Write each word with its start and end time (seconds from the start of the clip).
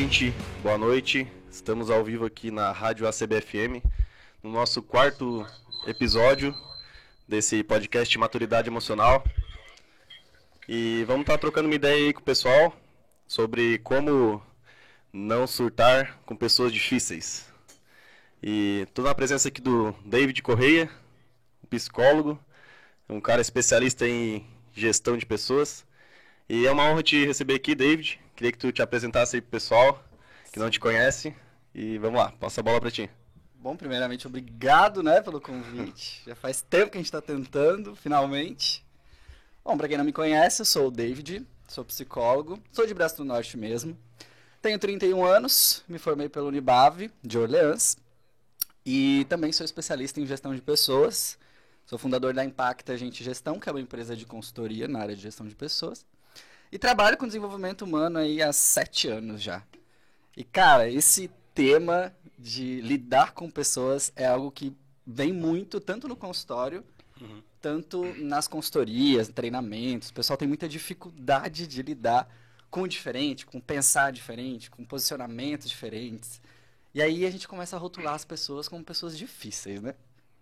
Gente, 0.00 0.32
boa 0.62 0.78
noite. 0.78 1.30
Estamos 1.50 1.90
ao 1.90 2.02
vivo 2.02 2.24
aqui 2.24 2.50
na 2.50 2.72
Rádio 2.72 3.06
ACBFM, 3.06 3.84
no 4.42 4.50
nosso 4.50 4.82
quarto 4.82 5.46
episódio 5.86 6.54
desse 7.28 7.62
podcast 7.62 8.16
Maturidade 8.16 8.70
Emocional. 8.70 9.22
E 10.66 11.04
vamos 11.06 11.24
estar 11.24 11.36
trocando 11.36 11.68
uma 11.68 11.74
ideia 11.74 12.06
aí 12.06 12.14
com 12.14 12.20
o 12.22 12.24
pessoal 12.24 12.74
sobre 13.26 13.76
como 13.80 14.42
não 15.12 15.46
surtar 15.46 16.18
com 16.24 16.34
pessoas 16.34 16.72
difíceis. 16.72 17.52
E 18.42 18.86
estou 18.88 19.04
na 19.04 19.14
presença 19.14 19.48
aqui 19.48 19.60
do 19.60 19.94
David 20.02 20.40
Correia, 20.40 20.88
um 21.62 21.68
psicólogo, 21.68 22.40
um 23.06 23.20
cara 23.20 23.42
especialista 23.42 24.08
em 24.08 24.46
gestão 24.72 25.18
de 25.18 25.26
pessoas. 25.26 25.84
E 26.48 26.66
é 26.66 26.72
uma 26.72 26.90
honra 26.90 27.02
te 27.02 27.26
receber 27.26 27.56
aqui, 27.56 27.74
David. 27.74 28.18
Queria 28.40 28.52
que 28.52 28.58
tu 28.58 28.72
te 28.72 28.80
apresentasse 28.80 29.36
aí 29.36 29.42
pro 29.42 29.50
pessoal 29.50 30.02
que 30.50 30.58
não 30.58 30.70
te 30.70 30.80
conhece. 30.80 31.36
E 31.74 31.98
vamos 31.98 32.18
lá, 32.18 32.32
passa 32.40 32.62
a 32.62 32.64
bola 32.64 32.80
para 32.80 32.90
ti. 32.90 33.10
Bom, 33.54 33.76
primeiramente, 33.76 34.26
obrigado, 34.26 35.02
né, 35.02 35.20
pelo 35.20 35.42
convite. 35.42 36.22
Já 36.26 36.34
faz 36.34 36.62
tempo 36.62 36.90
que 36.90 36.96
a 36.96 37.00
gente 37.00 37.08
está 37.08 37.20
tentando, 37.20 37.94
finalmente. 37.94 38.82
Bom, 39.62 39.76
para 39.76 39.86
quem 39.86 39.98
não 39.98 40.06
me 40.06 40.12
conhece, 40.14 40.62
eu 40.62 40.64
sou 40.64 40.88
o 40.88 40.90
David, 40.90 41.46
sou 41.68 41.84
psicólogo, 41.84 42.58
sou 42.72 42.86
de 42.86 42.94
Braço 42.94 43.18
do 43.18 43.26
Norte 43.26 43.58
mesmo. 43.58 43.94
Tenho 44.62 44.78
31 44.78 45.22
anos, 45.22 45.84
me 45.86 45.98
formei 45.98 46.30
pelo 46.30 46.48
Unibave, 46.48 47.10
de 47.22 47.36
Orleans. 47.36 47.98
E 48.86 49.26
também 49.28 49.52
sou 49.52 49.66
especialista 49.66 50.18
em 50.18 50.24
gestão 50.24 50.54
de 50.54 50.62
pessoas. 50.62 51.36
Sou 51.84 51.98
fundador 51.98 52.32
da 52.32 52.42
Impacta 52.42 52.96
Gente 52.96 53.22
Gestão, 53.22 53.60
que 53.60 53.68
é 53.68 53.72
uma 53.72 53.82
empresa 53.82 54.16
de 54.16 54.24
consultoria 54.24 54.88
na 54.88 55.00
área 55.00 55.14
de 55.14 55.20
gestão 55.20 55.46
de 55.46 55.54
pessoas. 55.54 56.06
E 56.72 56.78
trabalho 56.78 57.16
com 57.16 57.26
desenvolvimento 57.26 57.82
humano 57.82 58.18
aí 58.18 58.42
há 58.42 58.52
sete 58.52 59.08
anos 59.08 59.42
já. 59.42 59.62
E, 60.36 60.44
cara, 60.44 60.88
esse 60.88 61.30
tema 61.54 62.14
de 62.38 62.80
lidar 62.80 63.32
com 63.32 63.50
pessoas 63.50 64.12
é 64.14 64.26
algo 64.26 64.50
que 64.50 64.74
vem 65.06 65.32
muito, 65.32 65.80
tanto 65.80 66.06
no 66.06 66.14
consultório, 66.14 66.84
uhum. 67.20 67.42
tanto 67.60 68.04
nas 68.22 68.46
consultorias, 68.46 69.28
treinamentos. 69.28 70.10
O 70.10 70.14
pessoal 70.14 70.36
tem 70.36 70.46
muita 70.46 70.68
dificuldade 70.68 71.66
de 71.66 71.82
lidar 71.82 72.28
com 72.70 72.82
o 72.82 72.88
diferente, 72.88 73.44
com 73.44 73.60
pensar 73.60 74.12
diferente, 74.12 74.70
com 74.70 74.84
posicionamentos 74.84 75.68
diferentes. 75.68 76.40
E 76.94 77.02
aí 77.02 77.26
a 77.26 77.30
gente 77.30 77.48
começa 77.48 77.76
a 77.76 77.78
rotular 77.78 78.14
as 78.14 78.24
pessoas 78.24 78.68
como 78.68 78.84
pessoas 78.84 79.18
difíceis, 79.18 79.82
né? 79.82 79.94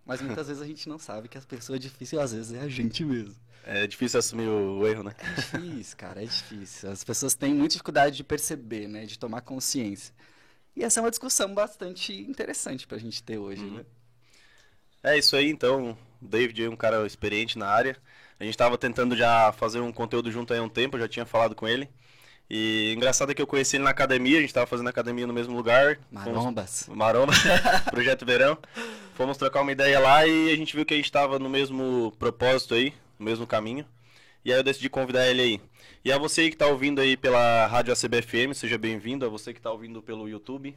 Mas 0.09 0.21
muitas 0.23 0.47
vezes 0.47 0.59
a 0.59 0.65
gente 0.65 0.89
não 0.89 0.97
sabe 0.97 1.27
que 1.27 1.37
as 1.37 1.45
pessoas 1.45 1.79
difíceis 1.79 2.19
às 2.19 2.33
vezes 2.33 2.51
é 2.51 2.61
a 2.61 2.67
gente 2.67 3.05
mesmo. 3.05 3.35
É 3.63 3.85
difícil 3.85 4.17
assumir 4.17 4.47
o, 4.47 4.87
erro, 4.87 5.03
né? 5.03 5.13
É 5.19 5.35
difícil, 5.35 5.97
cara, 5.97 6.23
é 6.23 6.25
difícil. 6.25 6.89
As 6.89 7.03
pessoas 7.03 7.35
têm 7.35 7.53
muita 7.53 7.73
dificuldade 7.73 8.17
de 8.17 8.23
perceber, 8.23 8.87
né? 8.87 9.05
De 9.05 9.19
tomar 9.19 9.41
consciência. 9.41 10.11
E 10.75 10.83
essa 10.83 10.99
é 10.99 11.03
uma 11.03 11.11
discussão 11.11 11.53
bastante 11.53 12.11
interessante 12.11 12.87
pra 12.87 12.97
gente 12.97 13.21
ter 13.21 13.37
hoje, 13.37 13.63
uhum. 13.63 13.75
né? 13.75 13.85
É 15.03 15.15
isso 15.15 15.35
aí, 15.35 15.47
então. 15.47 15.95
O 16.19 16.27
David 16.27 16.63
é 16.63 16.69
um 16.69 16.75
cara 16.75 17.05
experiente 17.05 17.59
na 17.59 17.67
área. 17.67 17.95
A 18.39 18.43
gente 18.43 18.55
estava 18.55 18.79
tentando 18.79 19.15
já 19.15 19.51
fazer 19.51 19.79
um 19.79 19.91
conteúdo 19.91 20.31
junto 20.31 20.53
aí 20.53 20.59
há 20.59 20.63
um 20.63 20.69
tempo, 20.69 20.97
eu 20.97 21.01
já 21.01 21.07
tinha 21.07 21.25
falado 21.27 21.53
com 21.53 21.67
ele. 21.67 21.87
E 22.49 22.91
engraçado 22.97 23.31
é 23.31 23.35
que 23.35 23.41
eu 23.43 23.45
conheci 23.45 23.75
ele 23.75 23.83
na 23.83 23.91
academia, 23.91 24.37
a 24.37 24.41
gente 24.41 24.49
estava 24.49 24.65
fazendo 24.65 24.87
academia 24.87 25.27
no 25.27 25.33
mesmo 25.33 25.55
lugar. 25.55 25.99
Marombas. 26.11 26.85
Fomos... 26.85 26.97
Maromba, 26.97 27.33
Projeto 27.91 28.25
Verão. 28.25 28.57
Fomos 29.19 29.35
trocar 29.35 29.63
uma 29.63 29.71
ideia 29.73 29.99
lá 29.99 30.25
e 30.25 30.49
a 30.49 30.55
gente 30.55 30.73
viu 30.73 30.85
que 30.85 30.93
a 30.93 30.95
gente 30.95 31.07
estava 31.07 31.37
no 31.37 31.49
mesmo 31.49 32.13
propósito 32.17 32.73
aí, 32.73 32.93
no 33.19 33.25
mesmo 33.25 33.45
caminho. 33.45 33.85
E 34.45 34.53
aí 34.53 34.57
eu 34.57 34.63
decidi 34.63 34.89
convidar 34.89 35.27
ele 35.27 35.41
aí. 35.41 35.61
E 36.05 36.09
a 36.09 36.17
você 36.17 36.47
que 36.47 36.55
está 36.55 36.67
ouvindo 36.67 37.01
aí 37.01 37.17
pela 37.17 37.67
Rádio 37.67 37.91
ACBFM, 37.91 38.53
seja 38.53 38.77
bem-vindo. 38.77 39.25
A 39.25 39.27
você 39.27 39.51
que 39.51 39.59
está 39.59 39.69
ouvindo 39.73 40.01
pelo 40.01 40.29
YouTube. 40.29 40.73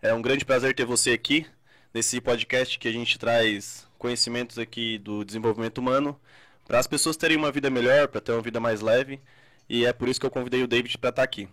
É 0.00 0.14
um 0.14 0.22
grande 0.22 0.42
prazer 0.42 0.74
ter 0.74 0.86
você 0.86 1.10
aqui 1.10 1.44
nesse 1.92 2.18
podcast 2.18 2.78
que 2.78 2.88
a 2.88 2.92
gente 2.92 3.18
traz 3.18 3.86
conhecimentos 3.98 4.58
aqui 4.58 4.96
do 4.96 5.22
desenvolvimento 5.22 5.76
humano 5.76 6.18
para 6.66 6.78
as 6.78 6.86
pessoas 6.86 7.18
terem 7.18 7.36
uma 7.36 7.52
vida 7.52 7.68
melhor, 7.68 8.08
para 8.08 8.22
ter 8.22 8.32
uma 8.32 8.40
vida 8.40 8.58
mais 8.58 8.80
leve. 8.80 9.20
E 9.68 9.84
é 9.84 9.92
por 9.92 10.08
isso 10.08 10.18
que 10.18 10.24
eu 10.24 10.30
convidei 10.30 10.62
o 10.62 10.66
David 10.66 10.96
para 10.96 11.10
estar 11.10 11.20
tá 11.20 11.24
aqui. 11.24 11.46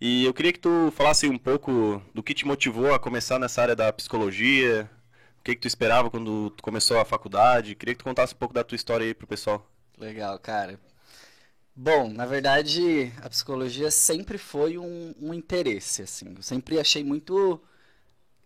E 0.00 0.24
eu 0.24 0.32
queria 0.32 0.54
que 0.54 0.58
tu 0.58 0.90
falasse 0.96 1.28
um 1.28 1.36
pouco 1.36 2.00
do 2.14 2.22
que 2.22 2.32
te 2.32 2.46
motivou 2.46 2.94
a 2.94 2.98
começar 2.98 3.38
nessa 3.38 3.60
área 3.60 3.76
da 3.76 3.92
psicologia, 3.92 4.90
que, 5.46 5.54
que 5.54 5.60
tu 5.60 5.68
esperava 5.68 6.10
quando 6.10 6.50
tu 6.50 6.62
começou 6.62 6.98
a 6.98 7.04
faculdade. 7.04 7.76
Queria 7.76 7.94
que 7.94 7.98
tu 8.00 8.04
contasse 8.04 8.34
um 8.34 8.38
pouco 8.38 8.52
da 8.52 8.64
tua 8.64 8.74
história 8.74 9.06
aí 9.06 9.14
pro 9.14 9.26
pessoal. 9.26 9.64
Legal, 9.96 10.38
cara. 10.40 10.78
Bom, 11.74 12.10
na 12.10 12.26
verdade, 12.26 13.12
a 13.22 13.28
psicologia 13.28 13.90
sempre 13.90 14.38
foi 14.38 14.76
um, 14.76 15.14
um 15.20 15.32
interesse, 15.32 16.02
assim. 16.02 16.34
Eu 16.34 16.42
sempre 16.42 16.80
achei 16.80 17.04
muito 17.04 17.60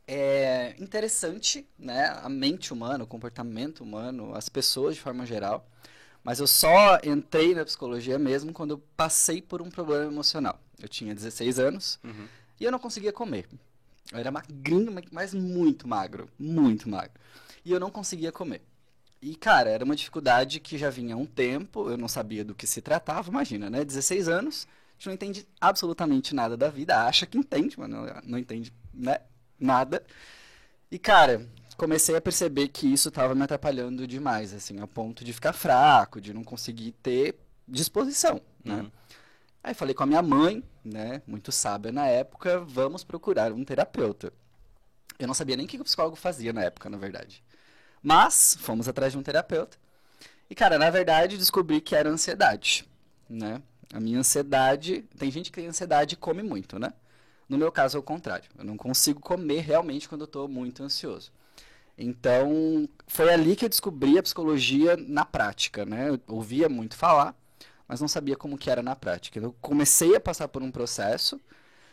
é, 0.07 0.75
interessante, 0.79 1.67
né? 1.79 2.07
A 2.23 2.29
mente 2.29 2.73
humana, 2.73 3.05
o 3.05 3.07
comportamento 3.07 3.81
humano, 3.81 4.35
as 4.35 4.49
pessoas 4.49 4.97
de 4.97 5.01
forma 5.01 5.25
geral. 5.25 5.67
Mas 6.23 6.39
eu 6.39 6.47
só 6.47 6.99
entrei 7.03 7.55
na 7.55 7.65
psicologia 7.65 8.19
mesmo 8.19 8.53
quando 8.53 8.73
eu 8.73 8.79
passei 8.95 9.41
por 9.41 9.63
um 9.63 9.71
problema 9.71 10.05
emocional. 10.05 10.61
Eu 10.79 10.89
tinha 10.89 11.15
16 11.15 11.59
anos 11.59 11.99
uhum. 12.05 12.27
e 12.59 12.65
eu 12.65 12.71
não 12.71 12.79
conseguia 12.79 13.13
comer. 13.13 13.49
Eu 14.13 14.19
era 14.19 14.31
magrinho, 14.31 14.95
mas 15.13 15.33
muito 15.35 15.87
magro, 15.87 16.29
muito 16.39 16.89
magro. 16.89 17.13
E 17.65 17.71
eu 17.71 17.79
não 17.79 17.91
conseguia 17.91 18.33
comer. 18.33 18.63
E, 19.23 19.37
cara, 19.37 19.69
era 19.71 19.85
uma 19.85 19.95
dificuldade 19.95 20.61
que 20.61 20.79
já 20.79 20.89
vinha 20.89 21.15
há 21.15 21.19
um 21.19 21.27
tempo, 21.27 21.91
eu 21.91 21.97
não 21.97 22.09
sabia 22.09 22.45
do 22.45 22.55
que 22.55 22.67
se 22.67 22.81
tratava, 22.81 23.31
imagina, 23.31 23.69
né? 23.69 23.85
16 23.85 24.29
anos, 24.29 24.67
a 24.67 24.93
gente 24.95 25.07
não 25.07 25.15
entende 25.15 25.47
absolutamente 25.61 26.35
nada 26.35 26.57
da 26.57 26.71
vida, 26.71 27.05
acha 27.07 27.27
que 27.27 27.37
entende, 27.37 27.79
mas 27.79 27.89
não, 27.89 28.07
não 28.25 28.39
entende 28.39 28.73
né? 28.95 29.19
nada. 29.59 30.03
E, 30.91 30.99
cara, 30.99 31.47
comecei 31.77 32.17
a 32.17 32.21
perceber 32.21 32.69
que 32.69 32.91
isso 32.91 33.11
estava 33.11 33.35
me 33.35 33.43
atrapalhando 33.43 34.07
demais, 34.07 34.55
assim, 34.55 34.81
a 34.81 34.87
ponto 34.87 35.23
de 35.23 35.33
ficar 35.35 35.53
fraco, 35.53 36.21
de 36.21 36.33
não 36.33 36.43
conseguir 36.43 36.93
ter 37.03 37.39
disposição, 37.69 38.41
né? 38.65 38.77
Uhum. 38.77 38.91
Aí 39.63 39.75
falei 39.75 39.95
com 39.95 40.03
a 40.03 40.07
minha 40.07 40.23
mãe, 40.23 40.65
né, 40.85 41.23
muito 41.27 41.53
sábia 41.53 41.93
na 41.93 42.07
época, 42.07 42.61
vamos 42.61 43.05
procurar 43.05 43.53
um 43.53 43.65
terapeuta. 43.65 44.33
Eu 45.19 45.27
não 45.27 45.35
sabia 45.35 45.57
nem 45.57 45.67
o 45.67 45.69
que 45.69 45.81
o 45.81 45.85
psicólogo 45.85 46.17
fazia 46.17 46.53
na 46.53 46.65
época, 46.65 46.89
na 46.89 46.97
verdade. 46.97 47.43
Mas 48.03 48.57
fomos 48.61 48.89
atrás 48.89 49.13
de 49.13 49.19
um 49.19 49.23
terapeuta. 49.23 49.77
E, 50.49 50.55
cara, 50.55 50.79
na 50.79 50.91
verdade, 50.91 51.37
descobri 51.37 51.81
que 51.81 51.95
era 51.95 52.09
ansiedade, 52.09 52.89
né? 53.29 53.63
A 53.93 54.01
minha 54.01 54.19
ansiedade... 54.19 55.05
Tem 55.19 55.31
gente 55.31 55.51
que 55.51 55.61
tem 55.61 55.69
ansiedade 55.69 56.15
e 56.15 56.17
come 56.17 56.43
muito, 56.43 56.79
né? 56.79 56.93
No 57.49 57.59
meu 57.59 57.71
caso, 57.71 57.97
é 57.97 58.01
o 58.01 58.03
contrário. 58.03 58.49
Eu 58.57 58.65
não 58.65 58.77
consigo 58.77 59.21
comer 59.21 59.61
realmente 59.61 60.09
quando 60.09 60.23
eu 60.23 60.27
estou 60.27 60.49
muito 60.49 60.83
ansioso. 60.83 61.31
Então, 61.99 62.89
foi 63.07 63.31
ali 63.33 63.55
que 63.55 63.65
eu 63.65 63.69
descobri 63.69 64.19
a 64.19 64.23
psicologia 64.23 64.97
na 64.97 65.25
prática, 65.25 65.85
né? 65.85 66.09
Eu 66.09 66.21
ouvia 66.29 66.69
muito 66.69 66.97
falar, 66.97 67.35
mas 67.91 68.01
não 68.01 68.07
sabia 68.07 68.37
como 68.37 68.57
que 68.57 68.71
era 68.71 68.85
na 68.85 68.95
prática. 68.95 69.41
Eu 69.41 69.53
comecei 69.61 70.15
a 70.15 70.21
passar 70.21 70.47
por 70.47 70.63
um 70.63 70.71
processo 70.71 71.41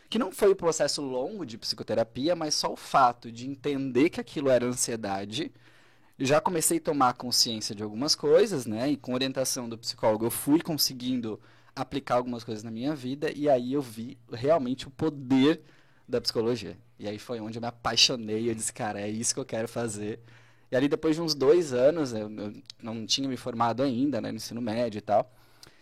que 0.08 0.16
não 0.16 0.30
foi 0.30 0.52
um 0.52 0.54
processo 0.54 1.02
longo 1.02 1.44
de 1.44 1.58
psicoterapia, 1.58 2.36
mas 2.36 2.54
só 2.54 2.72
o 2.72 2.76
fato 2.76 3.32
de 3.32 3.48
entender 3.50 4.08
que 4.08 4.20
aquilo 4.20 4.48
era 4.48 4.64
ansiedade 4.64 5.52
já 6.16 6.40
comecei 6.40 6.78
a 6.78 6.80
tomar 6.80 7.14
consciência 7.14 7.74
de 7.74 7.82
algumas 7.82 8.14
coisas, 8.14 8.64
né? 8.64 8.92
E 8.92 8.96
com 8.96 9.12
orientação 9.12 9.68
do 9.68 9.76
psicólogo 9.76 10.24
eu 10.24 10.30
fui 10.30 10.60
conseguindo 10.60 11.40
aplicar 11.74 12.14
algumas 12.14 12.44
coisas 12.44 12.62
na 12.62 12.70
minha 12.70 12.94
vida 12.94 13.32
e 13.34 13.48
aí 13.48 13.72
eu 13.72 13.82
vi 13.82 14.16
realmente 14.32 14.86
o 14.86 14.90
poder 14.92 15.62
da 16.08 16.20
psicologia. 16.20 16.78
E 16.96 17.08
aí 17.08 17.18
foi 17.18 17.40
onde 17.40 17.58
eu 17.58 17.62
me 17.62 17.66
apaixonei, 17.66 18.48
eu 18.48 18.54
disse, 18.54 18.72
cara, 18.72 19.00
é 19.00 19.08
isso 19.08 19.34
que 19.34 19.40
eu 19.40 19.44
quero 19.44 19.66
fazer. 19.66 20.20
E 20.70 20.76
ali 20.76 20.86
depois 20.86 21.16
de 21.16 21.22
uns 21.22 21.34
dois 21.34 21.72
anos, 21.72 22.12
eu, 22.12 22.30
eu 22.30 22.54
não 22.80 23.04
tinha 23.04 23.28
me 23.28 23.36
formado 23.36 23.82
ainda, 23.82 24.20
né, 24.20 24.30
no 24.30 24.36
ensino 24.36 24.62
médio 24.62 24.98
e 24.98 25.02
tal. 25.02 25.28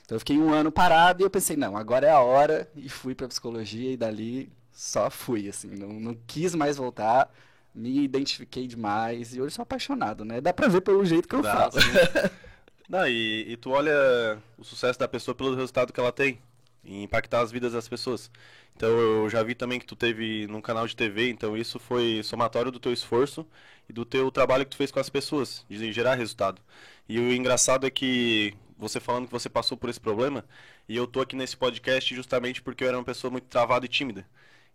Então 0.07 0.17
eu 0.17 0.21
fiquei 0.21 0.39
um 0.39 0.53
ano 0.55 0.73
parado 0.73 1.23
e 1.23 1.25
eu 1.25 1.31
pensei, 1.31 1.57
não, 1.57 1.77
agora 1.77 2.07
é 2.07 2.11
a 2.11 2.21
hora, 2.21 2.71
e 2.75 2.89
fui 2.89 3.15
para 3.15 3.29
psicologia 3.29 3.93
e 3.93 3.97
dali 3.97 4.51
só 4.73 5.11
fui, 5.11 5.49
assim, 5.49 5.69
não, 5.69 5.89
não 5.89 6.17
quis 6.27 6.55
mais 6.55 6.79
voltar 6.79 7.31
me 7.77 8.03
identifiquei 8.03 8.67
demais 8.67 9.35
e 9.35 9.41
hoje 9.41 9.55
sou 9.55 9.63
apaixonado, 9.63 10.25
né? 10.25 10.41
Dá 10.41 10.53
pra 10.53 10.67
ver 10.67 10.81
pelo 10.81 11.05
jeito 11.05 11.29
que 11.29 11.35
eu 11.35 11.43
Dá, 11.43 11.71
faço. 11.71 11.79
Não, 12.89 13.07
e, 13.07 13.53
e 13.53 13.57
tu 13.57 13.71
olha 13.71 14.39
o 14.57 14.65
sucesso 14.65 14.99
da 14.99 15.09
pessoa 15.09 15.35
pelo 15.35 15.55
resultado 15.55 15.93
que 15.93 16.01
ela 16.01 16.13
tem 16.13 16.39
em 16.85 17.03
impactar 17.03 17.41
as 17.41 17.51
vidas 17.51 17.73
das 17.73 17.89
pessoas. 17.89 18.31
Então 18.75 18.89
eu 18.89 19.29
já 19.29 19.43
vi 19.43 19.55
também 19.55 19.81
que 19.81 19.87
tu 19.87 19.97
teve 19.97 20.47
num 20.47 20.61
canal 20.61 20.87
de 20.87 20.95
TV, 20.95 21.29
então 21.29 21.57
isso 21.57 21.79
foi 21.79 22.23
somatório 22.23 22.71
do 22.71 22.79
teu 22.79 22.93
esforço 22.93 23.45
e 23.89 23.93
do 23.93 24.05
teu 24.05 24.31
trabalho 24.31 24.65
que 24.65 24.71
tu 24.71 24.77
fez 24.77 24.93
com 24.93 25.01
as 25.01 25.11
pessoas, 25.11 25.65
de 25.69 25.93
gerar 25.93 26.15
resultado. 26.15 26.63
E 27.09 27.19
o 27.19 27.33
engraçado 27.33 27.87
é 27.87 27.91
que 27.91 28.55
você 28.79 29.01
falando 29.01 29.27
que 29.27 29.33
você 29.33 29.49
passou 29.49 29.77
por 29.77 29.89
esse 29.91 30.01
problema, 30.01 30.45
e 30.89 30.97
eu 30.97 31.07
tô 31.07 31.21
aqui 31.21 31.37
nesse 31.37 31.57
podcast 31.57 32.15
justamente 32.15 32.63
porque 32.63 32.85
eu 32.85 32.89
era 32.89 32.99
uma 32.99 33.05
pessoa 33.05 33.31
muito 33.31 33.47
travada 33.47 33.87
e 33.87 33.89
tímida. 33.89 34.27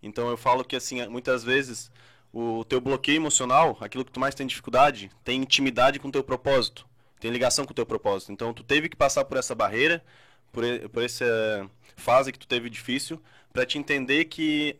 Então 0.01 0.29
eu 0.29 0.37
falo 0.37 0.63
que 0.63 0.75
assim, 0.75 1.05
muitas 1.07 1.43
vezes 1.43 1.91
o 2.33 2.63
teu 2.65 2.79
bloqueio 2.81 3.17
emocional, 3.17 3.77
aquilo 3.81 4.05
que 4.05 4.11
tu 4.11 4.19
mais 4.19 4.35
tem 4.35 4.47
dificuldade, 4.47 5.11
tem 5.23 5.41
intimidade 5.41 5.99
com 5.99 6.07
o 6.07 6.11
teu 6.11 6.23
propósito, 6.23 6.87
tem 7.19 7.31
ligação 7.31 7.65
com 7.65 7.71
o 7.71 7.75
teu 7.75 7.85
propósito. 7.85 8.31
Então 8.31 8.53
tu 8.53 8.63
teve 8.63 8.89
que 8.89 8.95
passar 8.95 9.25
por 9.25 9.37
essa 9.37 9.53
barreira, 9.53 10.03
por, 10.51 10.63
por 10.89 11.03
essa 11.03 11.69
fase 11.95 12.31
que 12.31 12.39
tu 12.39 12.47
teve 12.47 12.69
difícil, 12.69 13.21
para 13.53 13.65
te 13.65 13.77
entender 13.77 14.25
que 14.25 14.79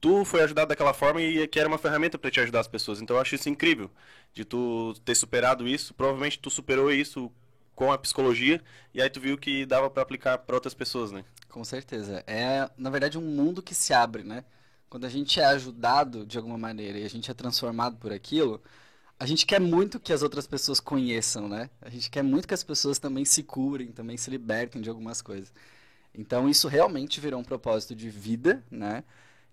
tu 0.00 0.24
foi 0.24 0.42
ajudado 0.42 0.68
daquela 0.68 0.94
forma 0.94 1.20
e 1.20 1.46
que 1.46 1.60
era 1.60 1.68
uma 1.68 1.78
ferramenta 1.78 2.18
para 2.18 2.30
te 2.30 2.40
ajudar 2.40 2.60
as 2.60 2.68
pessoas. 2.68 3.00
Então 3.00 3.16
eu 3.16 3.22
acho 3.22 3.34
isso 3.34 3.48
incrível 3.48 3.90
de 4.32 4.44
tu 4.44 4.94
ter 5.04 5.14
superado 5.14 5.68
isso. 5.68 5.94
Provavelmente 5.94 6.38
tu 6.38 6.50
superou 6.50 6.90
isso 6.90 7.30
com 7.80 7.90
a 7.90 7.96
psicologia 7.96 8.60
e 8.92 9.00
aí 9.00 9.08
tu 9.08 9.18
viu 9.18 9.38
que 9.38 9.64
dava 9.64 9.88
para 9.88 10.02
aplicar 10.02 10.36
para 10.36 10.54
outras 10.54 10.74
pessoas, 10.74 11.10
né? 11.10 11.24
Com 11.48 11.64
certeza. 11.64 12.22
É, 12.26 12.68
na 12.76 12.90
verdade, 12.90 13.16
um 13.16 13.22
mundo 13.22 13.62
que 13.62 13.74
se 13.74 13.94
abre, 13.94 14.22
né? 14.22 14.44
Quando 14.90 15.06
a 15.06 15.08
gente 15.08 15.40
é 15.40 15.46
ajudado 15.46 16.26
de 16.26 16.36
alguma 16.36 16.58
maneira 16.58 16.98
e 16.98 17.06
a 17.06 17.08
gente 17.08 17.30
é 17.30 17.34
transformado 17.34 17.96
por 17.96 18.12
aquilo, 18.12 18.62
a 19.18 19.24
gente 19.24 19.46
quer 19.46 19.58
muito 19.58 19.98
que 19.98 20.12
as 20.12 20.22
outras 20.22 20.46
pessoas 20.46 20.78
conheçam, 20.78 21.48
né? 21.48 21.70
A 21.80 21.88
gente 21.88 22.10
quer 22.10 22.22
muito 22.22 22.46
que 22.46 22.52
as 22.52 22.62
pessoas 22.62 22.98
também 22.98 23.24
se 23.24 23.42
curem, 23.42 23.90
também 23.92 24.18
se 24.18 24.28
libertem 24.28 24.82
de 24.82 24.90
algumas 24.90 25.22
coisas. 25.22 25.50
Então, 26.14 26.50
isso 26.50 26.68
realmente 26.68 27.18
virou 27.18 27.40
um 27.40 27.44
propósito 27.44 27.94
de 27.94 28.10
vida, 28.10 28.62
né? 28.70 29.04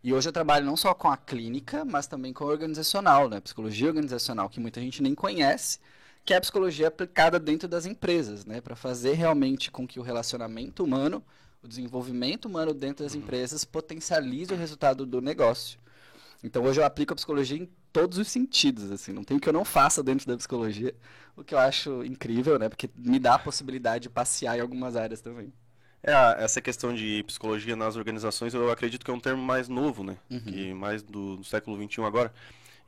E 0.04 0.14
hoje 0.14 0.28
eu 0.28 0.34
trabalho 0.34 0.66
não 0.66 0.76
só 0.76 0.94
com 0.94 1.10
a 1.10 1.16
clínica, 1.16 1.86
mas 1.86 2.08
também 2.08 2.34
com 2.34 2.44
a 2.44 2.48
organizacional, 2.48 3.30
né? 3.30 3.40
Psicologia 3.40 3.88
organizacional, 3.88 4.50
que 4.50 4.60
muita 4.60 4.82
gente 4.82 5.02
nem 5.02 5.16
conhece, 5.16 5.80
que 6.28 6.34
é 6.34 6.38
a 6.38 6.42
psicologia 6.42 6.90
aplicada 6.90 7.40
dentro 7.40 7.70
das 7.70 7.86
empresas, 7.86 8.46
né, 8.46 8.60
para 8.60 8.76
fazer 8.76 9.14
realmente 9.14 9.72
com 9.72 9.88
que 9.88 9.98
o 9.98 10.04
relacionamento 10.04 10.84
humano, 10.84 11.24
o 11.64 11.68
desenvolvimento 11.70 12.50
humano 12.50 12.74
dentro 12.74 13.06
das 13.06 13.16
empresas 13.16 13.64
potencialize 13.64 14.54
o 14.54 14.58
resultado 14.58 15.06
do 15.06 15.22
negócio. 15.22 15.80
Então 16.44 16.66
hoje 16.66 16.82
eu 16.82 16.86
aplico 16.86 17.14
a 17.14 17.16
psicologia 17.16 17.58
em 17.58 17.70
todos 17.94 18.18
os 18.18 18.28
sentidos, 18.28 18.92
assim, 18.92 19.14
não 19.14 19.24
tem 19.24 19.38
o 19.38 19.40
que 19.40 19.48
eu 19.48 19.54
não 19.54 19.64
faça 19.64 20.04
dentro 20.04 20.28
da 20.28 20.36
psicologia, 20.36 20.94
o 21.34 21.46
que 21.46 21.54
eu 21.54 21.60
acho 21.60 22.04
incrível, 22.04 22.60
né, 22.60 22.68
porque 22.68 22.90
me 22.94 23.20
dá 23.20 23.36
a 23.36 23.40
possibilidade 23.40 24.04
de 24.04 24.10
passear 24.10 24.58
em 24.58 24.62
algumas 24.62 24.98
áreas 24.98 25.22
também. 25.22 25.54
É, 26.04 26.12
essa 26.44 26.60
questão 26.60 26.94
de 26.94 27.24
psicologia 27.24 27.78
nas 27.78 27.96
organizações, 27.96 28.54
eu 28.54 28.70
acredito 28.70 29.06
que 29.06 29.10
é 29.10 29.14
um 29.14 29.20
termo 29.20 29.42
mais 29.42 29.70
novo, 29.70 30.04
né, 30.04 30.18
uhum. 30.30 30.42
que 30.42 30.74
mais 30.74 31.02
do, 31.02 31.38
do 31.38 31.44
século 31.46 31.82
XXI 31.82 32.02
agora. 32.02 32.34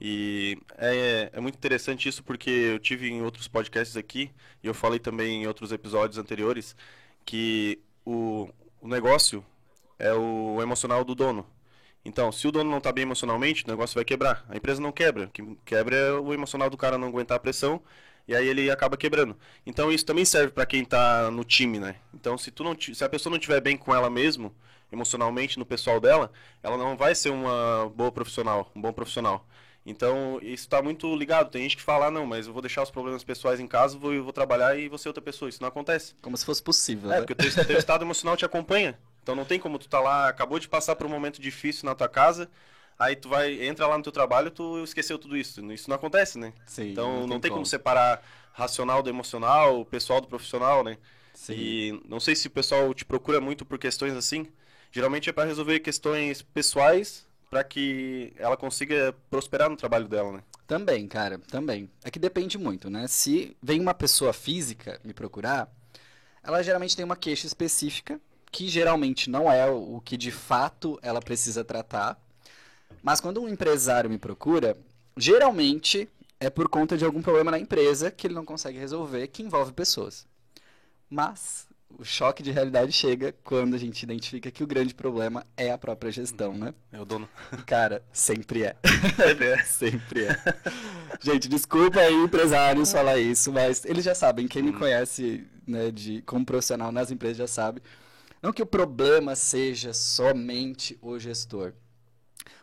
E 0.01 0.57
é, 0.77 1.29
é 1.33 1.39
muito 1.41 1.55
interessante 1.55 2.07
isso 2.07 2.23
porque 2.23 2.49
eu 2.49 2.79
tive 2.79 3.09
em 3.09 3.21
outros 3.21 3.47
podcasts 3.47 3.97
aqui, 3.97 4.31
e 4.63 4.67
eu 4.67 4.73
falei 4.73 4.99
também 4.99 5.43
em 5.43 5.47
outros 5.47 5.71
episódios 5.71 6.17
anteriores, 6.17 6.75
que 7.25 7.79
o, 8.05 8.49
o 8.81 8.87
negócio 8.87 9.45
é 9.97 10.13
o 10.13 10.61
emocional 10.61 11.03
do 11.03 11.13
dono. 11.15 11.45
Então, 12.03 12.31
se 12.31 12.47
o 12.47 12.51
dono 12.51 12.69
não 12.69 12.77
está 12.77 12.91
bem 12.91 13.03
emocionalmente, 13.03 13.65
o 13.65 13.67
negócio 13.67 13.95
vai 13.95 14.05
quebrar. 14.05 14.45
A 14.49 14.55
empresa 14.55 14.81
não 14.81 14.91
quebra. 14.91 15.25
O 15.25 15.29
que 15.29 15.43
quebra 15.65 15.95
é 15.95 16.11
o 16.13 16.33
emocional 16.33 16.69
do 16.69 16.77
cara 16.77 16.97
não 16.97 17.09
aguentar 17.09 17.37
a 17.37 17.39
pressão 17.39 17.81
e 18.29 18.35
aí 18.35 18.47
ele 18.47 18.69
acaba 18.69 18.95
quebrando. 18.95 19.35
Então, 19.65 19.91
isso 19.91 20.05
também 20.05 20.23
serve 20.23 20.51
para 20.51 20.65
quem 20.65 20.83
está 20.83 21.31
no 21.31 21.43
time, 21.43 21.79
né? 21.79 21.95
Então, 22.13 22.37
se, 22.37 22.51
tu 22.51 22.63
não, 22.63 22.79
se 22.79 23.03
a 23.03 23.09
pessoa 23.09 23.31
não 23.31 23.37
estiver 23.37 23.59
bem 23.59 23.75
com 23.75 23.93
ela 23.93 24.09
mesmo, 24.09 24.53
emocionalmente, 24.91 25.57
no 25.57 25.65
pessoal 25.65 25.99
dela, 25.99 26.31
ela 26.61 26.77
não 26.77 26.95
vai 26.95 27.15
ser 27.15 27.31
uma 27.31 27.91
boa 27.95 28.11
profissional, 28.11 28.71
um 28.75 28.81
bom 28.81 28.93
profissional. 28.93 29.47
Então, 29.85 30.39
isso 30.41 30.65
está 30.65 30.81
muito 30.81 31.15
ligado. 31.15 31.49
Tem 31.49 31.63
gente 31.63 31.77
que 31.77 31.81
fala, 31.83 32.07
ah, 32.07 32.11
não, 32.11 32.25
mas 32.25 32.45
eu 32.47 32.53
vou 32.53 32.61
deixar 32.61 32.83
os 32.83 32.91
problemas 32.91 33.23
pessoais 33.23 33.59
em 33.59 33.67
casa, 33.67 33.97
vou, 33.97 34.21
vou 34.23 34.33
trabalhar 34.33 34.77
e 34.77 34.87
vou 34.87 34.97
ser 34.97 35.09
outra 35.09 35.21
pessoa. 35.21 35.49
Isso 35.49 35.61
não 35.61 35.69
acontece. 35.69 36.15
Como 36.21 36.37
se 36.37 36.45
fosse 36.45 36.61
possível, 36.61 37.11
É, 37.11 37.15
né? 37.15 37.21
porque 37.25 37.33
o 37.33 37.35
teu, 37.35 37.65
teu 37.65 37.77
estado 37.79 38.03
emocional 38.03 38.37
te 38.37 38.45
acompanha. 38.45 38.99
Então 39.23 39.35
não 39.35 39.45
tem 39.45 39.59
como 39.59 39.79
tu 39.79 39.87
tá 39.87 39.99
lá, 39.99 40.27
acabou 40.27 40.59
de 40.59 40.67
passar 40.67 40.95
por 40.95 41.05
um 41.05 41.09
momento 41.09 41.41
difícil 41.41 41.85
na 41.85 41.93
tua 41.95 42.09
casa, 42.09 42.49
aí 42.97 43.15
tu 43.15 43.29
vai, 43.29 43.65
entra 43.65 43.85
lá 43.87 43.97
no 43.97 44.03
teu 44.03 44.11
trabalho, 44.11 44.49
tu 44.51 44.83
esqueceu 44.83 45.17
tudo 45.19 45.37
isso. 45.37 45.63
Isso 45.71 45.89
não 45.89 45.95
acontece, 45.95 46.37
né? 46.39 46.53
Sim, 46.65 46.91
então 46.91 47.11
não 47.11 47.19
tem, 47.19 47.27
não 47.29 47.39
tem 47.39 47.51
como. 47.51 47.59
como 47.59 47.65
separar 47.65 48.23
racional 48.53 49.01
do 49.03 49.09
emocional, 49.09 49.79
o 49.81 49.85
pessoal 49.85 50.19
do 50.19 50.27
profissional, 50.27 50.83
né? 50.83 50.97
Sim. 51.33 51.53
E 51.53 52.01
não 52.07 52.19
sei 52.19 52.35
se 52.35 52.47
o 52.47 52.51
pessoal 52.51 52.93
te 52.93 53.05
procura 53.05 53.39
muito 53.39 53.65
por 53.65 53.77
questões 53.77 54.13
assim. 54.13 54.47
Geralmente 54.91 55.29
é 55.29 55.33
para 55.33 55.45
resolver 55.47 55.79
questões 55.79 56.41
pessoais 56.41 57.27
para 57.49 57.63
que 57.63 58.33
ela 58.37 58.55
consiga 58.55 59.15
prosperar 59.29 59.69
no 59.69 59.75
trabalho 59.75 60.07
dela, 60.07 60.31
né? 60.33 60.43
Também, 60.67 61.07
cara, 61.07 61.39
também. 61.49 61.89
É 62.03 62.11
que 62.11 62.19
depende 62.19 62.57
muito, 62.57 62.89
né? 62.89 63.07
Se 63.07 63.57
vem 63.61 63.79
uma 63.79 63.93
pessoa 63.93 64.31
física 64.31 64.99
me 65.03 65.13
procurar, 65.13 65.67
ela 66.43 66.61
geralmente 66.61 66.95
tem 66.95 67.03
uma 67.03 67.15
queixa 67.15 67.47
específica, 67.47 68.19
que 68.51 68.67
geralmente 68.67 69.29
não 69.29 69.51
é 69.51 69.69
o 69.69 69.99
que 69.99 70.15
de 70.15 70.31
fato 70.31 70.99
ela 71.01 71.19
precisa 71.19 71.63
tratar. 71.63 72.21
Mas 73.01 73.19
quando 73.19 73.41
um 73.41 73.49
empresário 73.49 74.09
me 74.09 74.17
procura, 74.17 74.77
geralmente 75.17 76.07
é 76.39 76.49
por 76.49 76.69
conta 76.69 76.97
de 76.97 77.03
algum 77.03 77.21
problema 77.21 77.51
na 77.51 77.59
empresa 77.59 78.11
que 78.11 78.27
ele 78.27 78.33
não 78.33 78.45
consegue 78.45 78.77
resolver, 78.77 79.27
que 79.27 79.43
envolve 79.43 79.73
pessoas. 79.73 80.27
Mas 81.09 81.67
o 81.97 82.05
choque 82.05 82.43
de 82.43 82.51
realidade 82.51 82.91
chega 82.91 83.33
quando 83.43 83.73
a 83.73 83.77
gente 83.77 84.03
identifica 84.03 84.51
que 84.51 84.63
o 84.63 84.67
grande 84.67 84.93
problema 84.93 85.45
é 85.57 85.71
a 85.71 85.77
própria 85.77 86.11
gestão, 86.11 86.53
né? 86.53 86.73
É 86.91 86.99
o 86.99 87.05
dono. 87.05 87.27
Cara, 87.65 88.03
sempre 88.13 88.63
é. 88.63 88.75
Sempre 89.65 90.25
é. 90.25 90.31
é. 90.31 90.37
Gente, 91.19 91.49
desculpa 91.49 91.99
aí, 91.99 92.13
empresários, 92.13 92.91
falar 92.91 93.17
isso, 93.19 93.51
mas 93.51 93.83
eles 93.85 94.05
já 94.05 94.15
sabem. 94.15 94.47
Quem 94.47 94.63
me 94.63 94.73
conhece 94.73 95.45
né, 95.67 95.91
de, 95.91 96.21
como 96.21 96.45
profissional 96.45 96.91
nas 96.91 97.11
empresas 97.11 97.37
já 97.37 97.47
sabe. 97.47 97.81
Não 98.41 98.53
que 98.53 98.61
o 98.61 98.65
problema 98.65 99.35
seja 99.35 99.93
somente 99.93 100.97
o 101.01 101.19
gestor. 101.19 101.73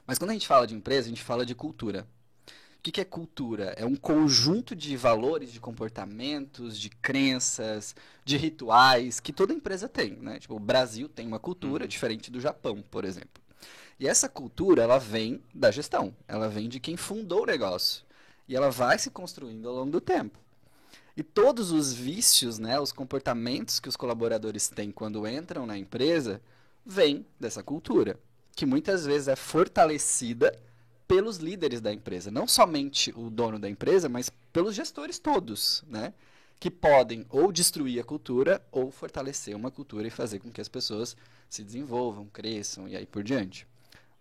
Mas 0.07 0.19
quando 0.19 0.31
a 0.31 0.33
gente 0.35 0.47
fala 0.47 0.67
de 0.67 0.75
empresa, 0.75 1.07
a 1.07 1.11
gente 1.11 1.23
fala 1.23 1.45
de 1.45 1.55
cultura. 1.55 2.07
O 2.87 2.89
que, 2.89 2.93
que 2.93 3.01
é 3.01 3.05
cultura? 3.05 3.75
É 3.77 3.85
um 3.85 3.97
conjunto 3.97 4.77
de 4.77 4.97
valores, 4.97 5.53
de 5.53 5.59
comportamentos, 5.59 6.79
de 6.79 6.89
crenças, 6.89 7.97
de 8.25 8.37
rituais 8.37 9.19
que 9.19 9.33
toda 9.33 9.53
empresa 9.53 9.89
tem. 9.89 10.13
Né? 10.13 10.39
Tipo, 10.39 10.55
o 10.55 10.61
Brasil 10.61 11.09
tem 11.09 11.27
uma 11.27 11.41
cultura 11.41 11.83
Uhum. 11.83 11.89
diferente 11.89 12.31
do 12.31 12.41
Japão, 12.41 12.85
por 12.89 13.05
exemplo. 13.05 13.43
E 13.99 14.07
essa 14.07 14.29
cultura, 14.29 14.85
ela 14.85 14.99
vem 14.99 15.43
da 15.53 15.73
gestão. 15.73 16.15
Ela 16.29 16.49
vem 16.49 16.69
de 16.69 16.79
quem 16.79 16.97
fundou 16.97 17.43
o 17.43 17.47
negócio. 17.47 18.05
E 18.47 18.55
ela 18.55 18.71
vai 18.71 19.01
se 19.01 19.11
construindo 19.11 19.69
ao 19.69 19.75
longo 19.75 19.91
do 19.91 20.01
tempo. 20.01 20.39
E 21.17 21.25
todos 21.25 21.73
os 21.73 21.93
vícios, 21.93 22.57
né, 22.61 22.79
os 22.79 22.93
comportamentos 22.93 23.81
que 23.81 23.89
os 23.89 23.97
colaboradores 23.97 24.69
têm 24.69 24.93
quando 24.93 25.27
entram 25.27 25.67
na 25.67 25.77
empresa, 25.77 26.41
vêm 26.85 27.27
dessa 27.41 27.65
cultura, 27.65 28.17
que 28.55 28.65
muitas 28.65 29.05
vezes 29.05 29.27
é 29.27 29.35
fortalecida 29.35 30.57
pelos 31.09 31.37
líderes 31.39 31.81
da 31.81 31.93
empresa, 31.93 32.31
não 32.31 32.47
somente 32.49 33.13
o 33.17 33.31
dono 33.31 33.59
da 33.59 33.69
empresa, 33.69 34.09
mas 34.09 34.31
pelos 34.53 34.75
gestores 34.75 35.19
todos, 35.19 35.85
né, 35.89 36.13
que 36.59 36.71
podem 36.71 37.27
ou 37.31 37.53
destruir 37.53 38.01
a 38.01 38.05
cultura 38.05 38.63
ou 38.73 38.91
fortalecer 38.91 39.55
uma 39.55 39.71
cultura 39.71 40.07
e 40.07 40.11
fazer 40.11 40.39
com 40.41 40.51
que 40.51 40.61
as 40.61 40.69
pessoas 40.69 41.17
se 41.49 41.63
desenvolvam, 41.63 42.27
cresçam 42.27 42.89
e 42.89 42.97
aí 42.97 43.07
por 43.07 43.23
diante. 43.23 43.67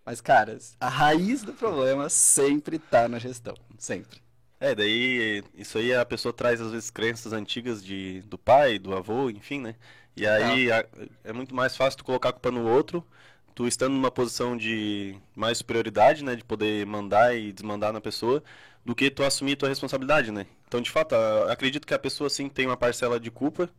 Mas, 0.04 0.20
cara, 0.20 0.56
a 0.80 0.88
raiz 0.88 1.42
do 1.42 1.52
problema 1.52 2.08
sempre 2.08 2.76
está 2.76 3.08
na 3.08 3.18
gestão, 3.18 3.54
sempre. 3.78 4.20
É, 4.58 4.74
daí 4.74 5.42
isso 5.54 5.76
aí 5.78 5.94
a 5.94 6.04
pessoa 6.04 6.32
traz 6.32 6.60
às 6.60 6.72
vezes 6.72 6.90
crenças 6.90 7.32
antigas 7.32 7.84
de, 7.84 8.22
do 8.22 8.38
pai, 8.38 8.78
do 8.78 8.94
avô, 8.96 9.28
enfim, 9.28 9.60
né? 9.60 9.74
E 10.16 10.26
aí 10.26 10.70
a- 10.72 10.86
é 11.24 11.32
muito 11.32 11.54
mais 11.54 11.76
fácil 11.76 11.98
tu 11.98 12.04
colocar 12.04 12.30
a 12.30 12.32
culpa 12.32 12.50
no 12.50 12.66
outro, 12.66 13.04
tu 13.56 13.66
estando 13.66 13.94
numa 13.94 14.10
posição 14.10 14.56
de 14.56 15.16
mais 15.34 15.58
superioridade, 15.58 16.22
né? 16.22 16.36
De 16.36 16.44
poder 16.44 16.84
mandar 16.86 17.34
e 17.34 17.52
desmandar 17.52 17.90
na 17.90 18.00
pessoa, 18.02 18.44
do 18.84 18.94
que 18.94 19.10
tu 19.10 19.24
assumir 19.24 19.56
tua 19.56 19.70
responsabilidade, 19.70 20.30
né? 20.30 20.46
Então, 20.68 20.80
de 20.80 20.90
fato, 20.90 21.14
acredito 21.48 21.86
que 21.86 21.94
a 21.94 21.98
pessoa 21.98 22.28
sim 22.28 22.48
tem 22.50 22.66
uma 22.66 22.76
parcela 22.76 23.18
de 23.18 23.30
culpa. 23.30 23.70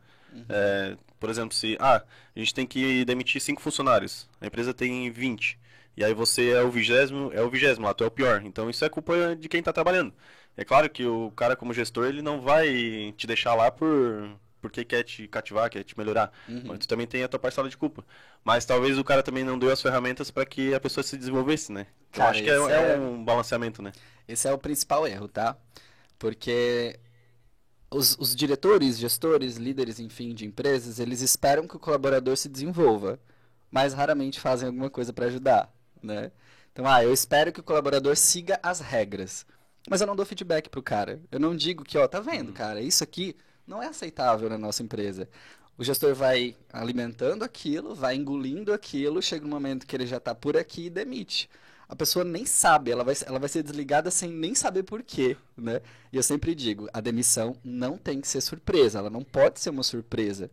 É, 0.50 0.98
por 1.20 1.30
exemplo, 1.30 1.56
se 1.56 1.78
ah, 1.80 2.04
a 2.36 2.40
gente 2.40 2.54
tem 2.54 2.66
que 2.66 3.06
demitir 3.06 3.40
cinco 3.40 3.62
funcionários, 3.62 4.28
a 4.42 4.48
empresa 4.48 4.74
tem 4.74 5.10
20. 5.12 5.60
E 5.96 6.04
aí 6.04 6.14
você 6.14 6.52
é 6.52 6.62
o 6.62 6.70
vigésimo, 6.72 7.32
é 7.34 7.42
o 7.42 7.50
vigésimo 7.50 7.86
lá, 7.86 7.94
tu 7.94 8.04
é 8.04 8.08
o 8.08 8.12
pior. 8.12 8.44
Então 8.46 8.70
isso 8.70 8.84
é 8.84 8.90
culpa 8.90 9.36
de 9.36 9.48
quem 9.48 9.62
tá 9.64 9.72
trabalhando. 9.72 10.14
É 10.56 10.66
claro 10.66 10.90
que 10.90 11.06
o 11.06 11.32
cara 11.32 11.56
como 11.56 11.74
gestor, 11.74 12.06
ele 12.08 12.22
não 12.22 12.42
vai 12.42 13.14
te 13.16 13.28
deixar 13.28 13.54
lá 13.56 13.72
por 13.72 14.30
porque 14.62 14.84
quer 14.86 15.04
te 15.04 15.28
cativar, 15.28 15.70
quer 15.70 15.84
te 15.84 15.98
melhorar. 15.98 16.32
Uhum. 16.48 16.62
Mas 16.66 16.80
tu 16.80 16.88
também 16.88 17.08
tem 17.08 17.24
a 17.24 17.28
tua 17.28 17.40
parcela 17.40 17.70
de 17.70 17.78
culpa. 17.78 18.06
Mas 18.44 18.66
talvez 18.66 18.98
o 18.98 19.04
cara 19.04 19.24
também 19.24 19.44
não 19.44 19.58
deu 19.60 19.72
as 19.72 19.82
ferramentas 19.82 20.32
para 20.32 20.46
que 20.46 20.74
a 20.74 20.80
pessoa 20.80 21.04
se 21.04 21.18
desenvolvesse, 21.18 21.72
né? 21.72 21.88
Então 22.10 22.24
Cara, 22.24 22.32
acho 22.32 22.44
que 22.44 22.50
é, 22.50 22.54
é 22.54 22.94
é- 22.94 22.98
um 22.98 23.24
balanceamento, 23.24 23.82
né? 23.82 23.92
Esse 24.28 24.48
é 24.48 24.52
o 24.52 24.58
principal 24.58 25.08
erro, 25.08 25.28
tá? 25.28 25.58
Porque 26.20 27.00
os, 27.92 28.18
os 28.20 28.36
diretores, 28.36 28.98
gestores, 28.98 29.58
líderes, 29.58 30.00
enfim, 30.00 30.34
de 30.34 30.46
empresas, 30.46 31.00
eles 31.00 31.22
esperam 31.22 31.68
que 31.68 31.76
o 31.76 31.80
colaborador 31.80 32.36
se 32.38 32.50
desenvolva, 32.50 33.20
mas 33.72 33.94
raramente 33.94 34.40
fazem 34.40 34.68
alguma 34.68 34.90
coisa 34.90 35.14
para 35.14 35.26
ajudar, 35.28 35.74
né? 36.04 36.32
Então, 36.72 36.88
ah, 36.88 37.04
eu 37.04 37.14
espero 37.14 37.52
que 37.52 37.60
o 37.60 37.64
colaborador 37.64 38.16
siga 38.16 38.60
as 38.62 38.80
regras, 38.80 39.46
mas 39.90 40.02
eu 40.02 40.08
não 40.08 40.16
dou 40.16 40.26
feedback 40.26 40.70
pro 40.70 40.84
cara. 40.84 41.22
Eu 41.32 41.40
não 41.40 41.56
digo 41.56 41.84
que, 41.84 41.98
ó, 41.98 42.08
tá 42.08 42.20
vendo, 42.20 42.54
cara, 42.54 42.82
isso 42.82 43.04
aqui 43.04 43.36
não 43.68 43.84
é 43.84 43.88
aceitável 43.88 44.50
na 44.50 44.58
nossa 44.58 44.82
empresa. 44.82 45.28
O 45.78 45.84
gestor 45.84 46.16
vai 46.16 46.56
alimentando 46.74 47.44
aquilo, 47.44 47.94
vai 47.94 48.16
engolindo 48.16 48.74
aquilo, 48.74 49.22
chega 49.22 49.46
um 49.46 49.50
momento 49.50 49.86
que 49.86 49.96
ele 49.96 50.08
já 50.08 50.20
tá 50.20 50.34
por 50.34 50.58
aqui 50.58 50.86
e 50.86 50.90
demite 50.90 51.50
a 51.90 51.96
pessoa 51.96 52.26
nem 52.26 52.46
sabe, 52.46 52.92
ela 52.92 53.04
vai, 53.04 53.16
ela 53.26 53.40
vai 53.40 53.48
ser 53.48 53.64
desligada 53.64 54.12
sem 54.12 54.30
nem 54.30 54.54
saber 54.54 54.84
por 54.84 55.02
quê, 55.02 55.38
né? 55.56 55.82
E 56.12 56.18
eu 56.18 56.24
sempre 56.24 56.54
digo, 56.54 56.90
a 56.92 57.00
demissão 57.00 57.56
não 57.64 57.98
tem 57.98 58.20
que 58.20 58.28
ser 58.28 58.42
surpresa, 58.42 59.00
ela 59.00 59.10
não 59.10 59.24
pode 59.24 59.60
ser 59.60 59.70
uma 59.70 59.84
surpresa. 59.84 60.52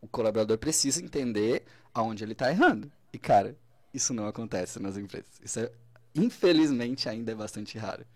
O 0.00 0.06
colaborador 0.06 0.56
precisa 0.58 1.02
entender 1.02 1.64
aonde 1.92 2.22
ele 2.22 2.32
está 2.32 2.50
errando. 2.50 2.90
E, 3.12 3.18
cara, 3.18 3.56
isso 3.92 4.14
não 4.14 4.26
acontece 4.26 4.78
nas 4.78 4.96
empresas. 4.96 5.40
Isso 5.44 5.58
é, 5.58 5.72
infelizmente 6.14 7.08
ainda 7.08 7.32
é 7.32 7.34
bastante 7.34 7.76
raro. 7.76 8.06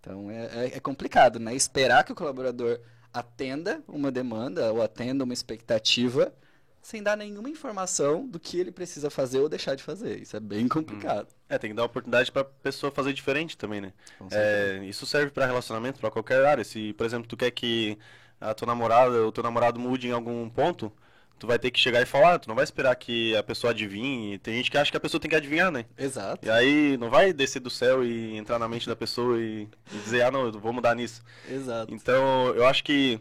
Então 0.00 0.28
é, 0.30 0.46
é, 0.46 0.76
é 0.76 0.80
complicado, 0.80 1.38
né? 1.38 1.54
Esperar 1.54 2.02
que 2.04 2.12
o 2.12 2.16
colaborador 2.16 2.80
atenda 3.14 3.80
uma 3.86 4.10
demanda 4.10 4.72
ou 4.72 4.82
atenda 4.82 5.22
uma 5.22 5.32
expectativa 5.32 6.34
sem 6.82 7.02
dar 7.02 7.16
nenhuma 7.16 7.48
informação 7.48 8.26
do 8.26 8.38
que 8.38 8.60
ele 8.60 8.70
precisa 8.70 9.08
fazer 9.08 9.38
ou 9.38 9.48
deixar 9.48 9.74
de 9.74 9.82
fazer. 9.82 10.20
Isso 10.20 10.36
é 10.36 10.40
bem 10.40 10.68
complicado. 10.68 11.28
Hum. 11.28 11.44
É, 11.48 11.56
tem 11.56 11.70
que 11.70 11.76
dar 11.76 11.84
oportunidade 11.84 12.30
para 12.30 12.42
a 12.42 12.44
pessoa 12.44 12.92
fazer 12.92 13.14
diferente 13.14 13.56
também, 13.56 13.80
né? 13.80 13.92
É, 14.30 14.80
isso 14.84 15.06
serve 15.06 15.30
para 15.30 15.46
relacionamento, 15.46 15.98
para 15.98 16.10
qualquer 16.10 16.44
área. 16.44 16.62
Se, 16.62 16.92
por 16.92 17.06
exemplo, 17.06 17.26
tu 17.26 17.38
quer 17.38 17.50
que 17.52 17.96
a 18.38 18.52
tua 18.52 18.66
namorada 18.66 19.22
ou 19.22 19.32
teu 19.32 19.42
namorado 19.42 19.80
mude 19.80 20.08
em 20.08 20.12
algum 20.12 20.50
ponto, 20.50 20.92
tu 21.38 21.46
vai 21.46 21.58
ter 21.58 21.70
que 21.70 21.78
chegar 21.78 22.00
e 22.00 22.06
falar, 22.06 22.38
tu 22.38 22.48
não 22.48 22.54
vai 22.54 22.64
esperar 22.64 22.94
que 22.96 23.36
a 23.36 23.42
pessoa 23.42 23.72
adivinhe. 23.72 24.38
Tem 24.38 24.56
gente 24.56 24.70
que 24.70 24.78
acha 24.78 24.90
que 24.90 24.96
a 24.96 25.00
pessoa 25.00 25.20
tem 25.20 25.28
que 25.28 25.36
adivinhar, 25.36 25.70
né? 25.70 25.84
Exato. 25.98 26.46
E 26.46 26.50
aí 26.50 26.96
não 26.96 27.10
vai 27.10 27.32
descer 27.32 27.60
do 27.60 27.70
céu 27.70 28.04
e 28.04 28.36
entrar 28.36 28.58
na 28.58 28.68
mente 28.68 28.86
da 28.86 28.96
pessoa 28.96 29.38
e, 29.38 29.68
e 29.92 29.98
dizer, 29.98 30.22
ah 30.22 30.30
não, 30.30 30.46
eu 30.46 30.52
vou 30.52 30.72
mudar 30.72 30.94
nisso. 30.94 31.22
Exato. 31.48 31.92
Então, 31.92 32.48
eu 32.54 32.66
acho 32.66 32.82
que 32.84 33.20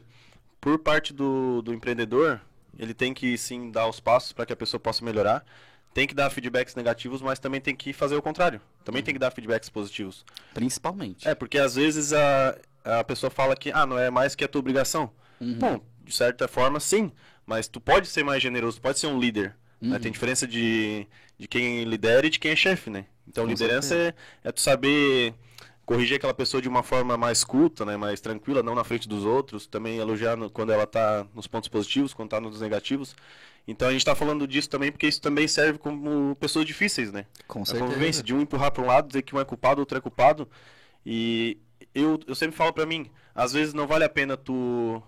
por 0.62 0.80
parte 0.80 1.14
do, 1.14 1.62
do 1.62 1.74
empreendedor, 1.74 2.40
ele 2.80 2.94
tem 2.94 3.14
que 3.14 3.38
sim 3.38 3.70
dar 3.70 3.88
os 3.88 4.00
passos 4.00 4.32
para 4.32 4.46
que 4.46 4.54
a 4.54 4.56
pessoa 4.56 4.80
possa 4.80 5.04
melhorar. 5.04 5.46
Tem 5.94 6.08
que 6.08 6.16
dar 6.16 6.30
feedbacks 6.30 6.74
negativos, 6.74 7.22
mas 7.22 7.38
também 7.38 7.62
tem 7.62 7.76
que 7.76 7.94
fazer 7.94 8.16
o 8.16 8.22
contrário. 8.22 8.60
Também 8.84 9.02
uhum. 9.02 9.06
tem 9.06 9.14
que 9.14 9.20
dar 9.20 9.30
feedbacks 9.30 9.70
positivos. 9.70 10.26
Principalmente. 10.54 11.28
É, 11.28 11.36
porque 11.36 11.60
às 11.60 11.76
vezes 11.76 12.14
a, 12.14 12.58
a 12.84 13.04
pessoa 13.04 13.30
fala 13.30 13.56
que, 13.56 13.72
ah, 13.72 13.86
não 13.86 14.00
é 14.00 14.10
mais 14.10 14.34
que 14.34 14.44
a 14.44 14.48
tua 14.48 14.60
obrigação. 14.60 15.12
Uhum. 15.40 15.60
Bom, 15.60 15.82
de 16.04 16.14
certa 16.14 16.48
forma, 16.48 16.80
sim. 16.80 17.12
Mas 17.46 17.68
tu 17.68 17.80
pode 17.80 18.08
ser 18.08 18.24
mais 18.24 18.42
generoso, 18.42 18.82
pode 18.82 19.00
ser 19.00 19.08
um 19.08 19.20
líder. 19.20 19.50
Né? 19.50 19.88
Uhum. 19.88 19.90
Né? 19.90 20.00
Tem 20.00 20.12
diferença 20.12 20.48
de, 20.48 21.08
de 21.38 21.48
quem 21.48 21.84
lidera 21.84 22.26
e 22.28 22.30
de 22.30 22.40
quem 22.40 22.52
é 22.52 22.56
chefe, 22.56 22.90
né? 22.90 23.06
Então, 23.28 23.46
Com 23.46 23.50
liderança 23.50 23.96
é, 23.96 24.14
é 24.44 24.52
tu 24.52 24.62
saber 24.62 25.34
corrigir 25.86 26.18
aquela 26.18 26.34
pessoa 26.34 26.62
de 26.62 26.70
uma 26.70 26.82
forma 26.82 27.18
mais 27.18 27.44
culta, 27.44 27.86
né, 27.86 27.98
mais 27.98 28.22
tranquila, 28.22 28.64
não 28.64 28.74
na 28.74 28.84
frente 28.84 29.08
dos 29.08 29.26
outros, 29.26 29.68
também 29.68 29.98
elogiar 29.98 30.38
no, 30.38 30.50
quando 30.50 30.72
ela 30.72 30.84
está 30.84 31.26
nos 31.34 31.46
pontos 31.46 31.68
positivos, 31.68 32.14
quando 32.14 32.28
está 32.28 32.40
nos 32.40 32.62
negativos. 32.62 33.16
Então 33.68 33.88
a 33.88 33.92
gente 33.92 34.02
está 34.02 34.16
falando 34.16 34.48
disso 34.48 34.70
também 34.70 34.92
porque 34.92 35.08
isso 35.08 35.22
também 35.22 35.48
serve 35.48 35.78
como 35.80 36.36
pessoas 36.36 36.66
difíceis, 36.66 37.12
né? 37.12 37.26
Com 37.48 37.64
certeza. 37.64 37.84
A 37.84 37.88
convivência 37.88 38.24
de 38.24 38.34
um 38.34 38.42
empurrar 38.42 38.72
para 38.72 38.84
um 38.84 38.88
lado, 38.88 39.08
dizer 39.08 39.22
que 39.22 39.36
um 39.36 39.40
é 39.40 39.46
culpado, 39.46 39.80
outro 39.80 39.98
é 39.98 40.02
culpado. 40.02 40.48
E 41.06 41.58
eu, 41.94 42.20
eu 42.28 42.36
sempre 42.36 42.58
falo 42.58 42.74
para 42.74 42.86
mim, 42.86 43.10
às 43.34 43.54
vezes 43.54 43.74
não 43.74 43.88
vale 43.88 44.04
a 44.04 44.10
pena 44.10 44.36
tu 44.36 45.02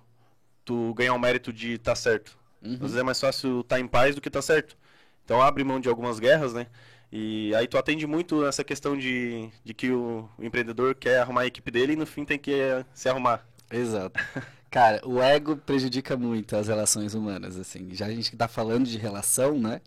tu 0.65 0.93
ganhar 0.95 1.13
o 1.13 1.19
mérito 1.19 1.53
de 1.53 1.73
estar 1.73 1.91
tá 1.91 1.95
certo. 1.95 2.37
Uhum. 2.61 2.73
Às 2.73 2.79
vezes 2.79 2.97
é 2.97 3.03
mais 3.03 3.19
fácil 3.19 3.61
estar 3.61 3.75
tá 3.75 3.79
em 3.79 3.87
paz 3.87 4.15
do 4.15 4.21
que 4.21 4.27
estar 4.27 4.39
tá 4.39 4.45
certo. 4.45 4.75
Então 5.23 5.41
abre 5.41 5.63
mão 5.63 5.79
de 5.79 5.87
algumas 5.87 6.19
guerras, 6.19 6.53
né? 6.53 6.67
E 7.11 7.53
aí 7.55 7.67
tu 7.67 7.77
atende 7.77 8.05
muito 8.05 8.45
essa 8.45 8.63
questão 8.63 8.97
de, 8.97 9.49
de 9.63 9.73
que 9.73 9.91
o, 9.91 10.29
o 10.37 10.43
empreendedor 10.43 10.95
quer 10.95 11.19
arrumar 11.19 11.41
a 11.41 11.45
equipe 11.45 11.71
dele 11.71 11.93
e 11.93 11.95
no 11.95 12.05
fim 12.05 12.25
tem 12.25 12.37
que 12.37 12.51
eh, 12.53 12.85
se 12.93 13.07
arrumar. 13.07 13.47
Exato. 13.71 14.19
Cara, 14.69 14.99
o 15.07 15.21
ego 15.21 15.55
prejudica 15.55 16.17
muito 16.17 16.57
as 16.57 16.67
relações 16.67 17.13
humanas, 17.13 17.55
assim. 17.57 17.89
Já 17.93 18.07
a 18.07 18.09
gente 18.11 18.35
tá 18.35 18.47
falando 18.47 18.85
de 18.85 18.97
relação, 18.97 19.57
né? 19.57 19.79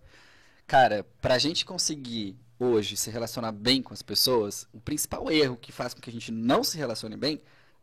Cara, 0.67 1.05
pra 1.21 1.39
gente 1.39 1.67
conseguir 1.67 2.37
hoje 2.59 2.97
se 2.97 3.11
relacionar 3.11 3.53
bem 3.53 3.83
com 3.83 3.93
as 3.93 4.03
pessoas, 4.03 4.67
o 4.73 4.81
principal 4.81 5.31
erro 5.31 5.57
que 5.57 5.71
faz 5.71 5.93
com 5.93 6.01
que 6.01 6.11
a 6.11 6.13
gente 6.13 6.33
não 6.33 6.65
se 6.65 6.79
relacione 6.79 7.17
bem 7.17 7.41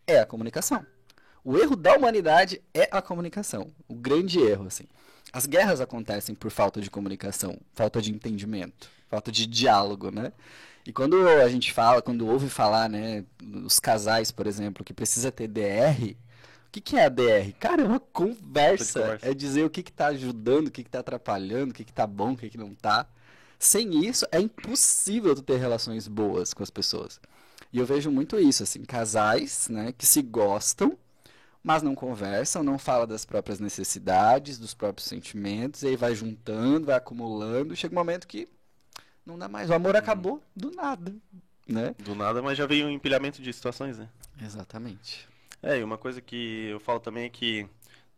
é 0.08 0.20
a 0.20 0.26
comunicação. 0.26 0.86
O 1.46 1.58
erro 1.58 1.78
da 1.78 1.96
humanidade 1.96 2.62
é 2.74 2.90
a 2.92 3.02
comunicação. 3.02 3.72
O 3.88 3.96
grande 3.96 4.40
erro, 4.40 4.68
assim. 4.68 4.84
As 5.32 5.46
guerras 5.46 5.80
acontecem 5.80 6.36
por 6.36 6.52
falta 6.52 6.82
de 6.82 6.90
comunicação, 6.90 7.58
falta 7.74 8.02
de 8.02 8.12
entendimento 8.12 8.90
falta 9.16 9.32
de 9.32 9.46
diálogo, 9.46 10.12
né? 10.12 10.32
E 10.86 10.94
quando 10.94 11.28
a 11.28 11.50
gente 11.50 11.74
fala, 11.74 12.02
quando 12.02 12.28
ouve 12.28 12.48
falar, 12.48 12.88
né, 12.88 13.26
os 13.64 13.80
casais, 13.80 14.30
por 14.30 14.46
exemplo, 14.46 14.84
que 14.84 14.94
precisa 14.94 15.32
ter 15.32 15.48
DR, 15.48 16.16
o 16.68 16.72
que, 16.72 16.80
que 16.82 16.98
é 16.98 17.06
a 17.06 17.10
DR? 17.10 17.54
Cara, 17.60 17.82
é 17.82 17.86
uma 17.86 18.00
conversa. 18.00 19.02
conversa. 19.02 19.28
É 19.28 19.34
dizer 19.34 19.66
o 19.66 19.70
que 19.70 19.80
está 19.80 20.08
ajudando, 20.08 20.68
o 20.68 20.72
que 20.72 20.82
está 20.82 21.00
atrapalhando, 21.00 21.72
o 21.72 21.74
que 21.74 21.82
está 21.82 22.06
bom, 22.06 22.34
o 22.34 22.38
que, 22.38 22.50
que 22.50 22.58
não 22.58 22.72
está. 22.74 23.08
Sem 23.58 24.06
isso, 24.06 24.28
é 24.32 24.40
impossível 24.40 25.34
tu 25.34 25.42
ter 25.42 25.58
relações 25.58 26.08
boas 26.08 26.54
com 26.54 26.62
as 26.62 26.70
pessoas. 26.70 27.20
E 27.74 27.80
eu 27.80 27.86
vejo 27.86 28.12
muito 28.12 28.38
isso, 28.38 28.62
assim, 28.62 28.84
casais, 28.84 29.70
né, 29.70 29.92
que 29.98 30.06
se 30.06 30.22
gostam, 30.22 30.96
mas 31.66 31.82
não 31.82 31.96
conversam, 31.96 32.62
não 32.64 32.78
falam 32.78 33.08
das 33.08 33.26
próprias 33.26 33.60
necessidades, 33.60 34.60
dos 34.60 34.76
próprios 34.76 35.08
sentimentos, 35.08 35.82
e 35.82 35.88
aí 35.88 35.96
vai 35.96 36.14
juntando, 36.14 36.86
vai 36.86 36.96
acumulando, 36.96 37.76
chega 37.76 37.92
um 37.92 37.98
momento 37.98 38.28
que 38.28 38.48
não 39.26 39.36
dá 39.36 39.48
mais. 39.48 39.68
O 39.68 39.74
amor 39.74 39.96
acabou 39.96 40.44
do 40.56 40.70
nada, 40.70 41.16
né? 41.68 41.96
Do 41.98 42.14
nada, 42.14 42.40
mas 42.40 42.56
já 42.56 42.68
veio 42.68 42.86
um 42.86 42.92
empilhamento 42.92 43.42
de 43.42 43.52
situações, 43.52 43.98
né? 43.98 44.08
Exatamente. 44.40 45.28
É, 45.60 45.80
e 45.80 45.84
uma 45.84 45.98
coisa 45.98 46.22
que 46.22 46.68
eu 46.70 46.80
falo 46.80 47.00
também 47.00 47.26
é 47.26 47.30
que 47.30 47.68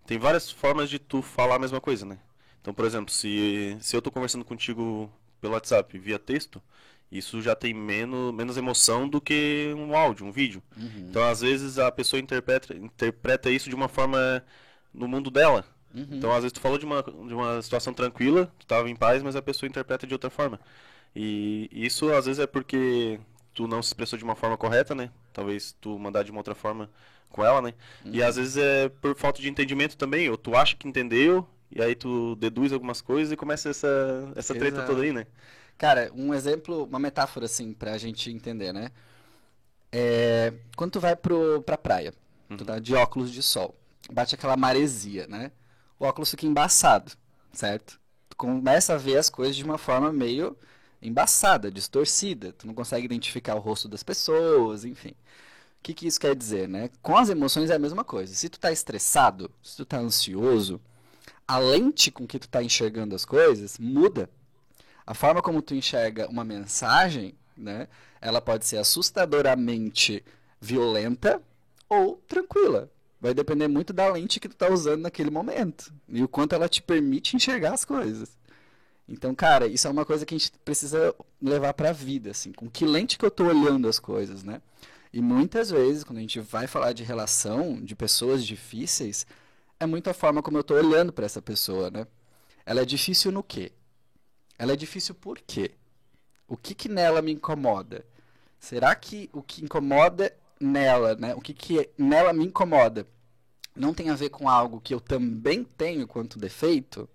tem 0.06 0.20
várias 0.20 0.52
formas 0.52 0.90
de 0.90 1.00
tu 1.00 1.22
falar 1.22 1.56
a 1.56 1.60
mesma 1.60 1.80
coisa, 1.80 2.06
né? 2.06 2.20
Então, 2.60 2.74
por 2.74 2.84
exemplo, 2.84 3.14
se, 3.14 3.78
se 3.80 3.96
eu 3.96 4.02
tô 4.02 4.12
conversando 4.12 4.44
contigo 4.44 5.10
pelo 5.40 5.54
WhatsApp 5.54 5.98
via 5.98 6.20
texto, 6.20 6.62
isso 7.12 7.42
já 7.42 7.56
tem 7.56 7.74
menos, 7.74 8.34
menos 8.34 8.58
emoção 8.58 9.08
do 9.08 9.22
que 9.22 9.74
um 9.78 9.96
áudio, 9.96 10.26
um 10.26 10.32
vídeo. 10.32 10.62
Uhum. 10.76 11.08
Então, 11.10 11.24
às 11.24 11.42
vezes, 11.42 11.80
a 11.80 11.92
pessoa 11.92 12.20
interpreta, 12.20 12.76
interpreta 12.76 13.50
isso 13.50 13.70
de 13.70 13.76
uma 13.76 13.88
forma 13.88 14.44
no 14.94 15.08
mundo 15.08 15.32
dela. 15.32 15.66
Uhum. 15.94 16.08
Então, 16.12 16.32
às 16.32 16.40
vezes, 16.40 16.52
tu 16.52 16.60
falou 16.60 16.78
de 16.78 16.86
uma, 16.86 17.02
de 17.02 17.34
uma 17.34 17.62
situação 17.62 17.94
tranquila, 17.94 18.52
tu 18.60 18.64
estava 18.64 18.90
em 18.90 18.96
paz, 18.96 19.24
mas 19.24 19.36
a 19.36 19.42
pessoa 19.42 19.70
interpreta 19.70 20.06
de 20.06 20.14
outra 20.14 20.30
forma. 20.30 20.60
E 21.16 21.70
isso 21.72 22.12
às 22.14 22.26
vezes 22.26 22.40
é 22.40 22.46
porque 22.46 23.20
tu 23.54 23.68
não 23.68 23.82
se 23.82 23.88
expressou 23.88 24.20
de 24.20 24.24
uma 24.24 24.36
forma 24.36 24.58
correta, 24.58 24.94
né? 24.94 25.10
Talvez 25.34 25.76
tu 25.82 25.98
mandar 25.98 26.24
de 26.24 26.30
uma 26.30 26.40
outra 26.40 26.54
forma 26.54 26.90
com 27.30 27.44
ela, 27.44 27.62
né? 27.62 27.74
Uhum. 28.06 28.12
E 28.14 28.22
às 28.22 28.36
vezes 28.36 28.58
é 28.58 28.90
por 28.90 29.16
falta 29.16 29.42
de 29.42 29.50
entendimento 29.50 29.98
também, 29.98 30.30
ou 30.30 30.38
tu 30.38 30.56
acha 30.56 30.76
que 30.76 30.88
entendeu, 30.88 31.48
e 31.72 31.82
aí 31.82 31.96
tu 31.96 32.36
deduz 32.36 32.72
algumas 32.72 33.02
coisas 33.02 33.32
e 33.32 33.36
começa 33.36 33.70
essa, 33.70 34.32
essa 34.36 34.54
treta 34.54 34.84
toda 34.84 35.02
aí, 35.02 35.12
né? 35.12 35.26
Cara, 35.78 36.12
um 36.16 36.34
exemplo, 36.34 36.86
uma 36.86 37.00
metáfora 37.00 37.46
assim, 37.46 37.74
pra 37.74 37.98
gente 37.98 38.32
entender, 38.32 38.74
né? 38.74 38.92
É, 39.92 40.54
quando 40.76 40.92
tu 40.94 41.00
vai 41.00 41.16
pro, 41.16 41.62
pra 41.62 41.78
praia, 41.78 42.14
uhum. 42.50 42.58
tu 42.58 42.66
tá 42.66 42.80
de 42.80 42.94
óculos 42.96 43.32
de 43.32 43.42
sol, 43.44 43.76
bate 44.12 44.36
aquela 44.36 44.58
maresia, 44.58 45.28
né? 45.28 45.52
O 46.00 46.06
óculos 46.06 46.32
fica 46.32 46.46
embaçado, 46.46 47.14
certo? 47.54 48.00
Tu 48.30 48.36
começa 48.36 48.94
a 48.94 48.98
ver 48.98 49.18
as 49.18 49.30
coisas 49.30 49.56
de 49.56 49.64
uma 49.64 49.78
forma 49.78 50.12
meio 50.12 50.58
embaçada, 51.02 51.72
distorcida. 51.72 52.54
Tu 52.54 52.68
não 52.68 52.74
consegue 52.74 53.06
identificar 53.06 53.56
o 53.56 53.60
rosto 53.60 53.88
das 53.88 54.04
pessoas, 54.04 54.86
enfim. 54.86 55.12
O 55.80 55.84
que, 55.84 55.94
que 55.94 56.08
isso 56.08 56.20
quer 56.20 56.36
dizer, 56.36 56.68
né? 56.68 56.90
Com 57.02 57.18
as 57.18 57.30
emoções 57.30 57.70
é 57.70 57.76
a 57.76 57.80
mesma 57.80 58.04
coisa. 58.04 58.34
Se 58.34 58.50
tu 58.50 58.60
tá 58.60 58.72
estressado, 58.72 59.50
se 59.64 59.78
tu 59.78 59.86
tá 59.86 59.98
ansioso, 59.98 60.82
a 61.48 61.58
lente 61.60 62.12
com 62.12 62.28
que 62.28 62.40
tu 62.40 62.50
tá 62.50 62.62
enxergando 62.62 63.16
as 63.16 63.24
coisas 63.24 63.78
muda. 63.78 64.30
A 65.08 65.14
forma 65.14 65.42
como 65.42 65.62
tu 65.62 65.74
enxerga 65.74 66.28
uma 66.28 66.44
mensagem, 66.44 67.34
né? 67.56 67.88
Ela 68.20 68.42
pode 68.42 68.66
ser 68.66 68.76
assustadoramente 68.78 70.22
violenta 70.60 71.42
ou 71.88 72.18
tranquila. 72.28 72.92
Vai 73.20 73.34
depender 73.34 73.70
muito 73.70 73.94
da 73.94 74.10
lente 74.10 74.38
que 74.38 74.50
tu 74.50 74.56
tá 74.58 74.70
usando 74.70 75.04
naquele 75.04 75.32
momento 75.32 75.94
e 76.10 76.22
o 76.22 76.28
quanto 76.28 76.54
ela 76.54 76.68
te 76.68 76.82
permite 76.82 77.38
enxergar 77.38 77.74
as 77.74 77.86
coisas. 77.86 78.38
Então, 79.08 79.34
cara, 79.34 79.66
isso 79.66 79.88
é 79.88 79.90
uma 79.90 80.06
coisa 80.06 80.26
que 80.26 80.36
a 80.36 80.38
gente 80.38 80.52
precisa 80.66 81.16
levar 81.42 81.74
para 81.74 81.92
a 81.92 81.94
vida, 81.94 82.32
assim, 82.32 82.52
com 82.52 82.70
que 82.70 82.86
lente 82.86 83.18
que 83.18 83.24
eu 83.24 83.30
estou 83.30 83.48
olhando 83.48 83.88
as 83.88 84.00
coisas, 84.00 84.44
né? 84.44 84.62
E 85.14 85.22
muitas 85.22 85.72
vezes, 85.72 86.04
quando 86.04 86.18
a 86.18 86.22
gente 86.22 86.42
vai 86.42 86.68
falar 86.68 86.92
de 86.92 87.04
relação, 87.04 87.82
de 87.82 87.96
pessoas 87.96 88.46
difíceis, 88.46 89.26
é 89.80 89.86
muito 89.86 90.10
a 90.10 90.14
forma 90.14 90.44
como 90.44 90.58
eu 90.58 90.62
estou 90.62 90.76
olhando 90.76 91.14
para 91.14 91.26
essa 91.26 91.42
pessoa, 91.42 91.90
né? 91.90 92.06
Ela 92.66 92.82
é 92.82 92.86
difícil 92.86 93.32
no 93.32 93.42
quê? 93.42 93.72
Ela 94.58 94.74
é 94.74 94.76
difícil 94.76 95.14
por 95.16 95.40
quê? 95.40 95.72
O 96.48 96.58
que 96.58 96.74
que 96.74 96.90
nela 96.90 97.22
me 97.22 97.32
incomoda? 97.32 98.06
Será 98.60 98.96
que 98.96 99.30
o 99.34 99.42
que 99.42 99.64
incomoda 99.64 100.36
nela, 100.60 101.16
né? 101.16 101.36
O 101.36 101.42
que 101.42 101.54
que 101.54 101.90
nela 101.98 102.34
me 102.34 102.46
incomoda 102.46 103.06
não 103.76 103.94
tem 103.94 104.10
a 104.10 104.16
ver 104.16 104.30
com 104.30 104.50
algo 104.50 104.82
que 104.82 104.94
eu 104.94 105.00
também 105.00 105.64
tenho 105.64 106.08
quanto 106.08 106.40
defeito? 106.40 107.08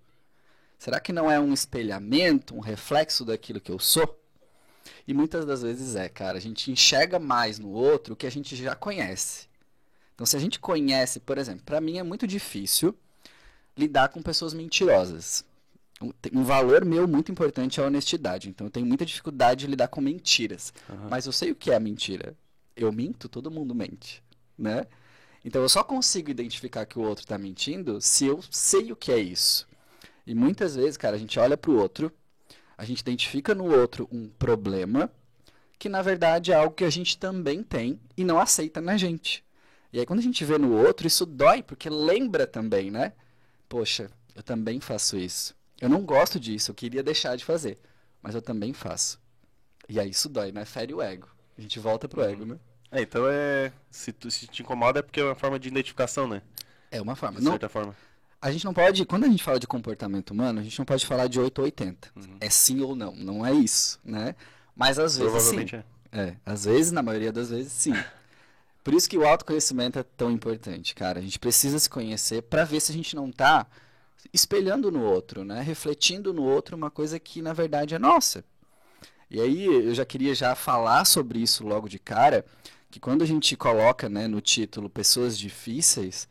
Será 0.77 0.99
que 0.99 1.13
não 1.13 1.29
é 1.29 1.39
um 1.39 1.53
espelhamento, 1.53 2.55
um 2.55 2.59
reflexo 2.59 3.25
daquilo 3.25 3.61
que 3.61 3.71
eu 3.71 3.79
sou? 3.79 4.19
E 5.07 5.13
muitas 5.13 5.45
das 5.45 5.61
vezes 5.61 5.95
é, 5.95 6.09
cara. 6.09 6.37
A 6.37 6.41
gente 6.41 6.71
enxerga 6.71 7.19
mais 7.19 7.59
no 7.59 7.69
outro 7.69 8.13
o 8.13 8.17
que 8.17 8.27
a 8.27 8.31
gente 8.31 8.55
já 8.55 8.75
conhece. 8.75 9.47
Então, 10.13 10.25
se 10.25 10.35
a 10.35 10.39
gente 10.39 10.59
conhece, 10.59 11.19
por 11.19 11.37
exemplo, 11.37 11.63
para 11.65 11.81
mim 11.81 11.97
é 11.97 12.03
muito 12.03 12.27
difícil 12.27 12.95
lidar 13.77 14.09
com 14.09 14.21
pessoas 14.21 14.53
mentirosas. 14.53 15.43
Um 16.33 16.43
valor 16.43 16.83
meu 16.85 17.07
muito 17.07 17.31
importante 17.31 17.79
é 17.79 17.83
a 17.83 17.87
honestidade. 17.87 18.49
Então, 18.49 18.67
eu 18.67 18.71
tenho 18.71 18.85
muita 18.85 19.05
dificuldade 19.05 19.61
de 19.61 19.67
lidar 19.67 19.87
com 19.87 20.01
mentiras. 20.01 20.73
Uhum. 20.89 21.07
Mas 21.09 21.25
eu 21.25 21.31
sei 21.31 21.51
o 21.51 21.55
que 21.55 21.71
é 21.71 21.75
a 21.75 21.79
mentira. 21.79 22.35
Eu 22.75 22.91
minto, 22.91 23.29
todo 23.29 23.51
mundo 23.51 23.75
mente, 23.75 24.23
né? 24.57 24.85
Então, 25.45 25.61
eu 25.61 25.69
só 25.69 25.83
consigo 25.83 26.31
identificar 26.31 26.85
que 26.85 26.97
o 26.99 27.01
outro 27.03 27.23
está 27.23 27.37
mentindo 27.37 27.99
se 28.01 28.25
eu 28.25 28.41
sei 28.49 28.91
o 28.91 28.95
que 28.95 29.11
é 29.11 29.19
isso. 29.19 29.67
E 30.25 30.33
muitas 30.35 30.75
vezes, 30.75 30.97
cara, 30.97 31.15
a 31.15 31.19
gente 31.19 31.39
olha 31.39 31.57
pro 31.57 31.77
outro, 31.77 32.11
A 32.77 32.85
gente 32.85 32.99
identifica 33.01 33.53
no 33.55 33.65
outro 33.65 34.07
um 34.11 34.27
problema 34.29 35.11
que 35.79 35.89
na 35.89 36.01
verdade 36.01 36.51
é 36.51 36.55
algo 36.55 36.75
que 36.75 36.83
a 36.83 36.89
gente 36.89 37.17
também 37.17 37.63
tem 37.63 37.99
e 38.17 38.23
não 38.23 38.39
aceita 38.39 38.81
na 38.81 38.97
gente. 38.97 39.43
E 39.91 39.99
aí 39.99 40.05
quando 40.05 40.19
a 40.19 40.23
gente 40.23 40.43
vê 40.45 40.57
no 40.57 40.73
outro, 40.73 41.07
isso 41.07 41.25
dói, 41.25 41.61
porque 41.63 41.89
lembra 41.89 42.47
também, 42.47 42.89
né? 42.91 43.13
Poxa, 43.69 44.09
eu 44.35 44.43
também 44.43 44.79
faço 44.79 45.17
isso. 45.17 45.55
Eu 45.83 45.89
não 45.89 46.01
gosto 46.01 46.39
disso, 46.39 46.71
eu 46.71 46.75
queria 46.75 47.03
deixar 47.03 47.35
de 47.35 47.43
fazer, 47.43 47.77
mas 48.21 48.33
eu 48.33 48.41
também 48.41 48.71
faço. 48.71 49.19
E 49.89 49.99
aí 49.99 50.09
isso 50.09 50.29
dói, 50.29 50.51
né? 50.51 50.63
Fere 50.63 50.93
o 50.93 51.01
ego. 51.01 51.27
A 51.57 51.61
gente 51.61 51.77
volta 51.79 52.07
pro 52.07 52.23
ego, 52.23 52.45
né? 52.45 52.57
É, 52.89 53.01
então 53.01 53.23
é. 53.27 53.71
Se, 53.91 54.13
tu, 54.13 54.31
se 54.31 54.47
te 54.47 54.61
incomoda 54.61 54.99
é 54.99 55.01
porque 55.01 55.19
é 55.19 55.23
uma 55.25 55.35
forma 55.35 55.59
de 55.59 55.67
identificação, 55.67 56.27
né? 56.27 56.41
É 56.89 57.01
uma 57.01 57.15
forma. 57.15 57.39
De 57.39 57.43
Não, 57.43 57.51
certa 57.53 57.67
forma. 57.67 57.95
a 58.41 58.51
gente 58.51 58.63
não 58.63 58.73
pode, 58.73 59.05
quando 59.05 59.25
a 59.25 59.27
gente 59.27 59.43
fala 59.43 59.59
de 59.59 59.67
comportamento 59.67 60.31
humano, 60.31 60.59
a 60.59 60.63
gente 60.63 60.77
não 60.79 60.85
pode 60.85 61.05
falar 61.05 61.27
de 61.27 61.39
8 61.39 61.59
ou 61.59 61.65
80. 61.65 62.11
Uhum. 62.15 62.37
É 62.39 62.49
sim 62.49 62.79
ou 62.81 62.95
não, 62.95 63.13
não 63.15 63.45
é 63.45 63.51
isso, 63.51 63.99
né? 64.05 64.35
Mas 64.75 64.97
às 64.97 65.17
vezes 65.17 65.31
sim. 65.31 65.31
Provavelmente 65.31 65.75
é. 65.75 65.83
É, 66.13 66.35
às 66.45 66.65
vezes, 66.65 66.91
na 66.91 67.01
maioria 67.01 67.31
das 67.31 67.49
vezes, 67.49 67.71
sim. 67.73 67.93
Por 68.83 68.93
isso 68.93 69.09
que 69.09 69.17
o 69.17 69.25
autoconhecimento 69.27 69.97
é 69.97 70.03
tão 70.03 70.29
importante, 70.29 70.93
cara. 70.93 71.19
A 71.19 71.21
gente 71.21 71.39
precisa 71.39 71.79
se 71.79 71.89
conhecer 71.89 72.43
para 72.43 72.63
ver 72.63 72.79
se 72.79 72.91
a 72.91 72.95
gente 72.95 73.15
não 73.15 73.31
tá 73.31 73.65
espelhando 74.31 74.91
no 74.91 75.03
outro, 75.03 75.43
né? 75.43 75.61
Refletindo 75.61 76.33
no 76.33 76.43
outro 76.43 76.75
uma 76.75 76.91
coisa 76.91 77.19
que 77.19 77.41
na 77.41 77.53
verdade 77.53 77.95
é 77.95 77.99
nossa. 77.99 78.43
E 79.29 79.41
aí 79.41 79.65
eu 79.65 79.95
já 79.95 80.05
queria 80.05 80.35
já 80.35 80.53
falar 80.55 81.05
sobre 81.05 81.39
isso 81.39 81.65
logo 81.65 81.89
de 81.89 81.97
cara, 81.97 82.45
que 82.91 82.99
quando 82.99 83.23
a 83.23 83.25
gente 83.25 83.57
coloca, 83.57 84.07
né, 84.07 84.27
no 84.27 84.39
título 84.39 84.89
pessoas 84.89 85.37
difíceis, 85.37 86.27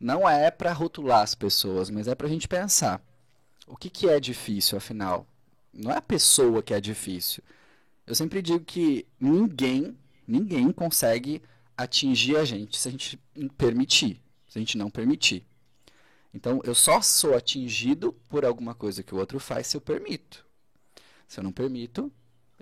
não 0.00 0.28
é 0.28 0.50
para 0.50 0.72
rotular 0.72 1.22
as 1.22 1.34
pessoas, 1.34 1.90
mas 1.90 2.08
é 2.08 2.14
para 2.14 2.26
a 2.26 2.30
gente 2.30 2.48
pensar. 2.48 3.02
O 3.66 3.76
que 3.76 3.90
que 3.90 4.08
é 4.08 4.18
difícil, 4.18 4.78
afinal? 4.78 5.26
Não 5.72 5.90
é 5.90 5.98
a 5.98 6.02
pessoa 6.02 6.62
que 6.62 6.72
é 6.72 6.80
difícil. 6.80 7.42
Eu 8.06 8.14
sempre 8.14 8.40
digo 8.40 8.64
que 8.64 9.06
ninguém, 9.20 9.94
ninguém 10.26 10.72
consegue 10.72 11.42
atingir 11.76 12.36
a 12.36 12.44
gente 12.44 12.78
se 12.78 12.88
a 12.88 12.90
gente 12.90 13.20
permitir, 13.58 14.18
se 14.48 14.58
a 14.58 14.60
gente 14.60 14.78
não 14.78 14.88
permitir. 14.88 15.44
Então, 16.32 16.60
eu 16.64 16.74
só 16.74 17.00
sou 17.00 17.34
atingido 17.36 18.12
por 18.28 18.44
alguma 18.44 18.74
coisa 18.74 19.02
que 19.02 19.14
o 19.14 19.18
outro 19.18 19.40
faz 19.40 19.66
se 19.66 19.76
eu 19.76 19.80
permito. 19.80 20.44
Se 21.26 21.40
eu 21.40 21.44
não 21.44 21.52
permito, 21.52 22.12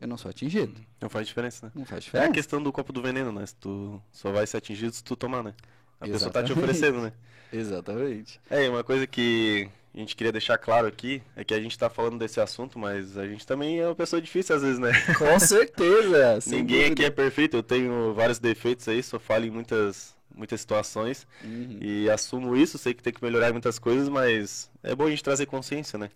eu 0.00 0.08
não 0.08 0.16
sou 0.16 0.30
atingido. 0.30 0.80
Não 1.00 1.08
faz 1.08 1.26
diferença, 1.26 1.66
né? 1.66 1.73
Não 1.75 1.85
faz 1.85 2.04
É 2.14 2.23
a 2.23 2.28
diferença. 2.28 2.32
questão 2.32 2.62
do 2.62 2.73
copo 2.73 2.92
do 2.92 3.02
veneno, 3.02 3.32
né? 3.32 3.44
Se 3.46 3.54
tu 3.56 4.00
só 4.12 4.30
vai 4.32 4.46
ser 4.46 4.58
atingido 4.58 4.92
se 4.94 5.02
tu 5.04 5.16
tomar, 5.16 5.42
né? 5.42 5.54
A 6.00 6.06
pessoa 6.08 6.30
tá 6.30 6.42
te 6.42 6.52
Exatamente. 6.52 6.52
oferecendo, 6.52 7.00
né? 7.02 7.12
Exatamente. 7.52 8.40
É, 8.50 8.64
e 8.64 8.68
uma 8.68 8.85
coisa 8.85 9.06
que 9.06 9.68
a 9.94 9.99
gente 9.99 10.14
queria 10.16 10.32
deixar 10.32 10.58
claro 10.58 10.87
aqui 10.87 11.23
é 11.35 11.44
que 11.44 11.54
a 11.54 11.61
gente 11.61 11.78
tá 11.78 11.88
falando 11.88 12.18
desse 12.18 12.40
assunto, 12.40 12.78
mas 12.78 13.16
a 13.16 13.26
gente 13.26 13.46
também 13.46 13.80
é 13.80 13.87
uma 13.87 13.94
pessoa 13.94 14.20
difícil 14.20 14.56
às 14.56 14.62
vezes, 14.62 14.78
né? 14.78 14.92
Com 15.16 15.38
certeza. 15.40 16.40
Ninguém 16.46 16.87
aqui 16.87 16.94
dúvida. 16.96 17.06
é 17.06 17.11
perfeito, 17.11 17.56
eu 17.56 17.62
tenho 17.62 18.12
vários 18.14 18.38
defeitos 18.38 18.88
aí, 18.88 19.02
só 19.02 19.18
falho 19.18 19.46
em 19.46 19.50
muitas, 19.50 20.15
muitas 20.37 20.61
situações 20.61 21.26
Uhum. 21.43 21.81
e 21.81 22.11
assumo 22.11 22.57
isso, 22.57 22.78
sei 22.78 22.95
que 22.95 23.02
tem 23.02 23.12
que 23.12 23.23
melhorar 23.25 23.50
em 23.50 23.52
muitas 23.52 23.78
coisas, 23.78 24.09
mas 24.09 24.71
é 24.83 24.95
bom 24.95 25.07
a 25.07 25.11
gente 25.11 25.25
trazer 25.25 25.47
consciência, 25.47 25.99
né? 25.99 26.11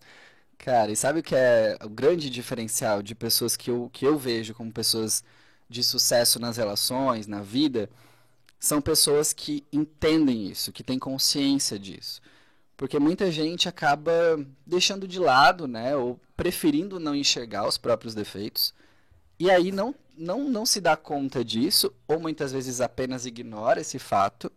Cara, 0.59 0.93
e 0.93 0.97
sabe 0.97 1.21
o 1.21 1.23
que 1.23 1.35
é 1.35 1.77
o 1.83 1.89
grande 1.89 2.29
diferencial 2.29 3.03
de 3.03 3.15
pessoas 3.15 3.57
que 3.57 3.71
eu, 3.71 3.89
que 3.93 4.07
eu 4.07 4.19
vejo 4.19 4.55
como 4.55 4.71
pessoas 4.73 5.25
de 5.69 5.83
sucesso 5.83 6.39
nas 6.39 6.57
relações, 6.59 7.27
na 7.27 7.41
vida? 7.43 7.89
São 8.61 8.81
pessoas 8.81 9.33
que 9.33 9.65
entendem 9.73 10.49
isso, 10.49 10.73
que 10.73 10.85
têm 10.85 10.99
consciência 10.99 11.79
disso. 11.79 12.23
Porque 12.77 12.99
muita 12.99 13.31
gente 13.33 13.69
acaba 13.69 14.13
deixando 14.67 15.09
de 15.09 15.19
lado, 15.21 15.69
né, 15.69 15.97
ou 15.97 16.21
preferindo 16.37 17.01
não 17.01 17.15
enxergar 17.15 17.69
os 17.69 17.79
próprios 17.79 18.15
defeitos, 18.15 18.75
e 19.39 19.51
aí 19.51 19.73
não, 19.73 19.95
não, 20.21 20.49
não 20.49 20.67
se 20.67 20.81
dá 20.81 20.97
conta 20.97 21.45
disso, 21.45 21.93
ou 22.07 22.21
muitas 22.21 22.53
vezes 22.53 22.81
apenas 22.81 23.25
ignora 23.25 23.81
esse 23.81 23.99
fato 23.99 24.53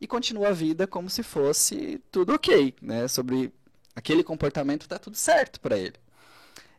e 0.00 0.06
continua 0.06 0.48
a 0.48 0.52
vida 0.52 0.86
como 0.86 1.08
se 1.08 1.22
fosse 1.22 2.00
tudo 2.10 2.34
ok, 2.34 2.74
né? 2.82 3.08
Sobre 3.08 3.52
aquele 3.94 4.22
comportamento 4.22 4.88
tá 4.88 4.98
tudo 4.98 5.16
certo 5.16 5.58
para 5.60 5.78
ele. 5.78 5.94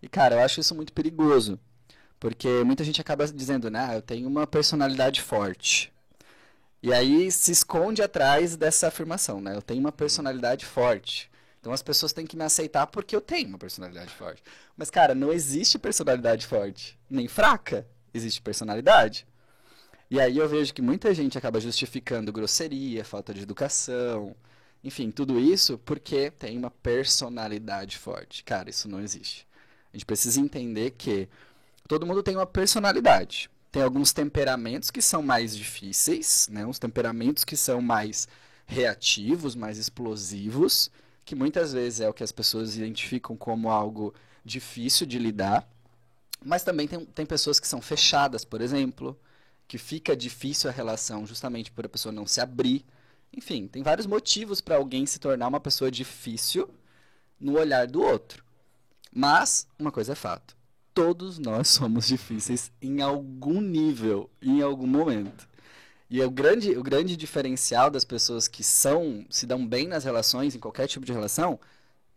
E 0.01 0.07
cara, 0.07 0.35
eu 0.35 0.39
acho 0.41 0.59
isso 0.59 0.75
muito 0.75 0.93
perigoso, 0.93 1.59
porque 2.19 2.63
muita 2.63 2.83
gente 2.83 3.01
acaba 3.01 3.27
dizendo, 3.27 3.69
né, 3.69 3.87
ah, 3.89 3.95
eu 3.95 4.01
tenho 4.01 4.27
uma 4.27 4.47
personalidade 4.47 5.21
forte. 5.21 5.91
E 6.83 6.93
aí 6.93 7.31
se 7.31 7.51
esconde 7.51 8.01
atrás 8.01 8.55
dessa 8.55 8.87
afirmação, 8.87 9.41
né? 9.41 9.55
Eu 9.55 9.61
tenho 9.61 9.79
uma 9.79 9.91
personalidade 9.91 10.65
forte. 10.65 11.29
Então 11.59 11.73
as 11.73 11.81
pessoas 11.83 12.13
têm 12.13 12.25
que 12.25 12.37
me 12.37 12.43
aceitar 12.43 12.87
porque 12.87 13.15
eu 13.15 13.21
tenho 13.21 13.49
uma 13.49 13.57
personalidade 13.57 14.11
forte. 14.13 14.43
Mas 14.77 14.89
cara, 14.89 15.13
não 15.15 15.31
existe 15.31 15.77
personalidade 15.79 16.45
forte, 16.47 16.99
nem 17.09 17.27
fraca, 17.27 17.87
existe 18.13 18.41
personalidade. 18.41 19.27
E 20.09 20.19
aí 20.19 20.37
eu 20.37 20.47
vejo 20.47 20.73
que 20.73 20.81
muita 20.81 21.13
gente 21.13 21.37
acaba 21.37 21.59
justificando 21.59 22.33
grosseria, 22.33 23.05
falta 23.05 23.33
de 23.33 23.41
educação, 23.41 24.35
enfim, 24.83 25.11
tudo 25.11 25.39
isso 25.39 25.77
porque 25.79 26.31
tem 26.31 26.57
uma 26.57 26.71
personalidade 26.71 27.97
forte. 27.97 28.43
Cara, 28.43 28.69
isso 28.69 28.89
não 28.89 28.99
existe. 28.99 29.47
A 29.93 29.97
gente 29.97 30.05
precisa 30.05 30.39
entender 30.39 30.91
que 30.91 31.29
todo 31.87 32.05
mundo 32.05 32.23
tem 32.23 32.35
uma 32.35 32.45
personalidade. 32.45 33.49
Tem 33.71 33.81
alguns 33.83 34.11
temperamentos 34.11 34.89
que 34.91 35.01
são 35.01 35.21
mais 35.21 35.55
difíceis, 35.55 36.49
né? 36.51 36.65
Uns 36.65 36.79
temperamentos 36.79 37.43
que 37.43 37.55
são 37.55 37.81
mais 37.81 38.27
reativos, 38.65 39.55
mais 39.55 39.77
explosivos, 39.77 40.89
que 41.23 41.35
muitas 41.35 41.73
vezes 41.73 42.01
é 42.01 42.09
o 42.09 42.13
que 42.13 42.23
as 42.23 42.31
pessoas 42.31 42.75
identificam 42.75 43.35
como 43.37 43.69
algo 43.69 44.13
difícil 44.43 45.05
de 45.05 45.19
lidar. 45.19 45.67
Mas 46.43 46.63
também 46.63 46.87
tem, 46.87 47.05
tem 47.05 47.25
pessoas 47.25 47.59
que 47.59 47.67
são 47.67 47.81
fechadas, 47.81 48.43
por 48.43 48.61
exemplo, 48.61 49.19
que 49.67 49.77
fica 49.77 50.15
difícil 50.15 50.69
a 50.69 50.73
relação 50.73 51.25
justamente 51.25 51.71
por 51.71 51.85
a 51.85 51.89
pessoa 51.89 52.11
não 52.11 52.25
se 52.25 52.41
abrir. 52.41 52.85
Enfim, 53.31 53.67
tem 53.67 53.83
vários 53.83 54.07
motivos 54.07 54.59
para 54.59 54.75
alguém 54.75 55.05
se 55.05 55.19
tornar 55.19 55.47
uma 55.47 55.59
pessoa 55.59 55.91
difícil 55.91 56.69
no 57.39 57.57
olhar 57.57 57.87
do 57.87 58.01
outro. 58.01 58.43
Mas, 59.13 59.67
uma 59.77 59.91
coisa 59.91 60.13
é 60.13 60.15
fato: 60.15 60.55
todos 60.93 61.37
nós 61.37 61.67
somos 61.69 62.07
difíceis 62.07 62.71
em 62.81 63.01
algum 63.01 63.61
nível, 63.61 64.29
em 64.41 64.61
algum 64.61 64.87
momento. 64.87 65.47
E 66.09 66.21
o 66.21 66.29
grande, 66.29 66.77
o 66.77 66.83
grande 66.83 67.15
diferencial 67.15 67.89
das 67.89 68.03
pessoas 68.03 68.47
que 68.47 68.63
são, 68.63 69.25
se 69.29 69.45
dão 69.45 69.65
bem 69.65 69.87
nas 69.87 70.03
relações, 70.03 70.53
em 70.53 70.59
qualquer 70.59 70.85
tipo 70.87 71.05
de 71.05 71.13
relação, 71.13 71.57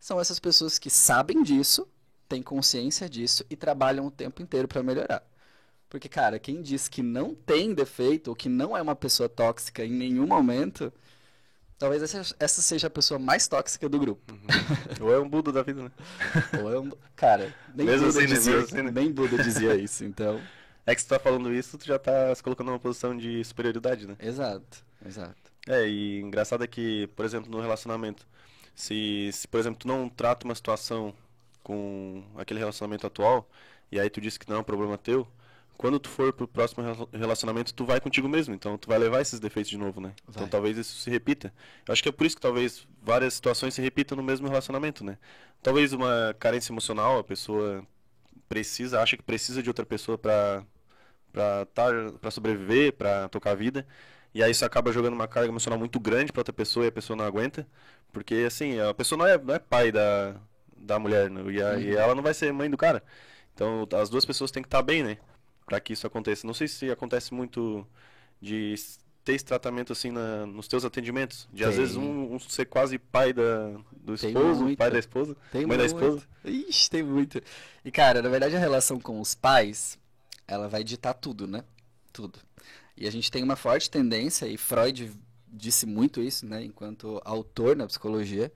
são 0.01 0.21
essas 0.21 0.41
pessoas 0.41 0.79
que 0.81 0.91
sabem 0.91 1.45
disso, 1.45 1.87
têm 2.35 2.43
consciência 2.43 3.09
disso 3.09 3.45
e 3.49 3.55
trabalham 3.55 4.07
o 4.07 4.11
tempo 4.11 4.43
inteiro 4.43 4.67
para 4.67 4.83
melhorar. 4.83 5.23
Porque, 5.89 6.09
cara, 6.09 6.39
quem 6.41 6.61
diz 6.61 6.89
que 6.89 7.03
não 7.03 7.35
tem 7.35 7.73
defeito 7.73 8.29
ou 8.29 8.35
que 8.35 8.49
não 8.49 8.77
é 8.77 8.83
uma 8.83 8.97
pessoa 8.97 9.29
tóxica 9.29 9.85
em 9.85 9.93
nenhum 9.93 10.27
momento, 10.27 10.93
talvez 11.79 12.03
essa, 12.03 12.35
essa 12.41 12.61
seja 12.61 12.89
a 12.89 12.91
pessoa 12.91 13.21
mais 13.21 13.47
tóxica 13.47 13.89
do 13.89 13.99
grupo. 13.99 14.37
Ou 15.01 15.15
é 15.15 15.21
um 15.21 15.29
Buda 15.29 15.53
da 15.53 15.63
vida, 15.63 15.85
né? 15.85 15.93
Ou 16.61 16.73
é 16.73 16.81
um... 16.81 16.91
Cara, 17.15 17.55
nem 17.73 17.87
Mesmo 17.87 18.09
Buda, 18.09 18.19
assim, 18.19 18.29
né? 18.29 18.35
dizia, 18.35 18.59
assim, 18.59 18.83
né? 18.83 18.91
nem 18.91 19.13
Buda 19.13 19.41
dizia 19.41 19.77
isso, 19.77 20.05
então. 20.05 20.41
É 20.85 20.95
que 20.95 21.03
tu 21.05 21.09
tá 21.09 21.19
falando 21.21 21.55
isso, 21.55 21.79
tu 21.79 21.87
já 21.87 21.99
tá 21.99 22.35
se 22.35 22.43
colocando 22.43 22.67
numa 22.67 22.81
posição 22.81 23.17
de 23.17 23.45
superioridade, 23.45 24.07
né? 24.07 24.17
Exato, 24.19 24.85
exato. 25.07 25.53
É, 25.69 25.89
e 25.89 26.21
engraçado 26.21 26.65
é 26.65 26.67
que, 26.67 27.07
por 27.15 27.25
exemplo, 27.25 27.51
no 27.51 27.61
relacionamento, 27.61 28.27
se, 28.75 29.31
se 29.33 29.47
por 29.47 29.61
exemplo, 29.61 29.79
tu 29.79 29.89
não 29.89 30.09
trata 30.09 30.45
uma 30.45 30.55
situação 30.55 31.15
com 31.65 32.23
aquele 32.37 32.61
relacionamento 32.61 33.07
atual, 33.07 33.49
e 33.91 33.99
aí 33.99 34.09
tu 34.09 34.21
disse 34.21 34.39
que 34.39 34.49
não 34.49 34.59
é 34.59 34.61
um 34.61 34.65
problema 34.65 34.97
teu, 34.97 35.27
quando 35.77 35.99
tu 35.99 36.09
for 36.09 36.33
pro 36.33 36.47
próximo 36.47 36.85
rela- 36.85 37.09
relacionamento, 37.13 37.75
tu 37.75 37.85
vai 37.85 38.01
contigo 38.01 38.29
mesmo, 38.29 38.55
então 38.55 38.79
tu 38.79 38.89
vai 38.89 38.99
levar 38.99 39.21
esses 39.21 39.41
defeitos 39.41 39.71
de 39.71 39.77
novo, 39.79 40.01
né? 40.01 40.13
Então 40.29 40.43
Vai. 40.43 40.51
talvez 40.51 40.79
isso 40.79 40.99
se 40.99 41.11
repita. 41.11 41.53
Eu 41.87 41.93
acho 41.93 42.03
que 42.03 42.09
é 42.09 42.13
por 42.13 42.25
isso 42.27 42.37
que 42.37 42.43
talvez 42.43 42.87
várias 43.03 43.35
situações 43.35 43.75
se 43.75 43.83
repitam 43.83 44.17
no 44.17 44.23
mesmo 44.23 44.47
relacionamento, 44.47 45.03
né? 45.05 45.19
Talvez 45.63 45.93
uma 45.93 46.37
carência 46.39 46.73
emocional, 46.73 47.19
a 47.19 47.25
pessoa 47.25 47.85
precisa, 48.49 49.01
acha 49.03 49.17
que 49.17 49.23
precisa 49.23 49.63
de 49.63 49.69
outra 49.69 49.85
pessoa 49.87 50.17
pra 50.17 50.65
para 51.33 51.67
tar, 51.67 52.13
para 52.21 52.31
sobreviver, 52.31 52.93
para 52.93 53.29
tocar 53.29 53.53
a 53.53 53.55
vida. 53.57 53.87
E 54.35 54.43
aí 54.43 54.51
isso 54.53 54.65
acaba 54.65 54.93
jogando 54.93 55.15
uma 55.15 55.29
carga 55.29 55.49
emocional 55.49 55.79
muito 55.79 55.99
grande 56.01 56.33
para 56.33 56.41
outra 56.41 56.53
pessoa 56.53 56.85
e 56.87 56.89
a 56.89 56.93
pessoa 56.93 57.17
não 57.17 57.25
aguenta, 57.25 57.67
porque 58.13 58.45
assim, 58.47 58.79
a 58.81 58.95
pessoa 58.95 59.19
não 59.19 59.27
é, 59.27 59.39
não 59.39 59.55
é 59.55 59.59
pai 59.59 59.93
da, 59.93 60.37
da 60.85 60.99
mulher, 60.99 61.31
né? 61.31 61.43
e, 61.51 61.63
a- 61.63 61.79
e 61.79 61.97
ela 61.97 62.15
não 62.15 62.23
vai 62.23 62.35
ser 62.35 62.53
mãe 62.53 62.71
do 62.71 62.77
cara. 62.77 63.03
Então, 63.55 63.87
as 64.01 64.09
duas 64.11 64.25
pessoas 64.25 64.51
têm 64.51 64.63
que 64.63 64.67
estar 64.67 64.83
bem, 64.83 65.03
né? 65.03 65.19
Para 65.67 65.81
que 65.81 65.93
isso 65.93 66.07
aconteça. 66.07 66.47
Não 66.47 66.55
sei 66.55 66.69
se 66.69 66.91
acontece 66.91 67.33
muito 67.33 67.87
de 68.41 68.75
ter 69.25 69.35
esse 69.35 69.45
tratamento 69.45 69.93
assim 69.93 70.11
na, 70.11 70.45
nos 70.45 70.69
teus 70.69 70.85
atendimentos, 70.85 71.49
de 71.53 71.65
às 71.65 71.71
Tem. 71.71 71.79
vezes 71.81 71.97
um, 71.97 72.35
um 72.35 72.39
ser 72.39 72.67
quase 72.67 72.99
pai 72.99 73.33
da, 73.33 73.73
do 73.97 74.15
esposo, 74.15 74.77
pai 74.77 74.91
da 74.91 74.99
esposa, 74.99 75.35
Tem 75.51 75.65
mãe 75.65 75.79
da 75.79 75.85
muito. 75.85 75.97
esposa. 75.97 76.27
Ixi, 76.45 76.91
tem 76.91 77.03
muito. 77.03 77.41
E, 77.85 77.91
cara, 77.91 78.21
na 78.21 78.29
verdade, 78.29 78.55
a 78.55 78.59
relação 78.59 79.01
com 79.01 79.19
os 79.21 79.35
pais, 79.35 79.99
ela 80.47 80.69
vai 80.69 80.85
ditar 80.85 81.15
tudo, 81.15 81.47
né? 81.47 81.65
Tudo. 82.13 82.39
E 82.97 83.09
a 83.09 83.11
gente 83.11 83.31
tem 83.31 83.43
uma 83.43 83.57
forte 83.57 83.91
tendência, 83.91 84.47
e 84.47 84.59
Freud 84.59 85.11
disse 85.49 85.87
muito 85.87 86.21
isso, 86.21 86.45
né, 86.45 86.63
enquanto 86.65 87.21
autor 87.25 87.77
na 87.77 87.87
psicologia, 87.87 88.53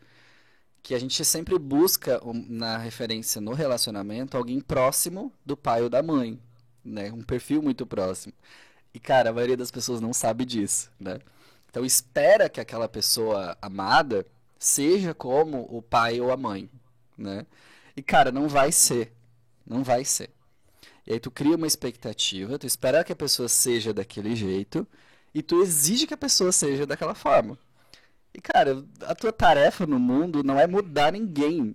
que 0.89 0.95
a 0.95 0.99
gente 0.99 1.23
sempre 1.23 1.59
busca 1.59 2.19
na 2.49 2.79
referência 2.79 3.43
no 3.43 3.53
relacionamento 3.53 4.39
alguém 4.39 4.59
próximo 4.59 5.31
do 5.45 5.55
pai 5.55 5.83
ou 5.83 5.91
da 5.91 6.03
mãe, 6.03 6.41
né? 6.83 7.13
Um 7.13 7.23
perfil 7.23 7.61
muito 7.61 7.87
próximo. 7.87 8.33
E 8.95 8.99
cara, 8.99 9.29
a 9.29 9.33
maioria 9.35 9.55
das 9.55 9.71
pessoas 9.71 10.01
não 10.01 10.15
sabe 10.15 10.47
disso, 10.47 10.91
né? 10.99 11.19
Então 11.69 11.85
espera 11.85 12.49
que 12.49 12.59
aquela 12.59 12.89
pessoa 12.89 13.55
amada 13.61 14.25
seja 14.59 15.13
como 15.13 15.69
o 15.71 15.83
pai 15.83 16.23
ou 16.23 16.33
a 16.33 16.39
mãe, 16.39 16.71
né? 17.19 17.45
E 17.95 18.03
cara, 18.03 18.33
não 18.33 18.49
vai 18.49 18.73
ser, 18.73 19.13
não 19.67 19.85
vai 19.85 20.07
ser. 20.07 20.31
E 21.07 21.13
aí 21.13 21.21
tu 21.21 21.31
cria 21.31 21.57
uma 21.57 21.67
expectativa, 21.67 22.59
tu 22.59 22.67
espera 22.67 23.05
que 23.05 23.13
a 23.13 23.17
pessoa 23.17 23.47
seja 23.47 23.93
daquele 23.93 24.35
jeito 24.35 24.89
e 25.35 25.43
tu 25.43 25.61
exige 25.61 26.07
que 26.07 26.15
a 26.15 26.17
pessoa 26.17 26.51
seja 26.51 26.87
daquela 26.87 27.15
forma. 27.15 27.59
E 28.35 28.41
cara, 28.41 28.85
a 29.03 29.15
tua 29.15 29.33
tarefa 29.33 29.87
no 29.87 29.99
mundo 29.99 30.43
não 30.43 30.59
é 30.59 30.67
mudar 30.67 31.13
ninguém. 31.13 31.75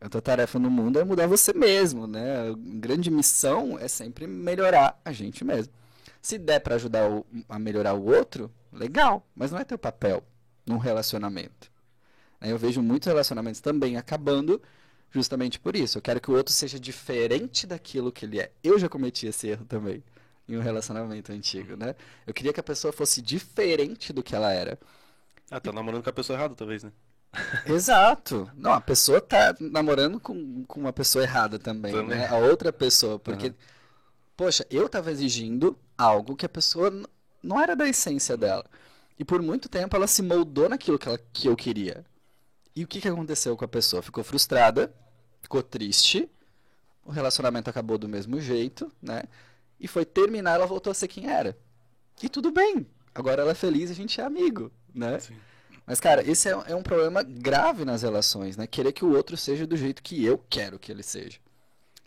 A 0.00 0.08
tua 0.08 0.20
tarefa 0.20 0.58
no 0.58 0.70
mundo 0.70 0.98
é 0.98 1.04
mudar 1.04 1.26
você 1.26 1.52
mesmo, 1.52 2.06
né? 2.06 2.50
A 2.50 2.54
grande 2.56 3.10
missão 3.10 3.78
é 3.78 3.88
sempre 3.88 4.26
melhorar 4.26 5.00
a 5.04 5.12
gente 5.12 5.44
mesmo. 5.44 5.72
Se 6.20 6.38
der 6.38 6.60
para 6.60 6.74
ajudar 6.74 7.10
o, 7.10 7.24
a 7.48 7.58
melhorar 7.58 7.94
o 7.94 8.04
outro, 8.04 8.52
legal, 8.72 9.26
mas 9.34 9.50
não 9.50 9.58
é 9.58 9.64
teu 9.64 9.78
papel 9.78 10.22
num 10.66 10.78
relacionamento. 10.78 11.70
Eu 12.40 12.58
vejo 12.58 12.82
muitos 12.82 13.06
relacionamentos 13.06 13.60
também 13.60 13.96
acabando 13.96 14.60
justamente 15.10 15.58
por 15.58 15.74
isso. 15.74 15.98
Eu 15.98 16.02
quero 16.02 16.20
que 16.20 16.30
o 16.30 16.34
outro 16.34 16.52
seja 16.52 16.78
diferente 16.78 17.66
daquilo 17.66 18.12
que 18.12 18.24
ele 18.26 18.40
é. 18.40 18.52
Eu 18.62 18.78
já 18.78 18.88
cometi 18.88 19.26
esse 19.26 19.48
erro 19.48 19.64
também 19.64 20.02
em 20.48 20.56
um 20.56 20.60
relacionamento 20.60 21.32
antigo, 21.32 21.76
né? 21.76 21.94
Eu 22.26 22.34
queria 22.34 22.52
que 22.52 22.60
a 22.60 22.62
pessoa 22.62 22.92
fosse 22.92 23.20
diferente 23.20 24.12
do 24.12 24.22
que 24.22 24.34
ela 24.34 24.52
era. 24.52 24.78
Ah, 25.50 25.60
tá 25.60 25.72
namorando 25.72 26.02
com 26.02 26.10
a 26.10 26.12
pessoa 26.12 26.38
errada, 26.38 26.54
talvez, 26.54 26.82
né? 26.82 26.92
Exato. 27.66 28.50
Não, 28.54 28.72
a 28.72 28.80
pessoa 28.80 29.20
tá 29.20 29.54
namorando 29.60 30.18
com, 30.18 30.64
com 30.64 30.80
uma 30.80 30.92
pessoa 30.92 31.24
errada 31.24 31.58
também, 31.58 31.92
também. 31.92 32.18
né? 32.18 32.26
A 32.28 32.36
outra 32.36 32.72
pessoa, 32.72 33.18
porque, 33.18 33.48
uhum. 33.48 33.54
poxa, 34.36 34.66
eu 34.70 34.88
tava 34.88 35.10
exigindo 35.10 35.78
algo 35.96 36.36
que 36.36 36.46
a 36.46 36.48
pessoa 36.48 36.92
não 37.42 37.60
era 37.60 37.76
da 37.76 37.88
essência 37.88 38.36
dela. 38.36 38.64
E 39.18 39.24
por 39.24 39.40
muito 39.40 39.68
tempo 39.68 39.96
ela 39.96 40.06
se 40.06 40.22
moldou 40.22 40.68
naquilo 40.68 40.98
que, 40.98 41.08
ela, 41.08 41.18
que 41.32 41.48
eu 41.48 41.56
queria. 41.56 42.04
E 42.74 42.84
o 42.84 42.86
que, 42.86 43.00
que 43.00 43.08
aconteceu 43.08 43.56
com 43.56 43.64
a 43.64 43.68
pessoa? 43.68 44.02
Ficou 44.02 44.22
frustrada, 44.22 44.92
ficou 45.40 45.62
triste, 45.62 46.28
o 47.04 47.10
relacionamento 47.10 47.70
acabou 47.70 47.96
do 47.96 48.08
mesmo 48.08 48.40
jeito, 48.40 48.92
né? 49.00 49.22
E 49.78 49.88
foi 49.88 50.04
terminar, 50.04 50.54
ela 50.54 50.66
voltou 50.66 50.90
a 50.90 50.94
ser 50.94 51.08
quem 51.08 51.30
era. 51.30 51.56
E 52.22 52.28
tudo 52.28 52.50
bem. 52.50 52.86
Agora 53.14 53.42
ela 53.42 53.52
é 53.52 53.54
feliz 53.54 53.88
e 53.88 53.92
a 53.92 53.96
gente 53.96 54.20
é 54.20 54.24
amigo, 54.24 54.70
né? 54.96 55.18
Sim. 55.18 55.36
Mas, 55.86 56.00
cara, 56.00 56.28
esse 56.28 56.48
é, 56.48 56.52
é, 56.66 56.74
um 56.74 56.82
problema 56.82 57.22
grave 57.22 57.84
nas 57.84 58.02
relações, 58.02 58.56
né? 58.56 58.66
Querer 58.66 58.92
que 58.92 59.04
o 59.04 59.14
outro 59.14 59.36
seja 59.36 59.66
do 59.66 59.76
jeito 59.76 60.02
que 60.02 60.24
eu 60.24 60.36
quero 60.50 60.78
que 60.78 60.90
ele 60.90 61.02
seja. 61.02 61.38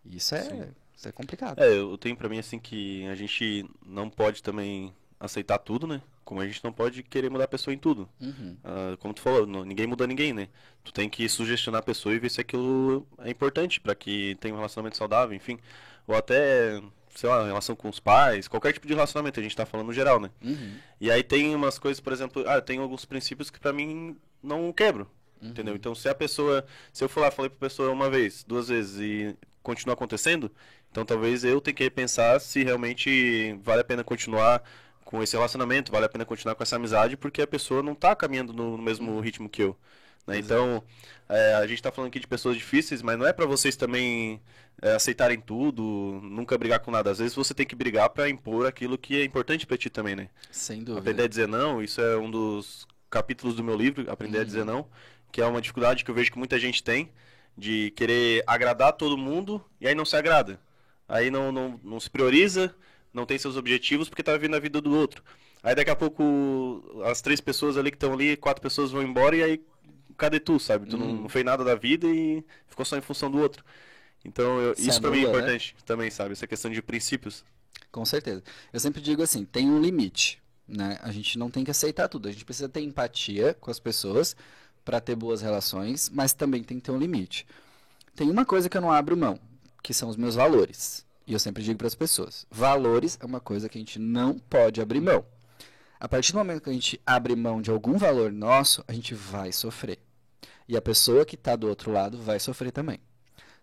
Isso 0.06 0.36
é, 0.36 0.70
isso 0.96 1.08
é 1.08 1.12
complicado. 1.14 1.60
É, 1.60 1.78
eu 1.78 1.98
tenho 1.98 2.18
pra 2.18 2.28
mim, 2.28 2.40
assim, 2.40 2.60
que 2.60 3.08
a 3.08 3.16
gente 3.16 3.66
não 3.86 4.10
pode 4.10 4.44
também 4.44 4.94
aceitar 5.18 5.58
tudo, 5.60 5.88
né? 5.88 6.02
Como 6.26 6.42
a 6.42 6.46
gente 6.46 6.64
não 6.64 6.74
pode 6.74 7.02
querer 7.04 7.30
mudar 7.30 7.46
a 7.46 7.48
pessoa 7.48 7.74
em 7.74 7.78
tudo. 7.78 8.08
Uhum. 8.20 8.58
Uh, 8.64 8.98
como 8.98 9.14
tu 9.14 9.22
falou, 9.22 9.48
não, 9.48 9.64
ninguém 9.64 9.88
muda 9.88 10.06
ninguém, 10.06 10.34
né? 10.34 10.50
Tu 10.84 10.92
tem 10.92 11.10
que 11.10 11.28
sugestionar 11.30 11.80
a 11.80 11.84
pessoa 11.84 12.14
e 12.14 12.20
ver 12.20 12.30
se 12.30 12.42
aquilo 12.42 13.08
é 13.20 13.30
importante 13.30 13.80
para 13.80 13.96
que 13.96 14.36
tenha 14.42 14.54
um 14.54 14.58
relacionamento 14.58 14.98
saudável, 14.98 15.36
enfim. 15.36 15.58
Ou 16.06 16.16
até, 16.16 16.82
sei 17.16 17.30
lá, 17.30 17.46
relação 17.46 17.76
com 17.76 17.90
os 17.90 18.00
pais, 18.00 18.48
qualquer 18.48 18.74
tipo 18.74 18.88
de 18.88 18.94
relacionamento, 18.94 19.40
a 19.40 19.44
gente 19.44 19.56
tá 19.56 19.66
falando 19.66 19.88
no 19.88 19.94
geral, 19.94 20.20
né? 20.20 20.30
Uhum. 20.44 20.76
E 21.00 21.12
aí 21.12 21.24
tem 21.24 21.56
umas 21.56 21.78
coisas, 21.80 22.00
por 22.00 22.14
exemplo, 22.14 22.44
ah, 22.48 22.62
tem 22.62 22.80
alguns 22.80 23.06
princípios 23.06 23.50
que 23.50 23.60
para 23.60 23.74
mim 23.74 24.16
não 24.42 24.72
quebro. 24.72 25.10
Uhum. 25.42 25.50
Entendeu? 25.50 25.76
Então, 25.76 25.96
se 25.96 26.10
a 26.10 26.16
pessoa. 26.16 26.66
Se 26.92 27.04
eu 27.04 27.10
for 27.10 27.22
lá 27.22 27.32
falei 27.32 27.50
pra 27.50 27.68
pessoa 27.68 27.92
uma 27.92 28.10
vez, 28.10 28.44
duas 28.44 28.68
vezes 28.68 29.00
e 29.00 29.38
continua 29.64 29.94
acontecendo, 29.94 30.52
então 30.92 31.06
talvez 31.06 31.44
eu 31.44 31.62
tenha 31.62 31.74
que 31.74 31.84
repensar 31.84 32.40
se 32.40 32.64
realmente 32.64 33.58
vale 33.62 33.82
a 33.82 33.84
pena 33.84 34.04
continuar 34.04 34.64
com 35.06 35.22
esse 35.24 35.36
relacionamento, 35.36 35.92
vale 35.92 36.06
a 36.06 36.10
pena 36.10 36.26
continuar 36.26 36.56
com 36.56 36.64
essa 36.64 36.76
amizade, 36.76 37.18
porque 37.18 37.42
a 37.42 37.48
pessoa 37.48 37.82
não 37.82 37.94
está 37.94 38.16
caminhando 38.16 38.54
no, 38.54 38.78
no, 38.78 38.84
mesmo 38.84 39.12
uhum. 39.12 39.20
ritmo 39.20 39.50
que 39.50 39.64
eu. 39.64 39.76
Né? 40.28 40.38
Então, 40.38 40.84
é, 41.28 41.56
a 41.56 41.62
gente 41.68 41.80
está 41.80 41.92
falando 41.92 42.10
aqui 42.10 42.20
de 42.20 42.28
pessoas 42.28 42.56
difíceis, 42.56 43.02
mas 43.02 43.18
não 43.18 43.26
é 43.26 43.34
para 43.34 43.46
vocês 43.46 43.76
também 43.76 44.42
é, 44.82 44.94
aceitarem 44.94 45.40
tudo, 45.40 46.20
nunca 46.24 46.58
brigar 46.58 46.80
com 46.80 46.92
nada. 46.92 47.12
Às 47.12 47.20
vezes 47.20 47.36
você 47.36 47.54
tem 47.54 47.66
que 47.66 47.76
brigar 47.76 48.10
para 48.10 48.30
impor 48.30 48.66
aquilo 48.66 48.98
que 48.98 49.20
é 49.20 49.24
importante 49.24 49.68
para 49.68 49.78
ti 49.78 49.90
também, 49.90 50.16
né? 50.16 50.30
Sem 50.52 50.80
dúvida. 50.80 51.00
Aprender 51.00 51.24
a 51.24 51.28
dizer 51.28 51.48
não, 51.48 51.82
isso 51.82 52.02
é 52.02 52.18
um 52.18 52.30
dos 52.30 52.88
capítulos 53.10 53.56
do 53.56 53.64
meu 53.64 53.76
livro, 53.76 54.10
Aprender 54.12 54.38
uhum. 54.38 54.44
a 54.44 54.46
dizer 54.46 54.66
não, 54.66 54.88
que 55.32 55.42
é 55.42 55.46
uma 55.46 55.62
dificuldade 55.62 56.04
que 56.04 56.12
eu 56.12 56.16
vejo 56.16 56.32
que 56.32 56.38
muita 56.38 56.60
gente 56.60 56.84
tem, 56.84 57.12
de 57.58 57.92
querer 57.92 58.44
agradar 58.48 58.94
todo 58.94 59.18
mundo 59.18 59.64
e 59.82 59.88
aí 59.88 59.94
não 59.94 60.06
se 60.06 60.16
agrada. 60.16 60.60
Aí 61.08 61.30
não, 61.30 61.52
não, 61.52 61.80
não 61.84 62.00
se 62.00 62.10
prioriza, 62.10 62.74
não 63.14 63.26
tem 63.26 63.38
seus 63.38 63.58
objetivos 63.58 64.08
porque 64.08 64.24
tá 64.24 64.34
vivendo 64.34 64.56
a 64.56 64.60
vida 64.60 64.80
do 64.80 64.96
outro. 64.96 65.24
Aí 65.62 65.76
daqui 65.76 65.90
a 65.90 65.96
pouco 65.96 67.02
as 67.04 67.22
três 67.22 67.42
pessoas 67.42 67.78
ali 67.78 67.92
que 67.92 67.98
estão 67.98 68.14
ali, 68.14 68.38
quatro 68.38 68.62
pessoas 68.62 68.92
vão 68.92 69.02
embora 69.02 69.36
e 69.36 69.44
aí 69.44 69.62
cadê 70.20 70.40
tu, 70.40 70.60
sabe? 70.60 70.88
Tu 70.88 70.98
não, 70.98 71.14
não, 71.14 71.30
fez 71.30 71.44
nada 71.44 71.64
da 71.64 71.76
vida 71.76 72.08
e 72.08 72.44
ficou 72.68 72.86
só 72.86 72.98
em 72.98 73.02
função 73.02 73.32
do 73.32 73.40
outro. 73.40 73.64
Então 74.24 74.60
eu, 74.60 74.74
isso 74.78 75.02
para 75.02 75.10
mim 75.12 75.20
é 75.20 75.24
né? 75.24 75.30
importante 75.30 75.74
né? 75.76 75.84
também, 75.86 76.12
sabe? 76.12 76.34
Essa 76.34 76.46
questão 76.46 76.70
de 76.70 76.82
princípios. 76.82 77.44
Com 77.92 78.06
certeza. 78.06 78.44
Eu 78.72 78.80
sempre 78.80 79.02
digo 79.02 79.24
assim, 79.24 79.46
tem 79.46 79.70
um 79.70 79.82
limite, 79.82 80.40
né? 80.68 81.00
A 81.02 81.12
gente 81.12 81.40
não 81.40 81.50
tem 81.50 81.64
que 81.64 81.72
aceitar 81.72 82.08
tudo. 82.08 82.28
A 82.28 82.32
gente 82.32 82.46
precisa 82.46 82.70
ter 82.70 82.82
empatia 82.82 83.56
com 83.60 83.72
as 83.72 83.80
pessoas 83.80 84.36
para 84.86 85.00
ter 85.00 85.16
boas 85.16 85.42
relações, 85.42 86.10
mas 86.10 86.34
também 86.34 86.64
tem 86.64 86.78
que 86.78 86.84
ter 86.84 86.92
um 86.92 86.98
limite. 86.98 87.48
Tem 88.16 88.30
uma 88.30 88.46
coisa 88.46 88.70
que 88.70 88.78
eu 88.78 88.82
não 88.82 88.92
abro 88.92 89.16
mão, 89.16 89.40
que 89.82 89.94
são 89.94 90.10
os 90.10 90.18
meus 90.18 90.36
valores. 90.36 91.06
E 91.26 91.34
eu 91.34 91.40
sempre 91.40 91.64
digo 91.64 91.78
para 91.78 91.88
as 91.88 91.96
pessoas: 91.96 92.46
valores 92.50 93.18
é 93.22 93.26
uma 93.26 93.40
coisa 93.40 93.70
que 93.70 93.78
a 93.78 93.82
gente 93.82 94.00
não 94.00 94.38
pode 94.38 94.82
abrir 94.82 95.00
mão. 95.00 95.24
A 96.00 96.08
partir 96.08 96.32
do 96.32 96.38
momento 96.38 96.62
que 96.62 96.70
a 96.70 96.74
gente 96.74 97.00
abre 97.06 97.36
mão 97.36 97.62
de 97.62 97.70
algum 97.70 97.98
valor 97.98 98.32
nosso, 98.32 98.84
a 98.88 98.94
gente 98.94 99.14
vai 99.14 99.52
sofrer. 99.52 100.00
E 100.70 100.78
a 100.78 100.82
pessoa 100.84 101.26
que 101.26 101.34
está 101.34 101.56
do 101.56 101.68
outro 101.68 101.92
lado 101.92 102.22
vai 102.22 102.40
sofrer 102.40 102.72
também. 102.72 103.00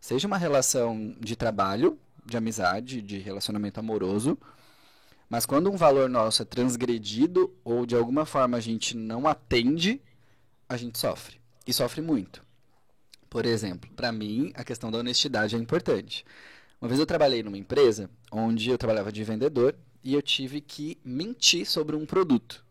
Seja 0.00 0.26
uma 0.26 0.36
relação 0.36 1.14
de 1.20 1.36
trabalho, 1.36 1.96
de 2.24 2.36
amizade, 2.36 3.00
de 3.00 3.18
relacionamento 3.18 3.78
amoroso, 3.78 4.36
mas 5.30 5.46
quando 5.46 5.70
um 5.70 5.76
valor 5.76 6.08
nosso 6.08 6.42
é 6.42 6.44
transgredido 6.44 7.54
ou 7.62 7.86
de 7.86 7.94
alguma 7.94 8.26
forma 8.26 8.56
a 8.56 8.60
gente 8.60 8.96
não 8.96 9.28
atende, 9.28 10.02
a 10.68 10.76
gente 10.76 10.98
sofre. 10.98 11.40
E 11.64 11.72
sofre 11.72 12.02
muito. 12.02 12.42
Por 13.30 13.46
exemplo, 13.46 13.88
para 13.94 14.10
mim, 14.10 14.50
a 14.56 14.64
questão 14.64 14.90
da 14.90 14.98
honestidade 14.98 15.54
é 15.54 15.58
importante. 15.60 16.24
Uma 16.80 16.88
vez 16.88 16.98
eu 16.98 17.06
trabalhei 17.06 17.40
numa 17.40 17.56
empresa 17.56 18.10
onde 18.32 18.68
eu 18.68 18.76
trabalhava 18.76 19.12
de 19.12 19.22
vendedor 19.22 19.76
e 20.02 20.12
eu 20.12 20.20
tive 20.20 20.60
que 20.60 20.98
mentir 21.04 21.66
sobre 21.66 21.94
um 21.94 22.04
produto, 22.04 22.64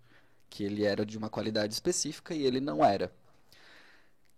que 0.49 0.61
ele 0.61 0.83
era 0.83 1.05
de 1.05 1.17
uma 1.17 1.29
qualidade 1.29 1.73
específica 1.73 2.35
e 2.35 2.45
ele 2.45 2.59
não 2.59 2.83
era. 2.83 3.09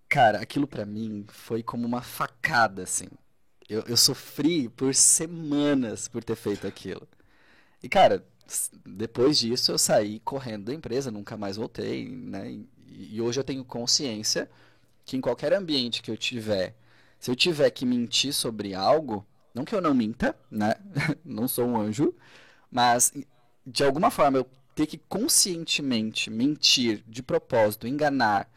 Cara, 0.10 0.40
aquilo 0.42 0.68
para 0.68 0.86
mim 0.86 1.26
foi 1.28 1.62
como 1.62 1.86
uma 1.86 2.02
facada, 2.02 2.84
assim. 2.84 3.08
Eu, 3.70 3.84
eu 3.88 3.98
sofri 3.98 4.70
por 4.70 4.96
semanas 4.96 6.08
por 6.08 6.24
ter 6.24 6.36
feito 6.36 6.66
aquilo. 6.66 7.08
E, 7.84 7.90
cara, 7.90 8.26
depois 8.86 9.40
disso 9.40 9.72
eu 9.72 9.78
saí 9.78 10.20
correndo 10.22 10.66
da 10.66 10.74
empresa, 10.74 11.12
nunca 11.12 11.38
mais 11.38 11.58
voltei, 11.58 12.10
né? 12.10 12.52
E, 12.52 12.70
e 13.18 13.22
hoje 13.22 13.40
eu 13.40 13.44
tenho 13.44 13.66
consciência 13.66 14.50
que 15.06 15.18
em 15.18 15.22
qualquer 15.22 15.54
ambiente 15.54 16.02
que 16.02 16.12
eu 16.12 16.18
tiver, 16.18 16.76
se 17.20 17.32
eu 17.32 17.36
tiver 17.36 17.70
que 17.72 17.86
mentir 17.86 18.34
sobre 18.34 18.76
algo, 18.76 19.26
não 19.54 19.66
que 19.66 19.76
eu 19.76 19.82
não 19.82 19.94
minta, 19.94 20.36
né? 20.52 20.76
não 21.26 21.48
sou 21.48 21.68
um 21.68 21.78
anjo, 21.80 22.14
mas 22.72 23.14
de 23.66 23.84
alguma 23.84 24.12
forma 24.12 24.40
eu 24.40 24.48
ter 24.76 24.88
que 24.88 24.98
conscientemente 24.98 26.30
mentir 26.30 27.04
de 27.08 27.24
propósito, 27.24 27.88
enganar, 27.88 28.50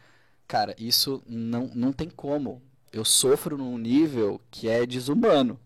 cara, 0.51 0.75
isso 0.77 1.23
não, 1.25 1.71
não 1.73 1.93
tem 1.93 2.09
como. 2.09 2.61
Eu 2.91 3.05
sofro 3.05 3.57
num 3.57 3.77
nível 3.77 4.41
que 4.51 4.67
é 4.67 4.85
desumano. 4.85 5.57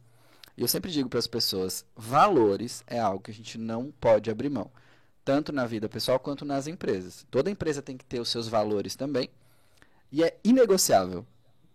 E 0.56 0.62
eu 0.62 0.68
sempre 0.68 0.92
digo 0.92 1.10
para 1.10 1.18
as 1.18 1.28
pessoas: 1.28 1.84
valores 1.96 2.84
é 2.86 3.00
algo 3.00 3.24
que 3.24 3.32
a 3.32 3.34
gente 3.34 3.58
não 3.58 3.92
pode 4.00 4.30
abrir 4.30 4.50
mão, 4.50 4.70
tanto 5.24 5.52
na 5.52 5.66
vida 5.66 5.90
pessoal 5.90 6.20
quanto 6.20 6.46
nas 6.46 6.68
empresas. 6.68 7.26
Toda 7.32 7.50
empresa 7.50 7.82
tem 7.82 7.98
que 7.98 8.06
ter 8.06 8.20
os 8.20 8.30
seus 8.30 8.48
valores 8.48 8.96
também, 8.96 9.30
e 10.12 10.24
é 10.24 10.38
inegociável. 10.44 11.26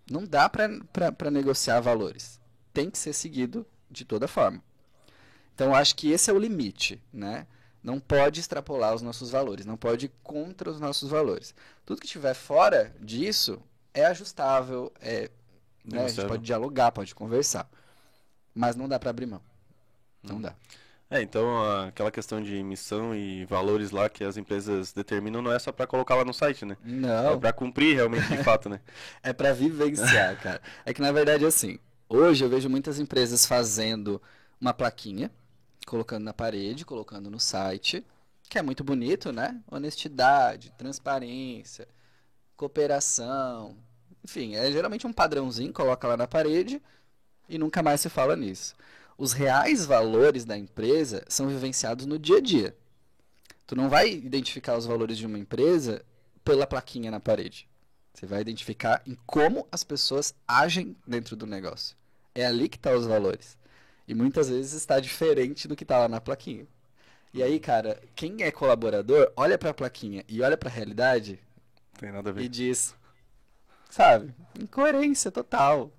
Não 0.08 0.24
dá 0.24 0.48
para 0.48 1.30
negociar 1.30 1.80
valores 1.80 2.40
tem 2.72 2.90
que 2.90 2.98
ser 2.98 3.12
seguido 3.12 3.66
de 3.90 4.04
toda 4.04 4.28
forma. 4.28 4.62
Então, 5.54 5.74
acho 5.74 5.94
que 5.96 6.10
esse 6.10 6.30
é 6.30 6.32
o 6.32 6.38
limite, 6.38 7.02
né? 7.12 7.46
Não 7.82 7.98
pode 7.98 8.40
extrapolar 8.40 8.94
os 8.94 9.02
nossos 9.02 9.30
valores, 9.30 9.64
não 9.64 9.76
pode 9.76 10.06
ir 10.06 10.12
contra 10.22 10.70
os 10.70 10.78
nossos 10.78 11.08
valores. 11.08 11.54
Tudo 11.84 12.00
que 12.00 12.06
estiver 12.06 12.34
fora 12.34 12.94
disso 13.00 13.60
é 13.94 14.04
ajustável, 14.04 14.92
é, 15.00 15.30
né? 15.84 16.04
a 16.04 16.08
gente 16.08 16.26
pode 16.26 16.42
dialogar, 16.42 16.92
pode 16.92 17.14
conversar, 17.14 17.68
mas 18.54 18.76
não 18.76 18.88
dá 18.88 18.98
para 18.98 19.10
abrir 19.10 19.26
mão. 19.26 19.40
Não 20.22 20.36
hum. 20.36 20.40
dá. 20.42 20.54
É, 21.10 21.20
então 21.20 21.60
aquela 21.88 22.10
questão 22.10 22.40
de 22.40 22.62
missão 22.62 23.12
e 23.12 23.44
valores 23.46 23.90
lá 23.90 24.08
que 24.08 24.22
as 24.22 24.36
empresas 24.36 24.92
determinam 24.92 25.42
não 25.42 25.52
é 25.52 25.58
só 25.58 25.72
para 25.72 25.84
colocar 25.84 26.14
lá 26.14 26.24
no 26.24 26.32
site, 26.32 26.64
né? 26.64 26.76
Não. 26.84 27.32
É 27.32 27.36
para 27.36 27.52
cumprir 27.52 27.96
realmente 27.96 28.28
de 28.28 28.44
fato, 28.44 28.68
né? 28.68 28.80
é 29.20 29.32
para 29.32 29.52
vivenciar, 29.52 30.40
cara. 30.40 30.62
É 30.86 30.94
que 30.94 31.00
na 31.00 31.10
verdade 31.10 31.44
assim, 31.44 31.80
hoje 32.08 32.44
eu 32.44 32.48
vejo 32.48 32.68
muitas 32.70 33.00
empresas 33.00 33.44
fazendo 33.44 34.22
uma 34.60 34.72
plaquinha, 34.72 35.32
colocando 35.90 36.24
na 36.24 36.32
parede, 36.32 36.86
colocando 36.86 37.30
no 37.30 37.40
site, 37.40 38.04
que 38.48 38.58
é 38.58 38.62
muito 38.62 38.82
bonito, 38.84 39.32
né? 39.32 39.60
Honestidade, 39.70 40.72
transparência, 40.78 41.86
cooperação, 42.56 43.76
enfim, 44.24 44.54
é 44.54 44.70
geralmente 44.70 45.06
um 45.06 45.12
padrãozinho, 45.12 45.72
coloca 45.72 46.06
lá 46.08 46.16
na 46.16 46.26
parede 46.26 46.80
e 47.48 47.58
nunca 47.58 47.82
mais 47.82 48.00
se 48.00 48.08
fala 48.08 48.36
nisso 48.36 48.74
os 49.20 49.34
reais 49.34 49.84
valores 49.84 50.46
da 50.46 50.56
empresa 50.56 51.22
são 51.28 51.46
vivenciados 51.46 52.06
no 52.06 52.18
dia 52.18 52.38
a 52.38 52.40
dia. 52.40 52.74
Tu 53.66 53.76
não 53.76 53.90
vai 53.90 54.10
identificar 54.10 54.78
os 54.78 54.86
valores 54.86 55.18
de 55.18 55.26
uma 55.26 55.38
empresa 55.38 56.02
pela 56.42 56.66
plaquinha 56.66 57.10
na 57.10 57.20
parede. 57.20 57.68
Você 58.14 58.24
vai 58.24 58.40
identificar 58.40 59.02
em 59.06 59.14
como 59.26 59.68
as 59.70 59.84
pessoas 59.84 60.34
agem 60.48 60.96
dentro 61.06 61.36
do 61.36 61.44
negócio. 61.44 61.94
É 62.34 62.46
ali 62.46 62.66
que 62.66 62.78
estão 62.78 62.92
tá 62.92 62.98
os 62.98 63.04
valores. 63.04 63.58
E 64.10 64.14
muitas 64.14 64.48
vezes 64.48 64.72
está 64.72 64.98
diferente 64.98 65.68
do 65.68 65.76
que 65.76 65.84
está 65.84 65.96
lá 66.00 66.08
na 66.08 66.20
plaquinha. 66.20 66.66
E 67.32 67.44
aí, 67.44 67.60
cara, 67.60 68.02
quem 68.16 68.42
é 68.42 68.50
colaborador, 68.50 69.32
olha 69.36 69.56
para 69.56 69.70
a 69.70 69.74
plaquinha 69.74 70.24
e 70.28 70.42
olha 70.42 70.56
para 70.56 70.68
a 70.68 70.72
realidade 70.72 71.38
Tem 71.96 72.10
nada 72.10 72.30
a 72.30 72.32
ver. 72.32 72.42
e 72.42 72.48
diz, 72.48 72.92
sabe, 73.88 74.34
incoerência 74.58 75.30
total. 75.30 75.92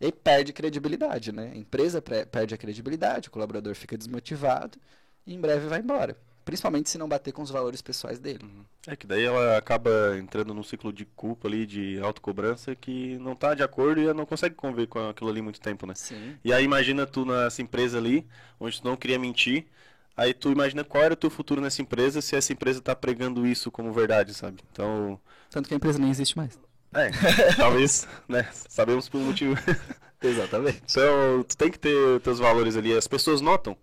E 0.00 0.10
perde 0.10 0.54
credibilidade, 0.54 1.30
né? 1.30 1.52
A 1.52 1.56
empresa 1.58 2.00
perde 2.00 2.54
a 2.54 2.58
credibilidade, 2.58 3.28
o 3.28 3.30
colaborador 3.30 3.74
fica 3.74 3.98
desmotivado 3.98 4.78
e 5.26 5.34
em 5.34 5.40
breve 5.40 5.66
vai 5.68 5.80
embora. 5.80 6.16
Principalmente 6.44 6.90
se 6.90 6.98
não 6.98 7.08
bater 7.08 7.32
com 7.32 7.42
os 7.42 7.50
valores 7.50 7.80
pessoais 7.80 8.18
dele. 8.18 8.40
Uhum. 8.42 8.64
É 8.86 8.96
que 8.96 9.06
daí 9.06 9.24
ela 9.24 9.56
acaba 9.56 10.18
entrando 10.18 10.52
num 10.52 10.62
ciclo 10.62 10.92
de 10.92 11.04
culpa 11.04 11.46
ali, 11.46 11.64
de 11.66 12.00
autocobrança, 12.00 12.74
que 12.74 13.16
não 13.18 13.32
está 13.32 13.54
de 13.54 13.62
acordo 13.62 14.00
e 14.00 14.12
não 14.12 14.26
consegue 14.26 14.54
conviver 14.54 14.88
com 14.88 15.08
aquilo 15.08 15.30
ali 15.30 15.40
muito 15.40 15.60
tempo, 15.60 15.86
né? 15.86 15.94
Sim. 15.94 16.36
E 16.44 16.52
aí 16.52 16.64
imagina 16.64 17.06
tu 17.06 17.24
nessa 17.24 17.62
empresa 17.62 17.98
ali, 17.98 18.26
onde 18.58 18.80
tu 18.80 18.88
não 18.88 18.96
queria 18.96 19.18
mentir, 19.18 19.66
aí 20.16 20.34
tu 20.34 20.50
imagina 20.50 20.82
qual 20.82 21.04
era 21.04 21.14
o 21.14 21.16
teu 21.16 21.30
futuro 21.30 21.60
nessa 21.60 21.80
empresa 21.80 22.20
se 22.20 22.34
essa 22.34 22.52
empresa 22.52 22.80
está 22.80 22.94
pregando 22.96 23.46
isso 23.46 23.70
como 23.70 23.92
verdade, 23.92 24.34
sabe? 24.34 24.62
Então... 24.72 25.20
Tanto 25.48 25.68
que 25.68 25.74
a 25.74 25.76
empresa 25.76 25.98
nem 25.98 26.10
existe 26.10 26.36
mais. 26.36 26.58
É, 26.94 27.10
talvez, 27.56 28.06
né? 28.28 28.48
Sabemos 28.52 29.08
por 29.08 29.18
um 29.18 29.26
motivo. 29.26 29.54
Exatamente. 30.20 30.82
Então, 30.90 31.44
tu 31.46 31.56
tem 31.56 31.70
que 31.70 31.78
ter 31.78 32.20
teus 32.20 32.38
valores 32.38 32.76
ali. 32.76 32.96
As 32.96 33.06
pessoas 33.06 33.40
notam. 33.40 33.76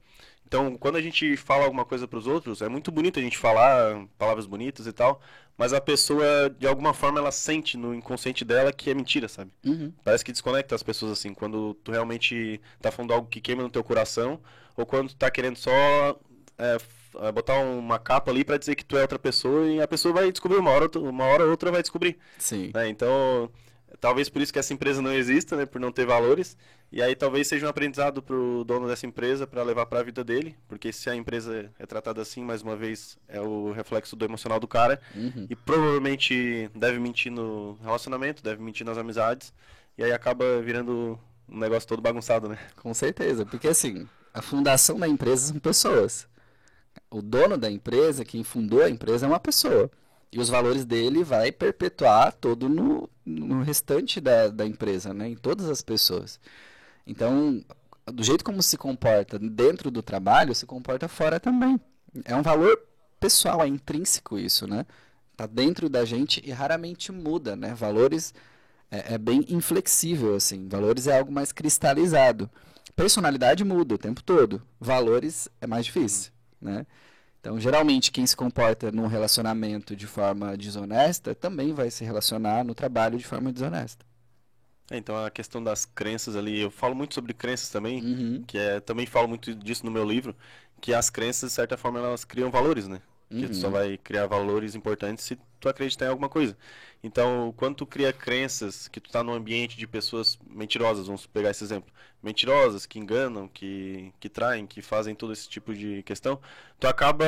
Então, 0.50 0.76
quando 0.76 0.96
a 0.96 1.02
gente 1.02 1.38
fala 1.38 1.66
alguma 1.66 1.86
coisa 1.86 2.08
para 2.08 2.18
os 2.18 2.26
outros, 2.26 2.64
é 2.64 2.68
muito 2.68 2.92
bonito 2.92 3.20
a 3.20 3.22
gente 3.22 3.38
falar 3.38 4.04
palavras 4.18 4.48
bonitas 4.48 4.88
e 4.88 4.92
tal, 4.92 5.22
mas 5.56 5.74
a 5.74 5.80
pessoa, 5.80 6.50
de 6.58 6.66
alguma 6.66 6.92
forma, 6.92 7.20
ela 7.20 7.32
sente 7.32 7.78
no 7.78 7.94
inconsciente 7.94 8.44
dela 8.44 8.74
que 8.74 8.90
é 8.90 8.96
mentira, 8.96 9.28
sabe? 9.28 9.52
Uhum. 9.64 9.94
Parece 10.04 10.26
que 10.26 10.32
desconecta 10.32 10.74
as 10.74 10.82
pessoas 10.82 11.12
assim, 11.12 11.36
quando 11.36 11.76
tu 11.84 11.92
realmente 11.92 12.60
tá 12.82 12.90
falando 12.90 13.14
algo 13.14 13.28
que 13.28 13.40
queima 13.40 13.62
no 13.62 13.70
teu 13.70 13.84
coração, 13.84 14.40
ou 14.76 14.88
quando 14.88 15.10
tu 15.10 15.18
tá 15.18 15.30
querendo 15.30 15.56
só 15.56 15.72
é, 16.58 16.78
é, 17.22 17.32
botar 17.32 17.60
uma 17.60 18.00
capa 18.00 18.32
ali 18.32 18.44
para 18.44 18.58
dizer 18.58 18.74
que 18.74 18.84
tu 18.84 18.98
é 18.98 19.04
outra 19.04 19.20
pessoa 19.20 19.68
e 19.68 19.80
a 19.80 19.88
pessoa 19.88 20.16
vai 20.16 20.32
descobrir 20.32 20.58
uma 20.58 20.72
hora, 20.72 20.90
uma 20.98 21.26
hora 21.26 21.44
ou 21.44 21.52
outra 21.52 21.72
vai 21.72 21.84
descobrir. 21.84 22.18
Sim. 22.40 22.72
Né? 22.74 22.90
Então, 22.90 23.52
talvez 24.00 24.30
por 24.30 24.42
isso 24.42 24.52
que 24.52 24.60
essa 24.60 24.74
empresa 24.74 25.02
não 25.02 25.14
exista, 25.14 25.56
né? 25.56 25.66
Por 25.66 25.80
não 25.80 25.92
ter 25.92 26.06
valores. 26.06 26.58
E 26.92 27.02
aí 27.02 27.16
talvez 27.16 27.48
seja 27.48 27.66
um 27.66 27.70
aprendizado 27.70 28.22
para 28.22 28.36
o 28.36 28.64
dono 28.64 28.88
dessa 28.88 29.06
empresa 29.06 29.46
para 29.46 29.62
levar 29.62 29.86
para 29.86 30.00
a 30.00 30.04
vida 30.04 30.24
dele, 30.24 30.56
porque 30.68 30.92
se 30.92 31.10
a 31.10 31.16
empresa 31.16 31.72
é 31.78 31.86
tratada 31.86 32.22
assim, 32.22 32.44
mais 32.44 32.62
uma 32.62 32.76
vez, 32.76 33.18
é 33.28 33.40
o 33.40 33.72
reflexo 33.72 34.16
do 34.16 34.26
emocional 34.26 34.60
do 34.60 34.68
cara. 34.68 35.00
Uhum. 35.16 35.46
E 35.50 35.56
provavelmente 35.56 36.70
deve 36.76 37.00
mentir 37.00 37.32
no 37.32 37.78
relacionamento, 37.84 38.42
deve 38.42 38.62
mentir 38.62 38.86
nas 38.86 38.98
amizades. 38.98 39.54
E 39.98 40.04
aí 40.04 40.12
acaba 40.12 40.62
virando 40.62 41.20
um 41.48 41.60
negócio 41.60 41.88
todo 41.88 42.02
bagunçado, 42.02 42.50
né? 42.50 42.58
Com 42.78 42.94
certeza, 42.94 43.46
porque 43.46 43.68
assim, 43.68 44.08
a 44.34 44.42
fundação 44.42 45.00
da 45.00 45.08
empresa 45.08 45.48
são 45.48 45.60
pessoas 45.60 46.28
o 47.10 47.22
dono 47.22 47.58
da 47.58 47.70
empresa, 47.70 48.26
quem 48.26 48.44
fundou 48.44 48.84
a 48.84 48.90
empresa, 48.90 49.26
é 49.26 49.30
uma 49.30 49.40
pessoa. 49.40 49.90
E 50.32 50.40
os 50.40 50.50
valores 50.50 50.86
dele 50.86 51.24
vai 51.24 51.52
perpetuar 51.52 52.34
todo 52.34 52.70
no, 52.70 53.10
no 53.30 53.62
restante 53.64 54.20
da, 54.20 54.48
da 54.48 54.66
empresa, 54.66 55.14
né? 55.14 55.30
em 55.30 55.36
todas 55.36 55.70
as 55.70 55.82
pessoas. 55.82 56.40
Então, 57.06 57.64
do 58.06 58.24
jeito 58.24 58.44
como 58.44 58.62
se 58.62 58.78
comporta 58.78 59.38
dentro 59.38 59.92
do 59.92 60.02
trabalho, 60.02 60.56
se 60.56 60.66
comporta 60.66 61.08
fora 61.08 61.40
também. 61.40 61.80
É 62.26 62.36
um 62.36 62.42
valor 62.42 62.80
pessoal, 63.20 63.62
é 63.62 63.68
intrínseco 63.68 64.38
isso, 64.38 64.68
né? 64.68 64.86
Tá 65.38 65.46
dentro 65.46 65.88
da 65.88 66.04
gente 66.04 66.42
e 66.46 66.52
raramente 66.52 67.12
muda, 67.12 67.56
né? 67.56 67.74
Valores 67.74 68.34
é, 68.92 69.14
é 69.14 69.18
bem 69.18 69.46
inflexível, 69.50 70.36
assim. 70.36 70.68
Valores 70.68 71.08
é 71.08 71.18
algo 71.18 71.32
mais 71.32 71.52
cristalizado. 71.52 72.50
Personalidade 72.96 73.64
muda 73.64 73.96
o 73.96 73.98
tempo 73.98 74.22
todo. 74.24 74.62
Valores 74.80 75.48
é 75.62 75.68
mais 75.68 75.86
difícil 75.86 76.32
né? 76.62 76.86
Então, 77.40 77.60
geralmente, 77.60 78.12
quem 78.12 78.28
se 78.28 78.36
comporta 78.36 78.92
num 78.92 79.08
relacionamento 79.08 79.96
de 79.96 80.06
forma 80.06 80.58
desonesta 80.58 81.34
também 81.34 81.74
vai 81.74 81.90
se 81.90 82.04
relacionar 82.04 82.66
no 82.66 82.76
trabalho 82.76 83.18
de 83.18 83.26
forma 83.26 83.52
desonesta. 83.52 84.06
É, 84.92 84.98
então, 84.98 85.24
a 85.24 85.30
questão 85.30 85.64
das 85.64 85.86
crenças 85.86 86.36
ali, 86.36 86.60
eu 86.60 86.70
falo 86.70 86.96
muito 86.96 87.14
sobre 87.14 87.34
crenças 87.34 87.70
também, 87.70 88.04
uhum. 88.04 88.44
que 88.46 88.58
é, 88.58 88.80
também 88.80 89.06
falo 89.06 89.28
muito 89.28 89.54
disso 89.56 89.86
no 89.86 89.92
meu 89.92 90.04
livro, 90.04 90.36
que 90.82 90.94
as 90.94 91.10
crenças, 91.10 91.52
de 91.52 91.56
certa 91.56 91.78
forma, 91.78 92.00
elas 92.00 92.26
criam 92.26 92.52
valores, 92.52 92.88
né? 92.88 93.02
Uhum. 93.32 93.40
Que 93.40 93.48
tu 93.48 93.56
só 93.56 93.68
uhum. 93.68 93.74
vai 93.74 93.98
criar 93.98 94.28
valores 94.28 94.76
importantes 94.76 95.24
se 95.24 95.38
tu 95.60 95.70
acreditar 95.70 96.06
em 96.06 96.10
alguma 96.10 96.30
coisa. 96.30 96.58
Então, 97.04 97.54
quando 97.56 97.76
tu 97.76 97.86
cria 97.86 98.12
crenças 98.12 98.88
que 98.88 99.00
tu 99.00 99.10
tá 99.10 99.24
num 99.24 99.34
ambiente 99.34 99.78
de 99.78 99.88
pessoas 99.88 100.38
mentirosas, 100.50 101.08
vamos 101.08 101.26
pegar 101.26 101.52
esse 101.52 101.64
exemplo, 101.64 101.92
mentirosas, 102.22 102.86
que 102.86 103.00
enganam, 103.00 103.48
que, 103.48 104.14
que 104.20 104.28
traem, 104.28 104.68
que 104.68 104.82
fazem 104.82 105.16
todo 105.16 105.32
esse 105.32 105.48
tipo 105.48 105.74
de 105.74 106.04
questão, 106.04 106.40
tu 106.80 106.88
acaba 106.88 107.26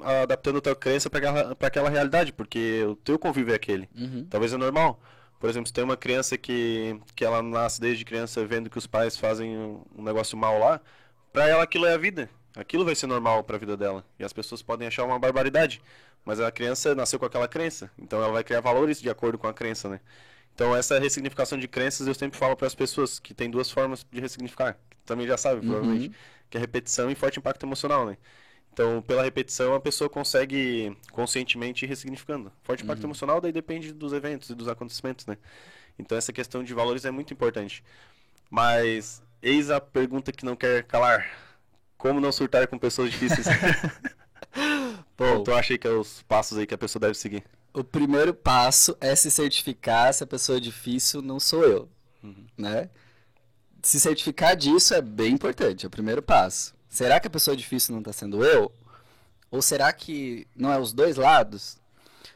adaptando 0.00 0.58
a 0.58 0.60
tua 0.60 0.76
crença 0.76 1.08
para 1.08 1.18
aquela, 1.18 1.56
aquela 1.60 1.90
realidade, 1.90 2.32
porque 2.32 2.84
o 2.84 2.96
teu 2.96 3.18
convívio 3.18 3.52
é 3.52 3.56
aquele. 3.56 3.88
Uhum. 3.96 4.26
Talvez 4.28 4.52
é 4.52 4.56
normal. 4.56 5.00
Por 5.38 5.50
exemplo, 5.50 5.66
se 5.66 5.72
tem 5.72 5.82
uma 5.82 5.96
criança 5.96 6.38
que, 6.38 7.00
que 7.16 7.24
ela 7.24 7.42
nasce 7.42 7.80
desde 7.80 8.04
criança 8.04 8.44
vendo 8.46 8.70
que 8.70 8.78
os 8.78 8.86
pais 8.86 9.16
fazem 9.16 9.56
um 9.56 10.02
negócio 10.02 10.36
mal 10.36 10.58
lá, 10.58 10.80
para 11.32 11.48
ela 11.48 11.62
aquilo 11.64 11.86
é 11.86 11.94
a 11.94 11.98
vida. 11.98 12.28
Aquilo 12.54 12.84
vai 12.84 12.94
ser 12.94 13.06
normal 13.06 13.42
para 13.44 13.56
a 13.56 13.58
vida 13.58 13.76
dela. 13.76 14.04
E 14.18 14.24
as 14.24 14.32
pessoas 14.32 14.62
podem 14.62 14.86
achar 14.86 15.04
uma 15.04 15.18
barbaridade. 15.18 15.82
Mas 16.24 16.38
a 16.38 16.50
criança 16.52 16.94
nasceu 16.94 17.18
com 17.18 17.26
aquela 17.26 17.48
crença. 17.48 17.90
Então 17.98 18.22
ela 18.22 18.32
vai 18.32 18.44
criar 18.44 18.60
valores 18.60 19.00
de 19.00 19.10
acordo 19.10 19.38
com 19.38 19.46
a 19.46 19.54
crença, 19.54 19.88
né? 19.88 20.00
Então 20.54 20.76
essa 20.76 20.98
ressignificação 20.98 21.58
de 21.58 21.66
crenças 21.66 22.06
eu 22.06 22.14
sempre 22.14 22.38
falo 22.38 22.54
para 22.54 22.66
as 22.66 22.74
pessoas 22.74 23.18
que 23.18 23.34
tem 23.34 23.50
duas 23.50 23.70
formas 23.70 24.06
de 24.10 24.20
ressignificar. 24.20 24.78
Que 24.90 24.96
também 25.04 25.26
já 25.26 25.36
sabe, 25.36 25.60
uhum. 25.60 25.72
provavelmente. 25.72 26.12
Que 26.50 26.58
é 26.58 26.60
repetição 26.60 27.10
e 27.10 27.14
forte 27.14 27.38
impacto 27.38 27.64
emocional, 27.64 28.06
né? 28.06 28.16
Então, 28.72 29.02
pela 29.02 29.22
repetição, 29.22 29.74
a 29.74 29.80
pessoa 29.80 30.08
consegue 30.08 30.96
conscientemente 31.10 31.84
ir 31.84 31.88
ressignificando. 31.88 32.50
Forte 32.62 32.82
impacto 32.82 33.02
uhum. 33.02 33.08
emocional 33.08 33.40
daí 33.40 33.52
depende 33.52 33.92
dos 33.92 34.14
eventos 34.14 34.48
e 34.48 34.54
dos 34.54 34.66
acontecimentos, 34.66 35.26
né? 35.26 35.36
Então, 35.98 36.16
essa 36.16 36.32
questão 36.32 36.64
de 36.64 36.72
valores 36.72 37.04
é 37.04 37.10
muito 37.10 37.34
importante. 37.34 37.84
Mas, 38.48 39.22
eis 39.42 39.70
a 39.70 39.78
pergunta 39.78 40.32
que 40.32 40.44
não 40.44 40.56
quer 40.56 40.84
calar. 40.84 41.30
Como 42.02 42.20
não 42.20 42.32
surtar 42.32 42.66
com 42.66 42.76
pessoas 42.76 43.12
difíceis? 43.12 43.46
Pô, 45.16 45.38
tu 45.44 45.54
acha 45.54 45.78
que 45.78 45.86
é 45.86 45.90
os 45.90 46.20
passos 46.22 46.58
aí 46.58 46.66
que 46.66 46.74
a 46.74 46.78
pessoa 46.78 46.98
deve 46.98 47.14
seguir? 47.14 47.44
O 47.72 47.84
primeiro 47.84 48.34
passo 48.34 48.96
é 49.00 49.14
se 49.14 49.30
certificar 49.30 50.12
se 50.12 50.24
a 50.24 50.26
pessoa 50.26 50.58
é 50.58 50.60
difícil 50.60 51.22
não 51.22 51.38
sou 51.38 51.62
eu, 51.62 51.88
uhum. 52.20 52.44
né? 52.58 52.90
Se 53.84 54.00
certificar 54.00 54.56
disso 54.56 54.92
é 54.94 55.00
bem 55.00 55.32
importante, 55.32 55.84
é 55.84 55.86
o 55.86 55.90
primeiro 55.90 56.20
passo. 56.20 56.74
Será 56.88 57.20
que 57.20 57.28
a 57.28 57.30
pessoa 57.30 57.56
difícil 57.56 57.92
não 57.92 58.00
está 58.00 58.12
sendo 58.12 58.44
eu? 58.44 58.72
Ou 59.48 59.62
será 59.62 59.92
que 59.92 60.44
não 60.56 60.72
é 60.72 60.80
os 60.80 60.92
dois 60.92 61.14
lados? 61.14 61.78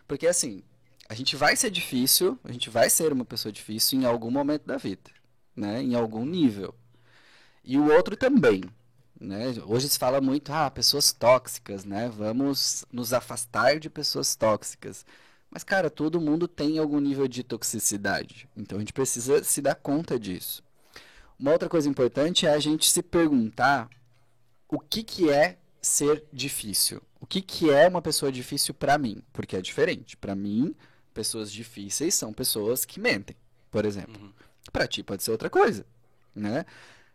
Porque 0.06 0.28
assim, 0.28 0.62
a 1.08 1.14
gente 1.14 1.34
vai 1.34 1.56
ser 1.56 1.70
difícil, 1.70 2.38
a 2.44 2.52
gente 2.52 2.70
vai 2.70 2.88
ser 2.88 3.12
uma 3.12 3.24
pessoa 3.24 3.52
difícil 3.52 4.00
em 4.00 4.04
algum 4.04 4.30
momento 4.30 4.64
da 4.64 4.76
vida, 4.76 5.10
né? 5.56 5.82
Em 5.82 5.96
algum 5.96 6.24
nível. 6.24 6.72
E 7.64 7.76
o 7.76 7.92
outro 7.92 8.16
também. 8.16 8.62
Né? 9.18 9.54
Hoje 9.66 9.88
se 9.88 9.98
fala 9.98 10.20
muito, 10.20 10.52
ah, 10.52 10.70
pessoas 10.70 11.12
tóxicas, 11.12 11.84
né? 11.84 12.08
Vamos 12.08 12.84
nos 12.92 13.12
afastar 13.12 13.78
de 13.78 13.88
pessoas 13.88 14.36
tóxicas. 14.36 15.06
Mas, 15.50 15.64
cara, 15.64 15.88
todo 15.88 16.20
mundo 16.20 16.46
tem 16.46 16.78
algum 16.78 17.00
nível 17.00 17.26
de 17.26 17.42
toxicidade. 17.42 18.48
Então 18.56 18.76
a 18.76 18.80
gente 18.80 18.92
precisa 18.92 19.42
se 19.42 19.62
dar 19.62 19.74
conta 19.74 20.18
disso. 20.18 20.62
Uma 21.38 21.52
outra 21.52 21.68
coisa 21.68 21.88
importante 21.88 22.46
é 22.46 22.50
a 22.52 22.58
gente 22.58 22.90
se 22.90 23.02
perguntar 23.02 23.88
o 24.68 24.78
que, 24.78 25.02
que 25.02 25.30
é 25.30 25.58
ser 25.80 26.24
difícil. 26.32 27.00
O 27.20 27.26
que, 27.26 27.40
que 27.40 27.70
é 27.70 27.88
uma 27.88 28.02
pessoa 28.02 28.30
difícil 28.30 28.74
para 28.74 28.98
mim? 28.98 29.22
Porque 29.32 29.56
é 29.56 29.60
diferente. 29.60 30.16
Para 30.16 30.34
mim, 30.34 30.74
pessoas 31.14 31.50
difíceis 31.50 32.14
são 32.14 32.32
pessoas 32.32 32.84
que 32.84 33.00
mentem, 33.00 33.36
por 33.70 33.84
exemplo. 33.84 34.20
Uhum. 34.20 34.32
Para 34.72 34.86
ti 34.86 35.02
pode 35.02 35.22
ser 35.22 35.30
outra 35.30 35.48
coisa, 35.48 35.86
né? 36.34 36.66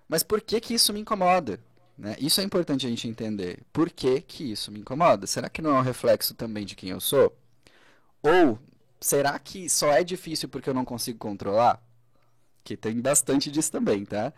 Mas 0.08 0.24
por 0.24 0.42
que 0.42 0.60
que 0.60 0.74
isso 0.74 0.94
me 0.94 1.00
incomoda? 1.00 1.60
Né? 2.02 2.16
Isso 2.20 2.42
é 2.42 2.44
importante 2.44 2.88
a 2.88 2.90
gente 2.90 3.08
entender. 3.08 3.60
Por 3.72 3.92
que, 3.92 4.22
que 4.22 4.52
isso 4.52 4.72
me 4.72 4.80
incomoda? 4.80 5.28
Será 5.28 5.48
que 5.48 5.62
não 5.62 5.76
é 5.76 5.80
um 5.80 5.84
reflexo 5.84 6.34
também 6.34 6.66
de 6.66 6.76
quem 6.76 6.90
eu 6.90 7.00
sou? 7.00 7.32
Ou 8.24 8.58
será 9.00 9.38
que 9.38 9.70
só 9.70 9.92
é 9.92 10.04
difícil 10.04 10.50
porque 10.50 10.68
eu 10.68 10.74
não 10.74 10.84
consigo 10.84 11.20
controlar? 11.20 11.80
Que 12.64 12.76
tem 12.76 13.00
bastante 13.00 13.52
disso 13.52 13.72
também, 13.72 14.04
tá? 14.04 14.34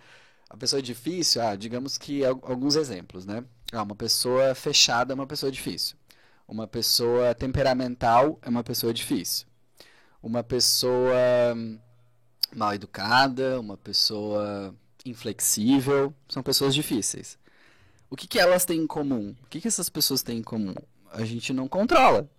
A 0.49 0.57
pessoa 0.57 0.79
é 0.79 0.81
difícil, 0.81 1.41
ah, 1.41 1.55
digamos 1.55 1.97
que 1.97 2.25
alguns 2.25 2.75
exemplos, 2.75 3.25
né? 3.25 3.45
Ah, 3.71 3.83
uma 3.83 3.95
pessoa 3.95 4.53
fechada 4.53 5.13
é 5.13 5.15
uma 5.15 5.25
pessoa 5.25 5.51
difícil. 5.51 5.95
Uma 6.45 6.67
pessoa 6.67 7.33
temperamental 7.33 8.37
é 8.41 8.49
uma 8.49 8.63
pessoa 8.63 8.93
difícil. 8.93 9.47
Uma 10.21 10.43
pessoa 10.43 11.15
hum, 11.55 11.79
mal 12.53 12.73
educada, 12.73 13.57
uma 13.59 13.77
pessoa 13.77 14.75
inflexível, 15.05 16.13
são 16.27 16.43
pessoas 16.43 16.75
difíceis. 16.75 17.37
O 18.13 18.15
que, 18.15 18.27
que 18.27 18.37
elas 18.37 18.63
têm 18.63 18.81
em 18.81 18.85
comum? 18.85 19.35
O 19.43 19.47
que, 19.49 19.59
que 19.59 19.67
essas 19.67 19.89
pessoas 19.89 20.21
têm 20.21 20.37
em 20.37 20.43
comum? 20.43 20.75
A 21.11 21.25
gente 21.25 21.51
não 21.51 21.67
controla. 21.67 22.29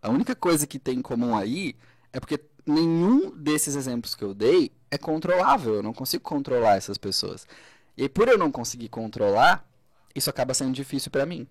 A 0.00 0.08
única 0.08 0.32
coisa 0.32 0.64
que 0.64 0.78
tem 0.78 0.98
em 0.98 1.02
comum 1.02 1.36
aí 1.36 1.74
é 2.12 2.20
porque 2.20 2.38
nenhum 2.64 3.36
desses 3.36 3.74
exemplos 3.74 4.14
que 4.14 4.22
eu 4.22 4.32
dei 4.32 4.70
é 4.92 4.96
controlável. 4.96 5.74
Eu 5.74 5.82
não 5.82 5.92
consigo 5.92 6.22
controlar 6.22 6.76
essas 6.76 6.98
pessoas. 6.98 7.48
E 7.96 8.08
por 8.08 8.28
eu 8.28 8.38
não 8.38 8.52
conseguir 8.52 8.88
controlar, 8.90 9.68
isso 10.14 10.30
acaba 10.30 10.54
sendo 10.54 10.72
difícil 10.72 11.10
para 11.10 11.26
mim. 11.26 11.48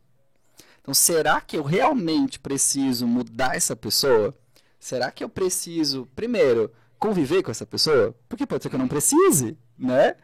Então, 0.82 0.94
será 0.94 1.42
que 1.42 1.58
eu 1.58 1.64
realmente 1.64 2.40
preciso 2.40 3.06
mudar 3.06 3.58
essa 3.58 3.76
pessoa? 3.76 4.34
Será 4.80 5.12
que 5.12 5.26
eu 5.26 5.30
preciso, 5.30 6.08
primeiro, 6.16 6.72
conviver 6.98 7.44
com 7.44 7.52
essa 7.52 7.66
pessoa? 7.66 8.16
Porque 8.30 8.48
pode 8.48 8.64
ser 8.64 8.70
que 8.70 8.76
eu 8.76 8.80
não 8.80 8.88
precise, 8.88 9.58
né? 9.78 10.16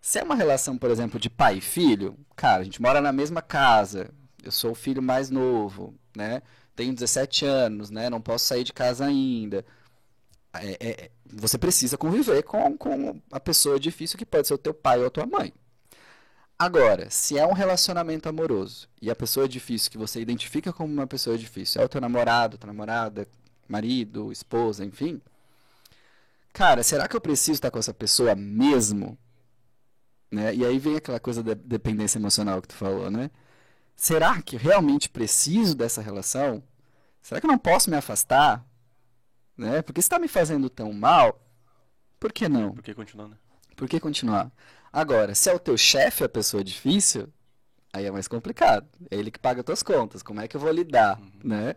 Se 0.00 0.18
é 0.18 0.22
uma 0.22 0.34
relação, 0.34 0.78
por 0.78 0.90
exemplo, 0.90 1.18
de 1.18 1.28
pai 1.28 1.58
e 1.58 1.60
filho, 1.60 2.16
cara, 2.36 2.62
a 2.62 2.64
gente 2.64 2.80
mora 2.80 3.00
na 3.00 3.12
mesma 3.12 3.42
casa, 3.42 4.10
eu 4.42 4.52
sou 4.52 4.72
o 4.72 4.74
filho 4.74 5.02
mais 5.02 5.30
novo, 5.30 5.94
né? 6.16 6.42
Tenho 6.74 6.94
17 6.94 7.44
anos, 7.44 7.90
né? 7.90 8.08
Não 8.08 8.20
posso 8.20 8.46
sair 8.46 8.64
de 8.64 8.72
casa 8.72 9.06
ainda. 9.06 9.64
É, 10.54 10.76
é, 10.80 11.10
você 11.26 11.58
precisa 11.58 11.98
conviver 11.98 12.42
com, 12.42 12.76
com 12.76 13.20
a 13.30 13.40
pessoa 13.40 13.78
difícil 13.78 14.18
que 14.18 14.24
pode 14.24 14.46
ser 14.48 14.54
o 14.54 14.58
teu 14.58 14.72
pai 14.72 15.00
ou 15.00 15.06
a 15.06 15.10
tua 15.10 15.26
mãe. 15.26 15.52
Agora, 16.58 17.08
se 17.10 17.38
é 17.38 17.46
um 17.46 17.52
relacionamento 17.52 18.28
amoroso 18.28 18.88
e 19.00 19.10
a 19.10 19.16
pessoa 19.16 19.48
difícil 19.48 19.90
que 19.90 19.98
você 19.98 20.20
identifica 20.20 20.72
como 20.72 20.92
uma 20.92 21.06
pessoa 21.06 21.38
difícil 21.38 21.80
é 21.80 21.84
o 21.84 21.88
teu 21.88 22.00
namorado, 22.00 22.58
tua 22.58 22.66
namorada, 22.66 23.28
marido, 23.68 24.32
esposa, 24.32 24.84
enfim. 24.84 25.20
Cara, 26.52 26.82
será 26.82 27.06
que 27.06 27.14
eu 27.14 27.20
preciso 27.20 27.52
estar 27.52 27.70
com 27.70 27.78
essa 27.78 27.94
pessoa 27.94 28.34
mesmo? 28.34 29.16
Né? 30.30 30.54
E 30.54 30.64
aí 30.64 30.78
vem 30.78 30.96
aquela 30.96 31.18
coisa 31.18 31.42
da 31.42 31.54
dependência 31.54 32.18
emocional 32.18 32.60
que 32.60 32.68
tu 32.68 32.74
falou, 32.74 33.10
né? 33.10 33.30
Será 33.96 34.40
que 34.42 34.56
realmente 34.56 35.08
preciso 35.08 35.74
dessa 35.74 36.00
relação? 36.00 36.62
Será 37.20 37.40
que 37.40 37.46
eu 37.46 37.50
não 37.50 37.58
posso 37.58 37.90
me 37.90 37.96
afastar? 37.96 38.64
Né? 39.56 39.82
Porque 39.82 40.00
está 40.00 40.18
me 40.18 40.28
fazendo 40.28 40.70
tão 40.70 40.92
mal, 40.92 41.40
por 42.20 42.32
que 42.32 42.48
não? 42.48 42.72
Por 42.72 42.82
que 42.82 42.94
continuar, 42.94 43.28
né? 43.28 43.36
Por 43.76 43.88
que 43.88 43.98
continuar? 43.98 44.52
Agora, 44.92 45.34
se 45.34 45.50
é 45.50 45.54
o 45.54 45.58
teu 45.58 45.76
chefe 45.76 46.24
a 46.24 46.28
pessoa 46.28 46.64
difícil, 46.64 47.28
aí 47.92 48.06
é 48.06 48.10
mais 48.10 48.28
complicado. 48.28 48.86
É 49.10 49.16
ele 49.16 49.30
que 49.30 49.38
paga 49.38 49.62
tuas 49.62 49.82
contas. 49.82 50.22
Como 50.22 50.40
é 50.40 50.48
que 50.48 50.56
eu 50.56 50.60
vou 50.60 50.70
lidar, 50.70 51.18
uhum. 51.18 51.30
né? 51.44 51.74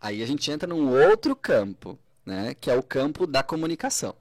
Aí 0.00 0.22
a 0.22 0.26
gente 0.26 0.50
entra 0.50 0.68
num 0.68 0.88
outro 0.90 1.36
campo, 1.36 1.98
né? 2.24 2.54
Que 2.54 2.70
é 2.70 2.74
o 2.74 2.82
campo 2.82 3.26
da 3.26 3.42
comunicação. 3.42 4.14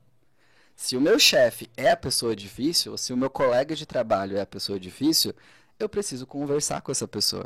Se 0.75 0.97
o 0.97 1.01
meu 1.01 1.19
chefe 1.19 1.69
é 1.77 1.91
a 1.91 1.97
pessoa 1.97 2.35
difícil, 2.35 2.97
se 2.97 3.13
o 3.13 3.17
meu 3.17 3.29
colega 3.29 3.75
de 3.75 3.85
trabalho 3.85 4.37
é 4.37 4.41
a 4.41 4.45
pessoa 4.45 4.79
difícil, 4.79 5.33
eu 5.79 5.87
preciso 5.87 6.25
conversar 6.25 6.81
com 6.81 6.91
essa 6.91 7.07
pessoa. 7.07 7.45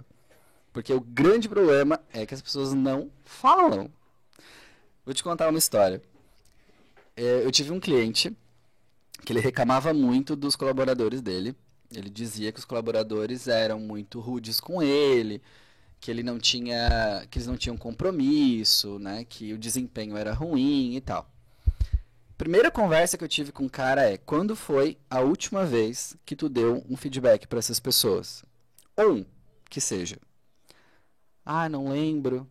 Porque 0.71 0.93
o 0.93 0.99
grande 0.99 1.47
problema 1.47 1.99
é 2.11 2.25
que 2.25 2.33
as 2.33 2.41
pessoas 2.41 2.73
não 2.73 3.09
falam. 3.23 3.89
Vou 5.05 5.13
te 5.13 5.23
contar 5.23 5.49
uma 5.49 5.59
história. 5.59 6.01
É, 7.15 7.45
eu 7.45 7.51
tive 7.51 7.71
um 7.71 7.79
cliente 7.79 8.35
que 9.23 9.31
ele 9.31 9.39
reclamava 9.39 9.93
muito 9.93 10.35
dos 10.35 10.55
colaboradores 10.55 11.21
dele. 11.21 11.55
Ele 11.93 12.09
dizia 12.09 12.51
que 12.51 12.59
os 12.59 12.65
colaboradores 12.65 13.47
eram 13.47 13.79
muito 13.79 14.19
rudes 14.19 14.59
com 14.59 14.81
ele, 14.81 15.41
que 15.99 16.11
ele 16.11 16.23
não 16.23 16.38
tinha, 16.38 17.25
que 17.29 17.38
eles 17.38 17.47
não 17.47 17.55
tinham 17.55 17.77
compromisso, 17.77 18.99
né, 18.99 19.23
que 19.23 19.53
o 19.53 19.57
desempenho 19.57 20.17
era 20.17 20.33
ruim 20.33 20.95
e 20.95 21.01
tal. 21.01 21.29
Primeira 22.38 22.69
conversa 22.69 23.17
que 23.17 23.24
eu 23.24 23.28
tive 23.30 23.52
com 23.52 23.65
o 23.65 23.69
cara 23.69 24.10
é: 24.10 24.17
quando 24.17 24.56
foi 24.56 24.98
a 25.10 25.19
última 25.21 25.65
vez 25.65 26.15
que 26.26 26.36
tu 26.36 26.50
deu 26.50 26.84
um 26.89 26.98
feedback 26.98 27.48
para 27.48 27.60
essas 27.60 27.80
pessoas? 27.80 28.43
Ou 28.98 29.26
que 29.69 29.80
seja. 29.82 30.17
Ah, 31.45 31.69
não 31.69 31.89
lembro. 31.89 32.48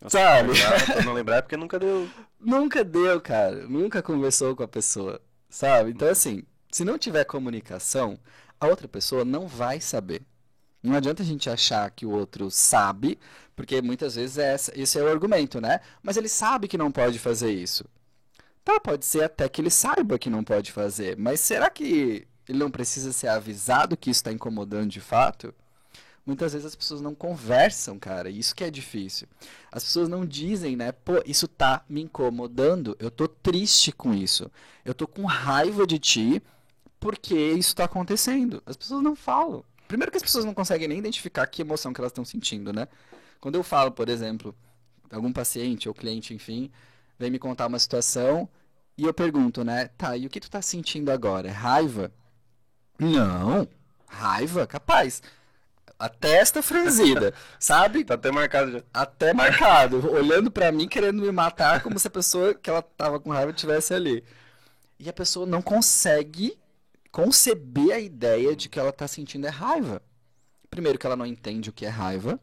Nossa, 0.00 0.18
Sabe? 0.18 0.52
Pra 0.92 1.02
não 1.04 1.12
lembrar 1.12 1.36
é 1.36 1.42
porque 1.42 1.56
nunca 1.56 1.78
deu. 1.78 2.08
nunca 2.40 2.84
deu, 2.84 3.20
cara. 3.20 3.66
Nunca 3.66 4.02
conversou 4.02 4.54
com 4.54 4.62
a 4.62 4.68
pessoa. 4.68 5.20
Sabe? 5.48 5.90
Então, 5.90 6.08
assim, 6.08 6.42
se 6.70 6.84
não 6.84 6.98
tiver 6.98 7.24
comunicação, 7.24 8.18
a 8.60 8.66
outra 8.66 8.88
pessoa 8.88 9.24
não 9.24 9.46
vai 9.46 9.80
saber. 9.80 10.22
Não 10.82 10.94
adianta 10.94 11.22
a 11.22 11.26
gente 11.26 11.50
achar 11.50 11.90
que 11.90 12.06
o 12.06 12.10
outro 12.10 12.50
sabe, 12.50 13.18
porque 13.54 13.80
muitas 13.82 14.14
vezes 14.14 14.38
é 14.38 14.52
essa, 14.54 14.72
esse 14.80 14.98
é 14.98 15.02
o 15.02 15.08
argumento, 15.08 15.60
né? 15.60 15.80
Mas 16.02 16.16
ele 16.16 16.28
sabe 16.28 16.68
que 16.68 16.78
não 16.78 16.92
pode 16.92 17.18
fazer 17.18 17.50
isso. 17.52 17.84
Tá, 18.64 18.80
pode 18.80 19.04
ser 19.04 19.24
até 19.24 19.48
que 19.48 19.60
ele 19.60 19.70
saiba 19.70 20.18
que 20.18 20.28
não 20.28 20.42
pode 20.44 20.72
fazer, 20.72 21.16
mas 21.16 21.40
será 21.40 21.70
que 21.70 22.26
ele 22.48 22.58
não 22.58 22.70
precisa 22.70 23.12
ser 23.12 23.28
avisado 23.28 23.96
que 23.96 24.10
isso 24.10 24.18
está 24.18 24.32
incomodando 24.32 24.90
de 24.90 25.00
fato? 25.00 25.54
Muitas 26.26 26.52
vezes 26.52 26.66
as 26.66 26.74
pessoas 26.74 27.00
não 27.00 27.14
conversam, 27.14 28.00
cara, 28.00 28.28
isso 28.28 28.54
que 28.54 28.64
é 28.64 28.70
difícil. 28.70 29.28
As 29.70 29.84
pessoas 29.84 30.08
não 30.08 30.26
dizem, 30.26 30.74
né? 30.74 30.90
Pô, 30.90 31.22
isso 31.24 31.46
tá 31.46 31.84
me 31.88 32.02
incomodando, 32.02 32.96
eu 32.98 33.12
tô 33.12 33.28
triste 33.28 33.92
com 33.92 34.12
isso. 34.12 34.50
Eu 34.84 34.92
tô 34.92 35.06
com 35.06 35.24
raiva 35.24 35.86
de 35.86 36.00
ti 36.00 36.42
porque 36.98 37.36
isso 37.52 37.76
tá 37.76 37.84
acontecendo. 37.84 38.60
As 38.66 38.76
pessoas 38.76 39.02
não 39.02 39.14
falam. 39.14 39.64
Primeiro 39.86 40.10
que 40.10 40.16
as 40.16 40.22
pessoas 40.22 40.44
não 40.44 40.54
conseguem 40.54 40.88
nem 40.88 40.98
identificar 40.98 41.46
que 41.46 41.62
emoção 41.62 41.92
que 41.92 42.00
elas 42.00 42.10
estão 42.10 42.24
sentindo, 42.24 42.72
né? 42.72 42.88
Quando 43.40 43.54
eu 43.54 43.62
falo, 43.62 43.92
por 43.92 44.08
exemplo, 44.08 44.54
algum 45.10 45.32
paciente 45.32 45.88
ou 45.88 45.94
cliente, 45.94 46.34
enfim, 46.34 46.70
vem 47.18 47.30
me 47.30 47.38
contar 47.38 47.66
uma 47.66 47.78
situação 47.78 48.48
e 48.98 49.04
eu 49.04 49.14
pergunto, 49.14 49.62
né? 49.62 49.88
Tá, 49.96 50.16
e 50.16 50.26
o 50.26 50.30
que 50.30 50.40
tu 50.40 50.50
tá 50.50 50.62
sentindo 50.62 51.10
agora? 51.10 51.48
É 51.48 51.50
raiva? 51.50 52.10
Não, 52.98 53.68
raiva, 54.08 54.66
capaz. 54.66 55.22
A 55.98 56.08
testa 56.08 56.62
franzida, 56.62 57.32
sabe? 57.60 58.04
Tá 58.04 58.14
até 58.14 58.30
marcado 58.30 58.72
já. 58.72 58.82
Até 58.92 59.32
marcado, 59.32 60.10
olhando 60.10 60.50
para 60.50 60.72
mim, 60.72 60.88
querendo 60.88 61.22
me 61.22 61.30
matar, 61.30 61.82
como 61.82 61.98
se 61.98 62.08
a 62.08 62.10
pessoa 62.10 62.54
que 62.54 62.68
ela 62.68 62.82
tava 62.82 63.20
com 63.20 63.30
raiva 63.30 63.50
estivesse 63.50 63.94
ali. 63.94 64.24
E 64.98 65.08
a 65.08 65.12
pessoa 65.12 65.46
não 65.46 65.60
consegue 65.60 66.58
conceber 67.16 67.92
a 67.92 67.98
ideia 67.98 68.54
de 68.54 68.68
que 68.68 68.78
ela 68.78 68.90
está 68.90 69.08
sentindo 69.08 69.46
é 69.46 69.48
raiva. 69.50 70.02
Primeiro, 70.68 70.98
que 70.98 71.06
ela 71.06 71.16
não 71.16 71.24
entende 71.24 71.70
o 71.70 71.72
que 71.72 71.86
é 71.86 71.88
raiva. 71.88 72.38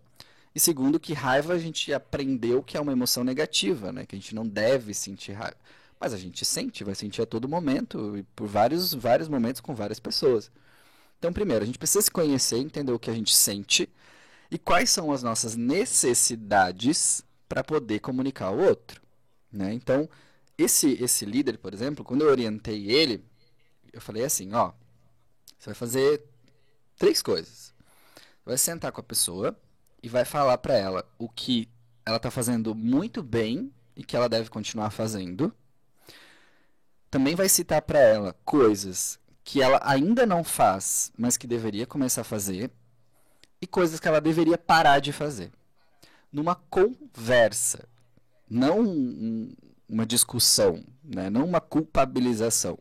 E 0.56 0.60
segundo, 0.60 1.00
que 1.00 1.14
raiva 1.14 1.54
a 1.54 1.60
gente 1.60 1.94
aprendeu 1.94 2.64
que 2.64 2.76
é 2.76 2.82
uma 2.82 2.92
emoção 2.92 3.24
negativa, 3.24 3.92
né? 3.92 4.04
Que 4.04 4.16
a 4.16 4.20
gente 4.20 4.34
não 4.34 4.48
deve 4.48 4.96
sentir 4.96 5.34
raiva. 5.34 5.58
Mas 6.00 6.12
a 6.12 6.18
gente 6.18 6.44
sente, 6.44 6.84
vai 6.84 6.96
sentir 6.96 7.22
a 7.22 7.26
todo 7.28 7.48
momento, 7.48 8.18
e 8.18 8.24
por 8.36 8.48
vários, 8.48 8.96
vários 8.96 9.30
momentos 9.30 9.62
com 9.62 9.76
várias 9.76 10.00
pessoas. 10.00 10.50
Então, 11.20 11.32
primeiro, 11.32 11.62
a 11.62 11.68
gente 11.68 11.78
precisa 11.78 12.02
se 12.02 12.10
conhecer, 12.10 12.58
entender 12.58 12.94
o 12.94 12.98
que 12.98 13.12
a 13.12 13.14
gente 13.14 13.36
sente 13.36 13.88
e 14.50 14.58
quais 14.58 14.90
são 14.90 15.12
as 15.12 15.22
nossas 15.22 15.56
necessidades 15.56 17.24
para 17.48 17.64
poder 17.64 18.00
comunicar 18.00 18.48
ao 18.48 18.58
outro. 18.58 19.00
Né? 19.52 19.72
Então, 19.72 20.10
esse, 20.58 20.94
esse 20.94 21.26
líder, 21.26 21.60
por 21.60 21.76
exemplo, 21.76 22.04
quando 22.04 22.24
eu 22.24 22.32
orientei 22.32 22.90
ele, 22.90 23.24
eu 23.94 24.02
falei 24.02 24.26
assim, 24.26 24.54
ó, 24.54 24.72
você 25.58 25.68
vai 25.68 25.76
fazer 25.76 26.26
três 26.98 27.22
coisas. 27.22 27.74
Vai 28.44 28.58
sentar 28.58 28.92
com 28.92 29.00
a 29.00 29.04
pessoa 29.04 29.58
e 30.02 30.10
vai 30.10 30.26
falar 30.26 30.58
para 30.58 30.74
ela 30.74 31.08
o 31.18 31.30
que 31.30 31.70
ela 32.06 32.18
está 32.18 32.32
fazendo 32.32 32.76
muito 32.76 33.22
bem 33.22 33.72
e 33.96 34.04
que 34.04 34.16
ela 34.16 34.28
deve 34.28 34.50
continuar 34.50 34.90
fazendo. 34.90 35.54
Também 37.10 37.36
vai 37.36 37.48
citar 37.48 37.82
para 37.84 38.00
ela 38.00 38.36
coisas 38.44 39.20
que 39.44 39.62
ela 39.62 39.80
ainda 39.84 40.26
não 40.26 40.44
faz, 40.44 41.12
mas 41.18 41.38
que 41.38 41.46
deveria 41.46 41.86
começar 41.86 42.22
a 42.22 42.26
fazer, 42.26 42.72
e 43.62 43.68
coisas 43.68 44.00
que 44.00 44.08
ela 44.08 44.20
deveria 44.20 44.58
parar 44.58 45.00
de 45.00 45.14
fazer. 45.14 45.52
Numa 46.32 46.56
conversa, 46.56 47.88
não 48.50 48.82
uma 49.88 50.06
discussão, 50.06 50.84
né? 51.04 51.30
não 51.30 51.46
uma 51.46 51.62
culpabilização 51.62 52.80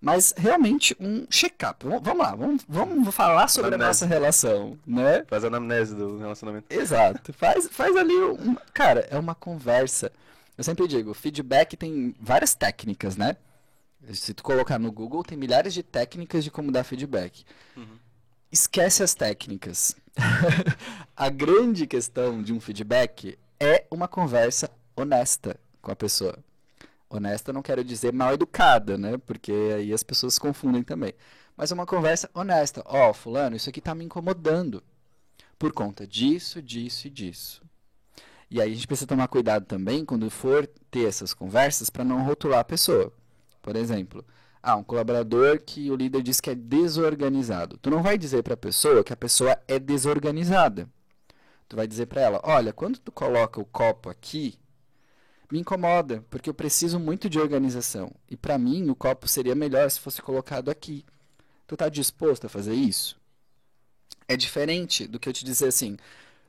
mas 0.00 0.32
realmente 0.36 0.96
um 0.98 1.26
check-up. 1.28 1.84
Vamos 1.86 2.18
lá, 2.18 2.34
vamos, 2.34 2.64
vamos 2.66 3.14
falar 3.14 3.48
sobre 3.48 3.74
anamnese. 3.74 3.84
a 3.84 3.88
nossa 3.88 4.06
relação, 4.06 4.78
né? 4.86 5.24
Faz 5.26 5.44
a 5.44 5.48
anamnese 5.48 5.94
do 5.94 6.18
relacionamento. 6.18 6.66
Exato. 6.70 7.32
Faz, 7.32 7.68
faz 7.68 7.94
ali 7.96 8.16
um, 8.16 8.56
cara, 8.72 9.06
é 9.10 9.18
uma 9.18 9.34
conversa. 9.34 10.10
Eu 10.56 10.64
sempre 10.64 10.88
digo, 10.88 11.12
feedback 11.12 11.76
tem 11.76 12.14
várias 12.18 12.54
técnicas, 12.54 13.16
né? 13.16 13.36
Se 14.12 14.32
tu 14.32 14.42
colocar 14.42 14.78
no 14.78 14.90
Google, 14.90 15.22
tem 15.22 15.36
milhares 15.36 15.74
de 15.74 15.82
técnicas 15.82 16.42
de 16.42 16.50
como 16.50 16.72
dar 16.72 16.84
feedback. 16.84 17.44
Uhum. 17.76 17.98
Esquece 18.50 19.02
as 19.02 19.14
técnicas. 19.14 19.94
a 21.14 21.28
grande 21.28 21.86
questão 21.86 22.42
de 22.42 22.52
um 22.52 22.60
feedback 22.60 23.38
é 23.58 23.84
uma 23.90 24.08
conversa 24.08 24.70
honesta 24.96 25.56
com 25.82 25.92
a 25.92 25.96
pessoa. 25.96 26.38
Honesta 27.10 27.52
não 27.52 27.60
quero 27.60 27.82
dizer 27.82 28.12
mal 28.12 28.32
educada, 28.32 28.96
né? 28.96 29.18
Porque 29.18 29.52
aí 29.76 29.92
as 29.92 30.04
pessoas 30.04 30.34
se 30.34 30.40
confundem 30.40 30.84
também. 30.84 31.12
Mas 31.56 31.72
é 31.72 31.74
uma 31.74 31.84
conversa 31.84 32.30
honesta. 32.32 32.82
Ó, 32.86 33.10
oh, 33.10 33.12
fulano, 33.12 33.56
isso 33.56 33.68
aqui 33.68 33.80
tá 33.80 33.94
me 33.94 34.04
incomodando. 34.04 34.82
Por 35.58 35.72
conta 35.72 36.06
disso, 36.06 36.62
disso 36.62 37.08
e 37.08 37.10
disso. 37.10 37.62
E 38.48 38.60
aí 38.60 38.70
a 38.70 38.74
gente 38.74 38.86
precisa 38.86 39.08
tomar 39.08 39.28
cuidado 39.28 39.66
também 39.66 40.04
quando 40.04 40.30
for 40.30 40.66
ter 40.90 41.06
essas 41.06 41.34
conversas 41.34 41.90
para 41.90 42.04
não 42.04 42.24
rotular 42.24 42.60
a 42.60 42.64
pessoa. 42.64 43.12
Por 43.60 43.76
exemplo, 43.76 44.24
ah, 44.62 44.76
um 44.76 44.84
colaborador 44.84 45.60
que 45.60 45.90
o 45.90 45.96
líder 45.96 46.22
diz 46.22 46.40
que 46.40 46.50
é 46.50 46.54
desorganizado. 46.54 47.76
Tu 47.78 47.90
não 47.90 48.02
vai 48.02 48.16
dizer 48.16 48.42
para 48.42 48.54
a 48.54 48.56
pessoa 48.56 49.02
que 49.02 49.12
a 49.12 49.16
pessoa 49.16 49.58
é 49.66 49.78
desorganizada. 49.78 50.88
Tu 51.68 51.76
vai 51.76 51.86
dizer 51.86 52.06
para 52.06 52.20
ela: 52.20 52.40
"Olha, 52.44 52.72
quando 52.72 52.98
tu 52.98 53.12
coloca 53.12 53.60
o 53.60 53.64
copo 53.64 54.08
aqui, 54.08 54.58
me 55.50 55.60
incomoda, 55.60 56.24
porque 56.30 56.48
eu 56.48 56.54
preciso 56.54 56.98
muito 56.98 57.28
de 57.28 57.38
organização. 57.38 58.12
E 58.28 58.36
para 58.36 58.58
mim 58.58 58.88
o 58.90 58.94
copo 58.94 59.26
seria 59.26 59.54
melhor 59.54 59.90
se 59.90 60.00
fosse 60.00 60.22
colocado 60.22 60.70
aqui. 60.70 61.04
Tu 61.66 61.74
está 61.74 61.88
disposto 61.88 62.46
a 62.46 62.48
fazer 62.48 62.74
isso?" 62.74 63.18
É 64.28 64.36
diferente 64.36 65.06
do 65.06 65.18
que 65.18 65.28
eu 65.28 65.32
te 65.32 65.44
dizer 65.44 65.68
assim: 65.68 65.96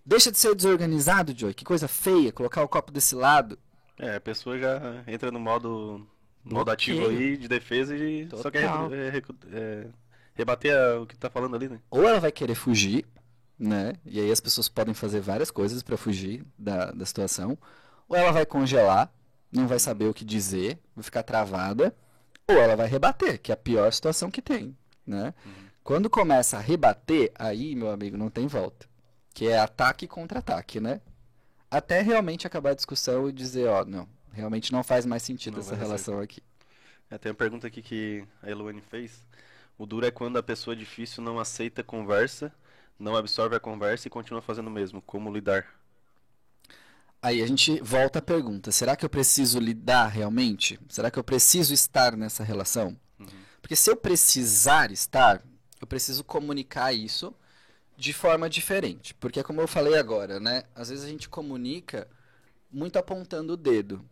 Deixa 0.06 0.32
de 0.32 0.38
ser 0.38 0.56
desorganizado, 0.56 1.38
Joey. 1.38 1.54
Que 1.54 1.64
coisa 1.64 1.88
feia, 1.88 2.32
colocar 2.32 2.64
o 2.64 2.68
copo 2.68 2.92
desse 2.92 3.16
lado. 3.16 3.58
É, 3.98 4.16
a 4.16 4.22
pessoa 4.22 4.58
já 4.58 5.04
entra 5.06 5.32
no 5.32 5.40
modo, 5.40 6.08
modo 6.44 6.72
ativo 6.72 7.08
aí 7.08 7.38
de 7.38 7.48
defesa 7.48 7.96
e 7.96 8.26
Total. 8.26 8.44
só 8.44 8.52
quer 8.52 8.64
é, 8.64 9.22
é, 9.52 9.88
rebater 10.34 10.76
o 11.00 11.06
que 11.06 11.16
tá 11.18 11.30
falando 11.30 11.56
ali, 11.56 11.70
né? 11.70 11.80
Ou 11.90 12.08
ela 12.08 12.20
vai 12.20 12.32
querer 12.32 12.56
fugir, 12.56 13.06
né? 13.60 13.94
E 14.04 14.20
aí 14.20 14.32
as 14.32 14.40
pessoas 14.40 14.68
podem 14.68 14.94
fazer 14.94 15.22
várias 15.22 15.52
coisas 15.52 15.84
para 15.84 15.98
fugir 15.98 16.44
da, 16.58 16.92
da 16.92 17.06
situação. 17.06 17.58
Ou 18.12 18.18
ela 18.18 18.34
vai 18.34 18.46
congelar, 18.46 19.10
não 19.50 19.66
vai 19.66 19.80
saber 19.80 20.08
o 20.08 20.14
que 20.14 20.26
dizer, 20.26 20.78
vai 20.94 21.02
ficar 21.02 21.24
travada. 21.24 21.96
Ou 22.46 22.58
ela 22.58 22.76
vai 22.76 22.86
rebater, 22.86 23.42
que 23.42 23.54
é 23.54 23.54
a 23.54 23.58
pior 23.58 23.90
situação 23.94 24.30
que 24.30 24.42
tem, 24.42 24.76
né? 25.08 25.34
Uhum. 25.46 25.54
Quando 25.82 26.10
começa 26.10 26.58
a 26.58 26.60
rebater, 26.60 27.32
aí, 27.36 27.74
meu 27.74 27.90
amigo, 27.90 28.18
não 28.18 28.30
tem 28.30 28.48
volta. 28.48 28.86
Que 29.34 29.48
é 29.48 29.58
ataque 29.58 30.08
contra 30.08 30.40
ataque, 30.40 30.82
né? 30.82 31.00
Até 31.70 32.02
realmente 32.02 32.46
acabar 32.46 32.72
a 32.72 32.76
discussão 32.76 33.30
e 33.30 33.32
dizer, 33.32 33.70
ó, 33.70 33.86
não, 33.86 34.06
realmente 34.34 34.74
não 34.74 34.84
faz 34.84 35.06
mais 35.06 35.24
sentido 35.24 35.54
não 35.54 35.62
essa 35.62 35.74
relação 35.74 36.18
ser. 36.18 36.24
aqui. 36.24 36.44
É, 37.10 37.18
tem 37.18 37.32
uma 37.32 37.38
pergunta 37.38 37.66
aqui 37.66 37.82
que 37.82 38.26
a 38.44 38.52
Eloane 38.52 38.82
fez. 38.82 39.26
O 39.78 39.86
duro 39.86 40.06
é 40.06 40.12
quando 40.12 40.36
a 40.36 40.44
pessoa 40.44 40.76
difícil 40.76 41.24
não 41.24 41.40
aceita 41.40 41.80
a 41.80 41.84
conversa, 41.84 42.52
não 43.00 43.16
absorve 43.16 43.56
a 43.56 43.60
conversa 43.60 44.10
e 44.10 44.12
continua 44.12 44.42
fazendo 44.42 44.68
o 44.68 44.72
mesmo. 44.72 45.02
Como 45.02 45.32
lidar? 45.32 45.66
Aí 47.22 47.42
a 47.42 47.48
gente 47.48 47.80
volta 47.82 48.20
à 48.20 48.22
pergunta: 48.22 48.72
será 48.72 48.96
que 48.96 49.06
eu 49.06 49.10
preciso 49.10 49.60
lidar 49.60 50.08
realmente? 50.08 50.80
Será 50.90 51.12
que 51.12 51.20
eu 51.20 51.24
preciso 51.24 51.74
estar 51.74 52.18
nessa 52.18 52.44
relação? 52.44 52.98
Uhum. 53.20 53.28
Porque 53.62 53.76
se 53.76 53.92
eu 53.92 53.96
precisar 53.96 54.92
estar, 54.92 55.44
eu 55.80 55.86
preciso 55.86 56.24
comunicar 56.24 56.92
isso 56.94 57.34
de 57.96 58.12
forma 58.12 58.50
diferente. 58.50 59.14
Porque, 59.14 59.44
como 59.44 59.62
eu 59.62 59.68
falei 59.68 59.96
agora, 59.96 60.40
né? 60.40 60.64
Às 60.74 60.90
vezes 60.90 61.06
a 61.06 61.08
gente 61.08 61.30
comunica 61.30 62.08
muito 62.72 62.98
apontando 62.98 63.54
o 63.54 63.58
dedo. 63.58 64.04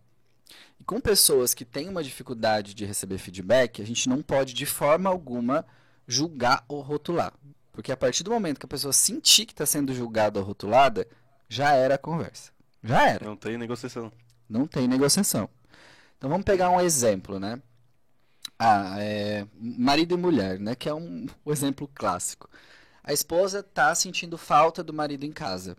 E 0.79 0.83
com 0.83 0.99
pessoas 0.99 1.53
que 1.53 1.65
têm 1.65 1.89
uma 1.89 2.03
dificuldade 2.03 2.75
de 2.75 2.85
receber 2.85 3.17
feedback, 3.17 3.81
a 3.81 3.85
gente 3.85 4.07
não 4.07 4.21
pode, 4.21 4.53
de 4.53 4.65
forma 4.65 5.09
alguma, 5.09 5.65
julgar 6.07 6.63
ou 6.67 6.81
rotular. 6.81 7.33
Porque 7.71 7.91
a 7.91 7.97
partir 7.97 8.23
do 8.23 8.31
momento 8.31 8.59
que 8.59 8.65
a 8.65 8.69
pessoa 8.69 8.93
sentir 8.93 9.45
que 9.45 9.53
está 9.53 9.65
sendo 9.65 9.93
julgada 9.93 10.39
ou 10.39 10.45
rotulada, 10.45 11.07
já 11.47 11.73
era 11.73 11.95
a 11.95 11.99
conversa. 11.99 12.51
Já 12.83 13.07
era. 13.07 13.25
Não 13.25 13.35
tem 13.35 13.57
negociação. 13.57 14.11
Não 14.49 14.65
tem 14.65 14.87
negociação. 14.87 15.49
Então 16.17 16.29
vamos 16.29 16.45
pegar 16.45 16.69
um 16.69 16.81
exemplo, 16.81 17.39
né? 17.39 17.61
Ah, 18.57 18.95
é, 18.99 19.47
marido 19.55 20.15
e 20.15 20.17
mulher, 20.17 20.59
né? 20.59 20.75
Que 20.75 20.89
é 20.89 20.93
um, 20.93 21.27
um 21.45 21.51
exemplo 21.51 21.89
clássico. 21.93 22.49
A 23.03 23.13
esposa 23.13 23.63
tá 23.63 23.93
sentindo 23.95 24.37
falta 24.37 24.83
do 24.83 24.93
marido 24.93 25.23
em 25.23 25.31
casa. 25.31 25.77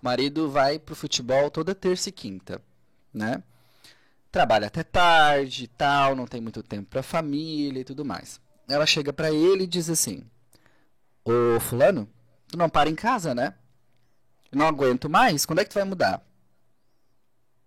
O 0.00 0.04
marido 0.04 0.50
vai 0.50 0.78
pro 0.78 0.94
futebol 0.94 1.50
toda 1.50 1.74
terça 1.74 2.08
e 2.08 2.12
quinta, 2.12 2.60
né? 3.12 3.42
Trabalha 4.30 4.66
até 4.66 4.82
tarde 4.82 5.64
e 5.64 5.68
tal, 5.68 6.16
não 6.16 6.26
tem 6.26 6.40
muito 6.40 6.62
tempo 6.62 6.88
pra 6.90 7.02
família 7.02 7.80
e 7.80 7.84
tudo 7.84 8.04
mais. 8.04 8.40
Ela 8.68 8.86
chega 8.86 9.12
para 9.12 9.30
ele 9.30 9.64
e 9.64 9.66
diz 9.66 9.88
assim: 9.88 10.24
Ô 11.24 11.60
fulano, 11.60 12.08
tu 12.48 12.58
não 12.58 12.68
para 12.68 12.90
em 12.90 12.94
casa, 12.94 13.34
né? 13.34 13.54
Não 14.52 14.66
aguento 14.66 15.08
mais, 15.08 15.46
quando 15.46 15.60
é 15.60 15.64
que 15.64 15.70
tu 15.70 15.74
vai 15.74 15.84
mudar? 15.84 16.22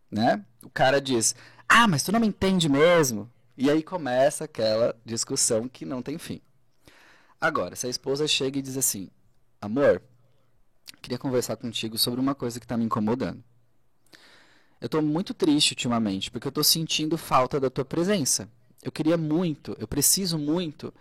Né? 0.09 0.43
O 0.63 0.69
cara 0.69 1.01
diz: 1.01 1.35
Ah, 1.67 1.87
mas 1.87 2.03
tu 2.03 2.11
não 2.11 2.19
me 2.19 2.27
entende 2.27 2.69
mesmo. 2.69 3.29
E 3.57 3.69
aí 3.69 3.81
começa 3.81 4.43
aquela 4.43 4.95
discussão 5.05 5.67
que 5.67 5.85
não 5.85 6.01
tem 6.01 6.17
fim. 6.17 6.41
Agora, 7.39 7.75
se 7.75 7.87
a 7.87 7.89
esposa 7.89 8.27
chega 8.27 8.59
e 8.59 8.61
diz 8.61 8.77
assim: 8.77 9.09
Amor, 9.61 10.01
queria 11.01 11.17
conversar 11.17 11.55
contigo 11.55 11.97
sobre 11.97 12.19
uma 12.19 12.35
coisa 12.35 12.59
que 12.59 12.65
está 12.65 12.77
me 12.77 12.85
incomodando. 12.85 13.43
Eu 14.79 14.87
estou 14.87 15.01
muito 15.01 15.33
triste 15.33 15.71
ultimamente, 15.71 16.29
porque 16.29 16.47
eu 16.47 16.49
estou 16.49 16.63
sentindo 16.63 17.17
falta 17.17 17.59
da 17.59 17.69
tua 17.69 17.85
presença. 17.85 18.49
Eu 18.83 18.91
queria 18.91 19.17
muito, 19.17 19.75
eu 19.79 19.87
preciso 19.87 20.37
muito 20.37 20.93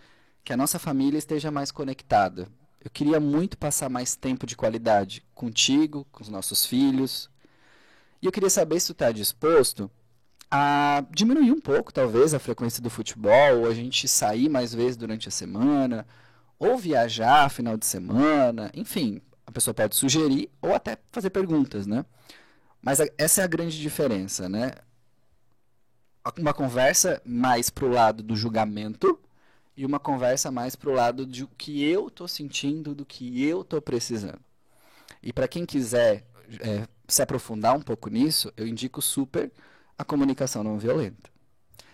que 0.43 0.53
a 0.53 0.57
nossa 0.57 0.79
família 0.79 1.17
esteja 1.17 1.51
mais 1.51 1.71
conectada. 1.71 2.47
Eu 2.85 2.91
queria 2.91 3.19
muito 3.19 3.57
passar 3.57 3.89
mais 3.89 4.15
tempo 4.15 4.45
de 4.45 4.55
qualidade 4.55 5.25
contigo, 5.33 6.05
com 6.11 6.21
os 6.21 6.29
nossos 6.29 6.67
filhos. 6.67 7.31
E 8.21 8.27
eu 8.27 8.31
queria 8.31 8.49
saber 8.49 8.79
se 8.79 8.85
tu 8.85 8.91
está 8.91 9.11
disposto 9.11 9.89
a 10.51 11.03
diminuir 11.09 11.51
um 11.51 11.59
pouco, 11.59 11.91
talvez, 11.91 12.35
a 12.35 12.39
frequência 12.39 12.83
do 12.83 12.89
futebol, 12.91 13.61
ou 13.61 13.65
a 13.65 13.73
gente 13.73 14.07
sair 14.07 14.47
mais 14.49 14.71
vezes 14.71 14.95
durante 14.95 15.27
a 15.27 15.31
semana, 15.31 16.05
ou 16.59 16.77
viajar 16.77 17.49
final 17.49 17.75
de 17.75 17.87
semana, 17.87 18.69
enfim, 18.75 19.19
a 19.47 19.51
pessoa 19.51 19.73
pode 19.73 19.95
sugerir 19.95 20.47
ou 20.61 20.75
até 20.75 20.95
fazer 21.11 21.31
perguntas, 21.31 21.87
né? 21.87 22.05
Mas 22.83 23.01
a, 23.01 23.07
essa 23.17 23.41
é 23.41 23.43
a 23.43 23.47
grande 23.47 23.81
diferença, 23.81 24.47
né? 24.47 24.73
Uma 26.37 26.53
conversa 26.53 27.19
mais 27.25 27.71
pro 27.71 27.89
lado 27.89 28.21
do 28.21 28.35
julgamento 28.35 29.19
e 29.75 29.85
uma 29.85 29.99
conversa 29.99 30.51
mais 30.51 30.75
pro 30.75 30.93
lado 30.93 31.25
do 31.25 31.47
que 31.57 31.83
eu 31.83 32.09
tô 32.09 32.27
sentindo, 32.27 32.95
do 32.95 33.05
que 33.05 33.43
eu 33.43 33.63
tô 33.63 33.81
precisando. 33.81 34.39
E 35.21 35.33
para 35.33 35.47
quem 35.47 35.65
quiser 35.65 36.25
é, 36.59 36.87
se 37.07 37.21
aprofundar 37.21 37.75
um 37.75 37.81
pouco 37.81 38.09
nisso, 38.09 38.51
eu 38.55 38.67
indico 38.67 39.01
super 39.01 39.51
a 39.97 40.03
comunicação 40.03 40.63
não 40.63 40.77
violenta. 40.77 41.29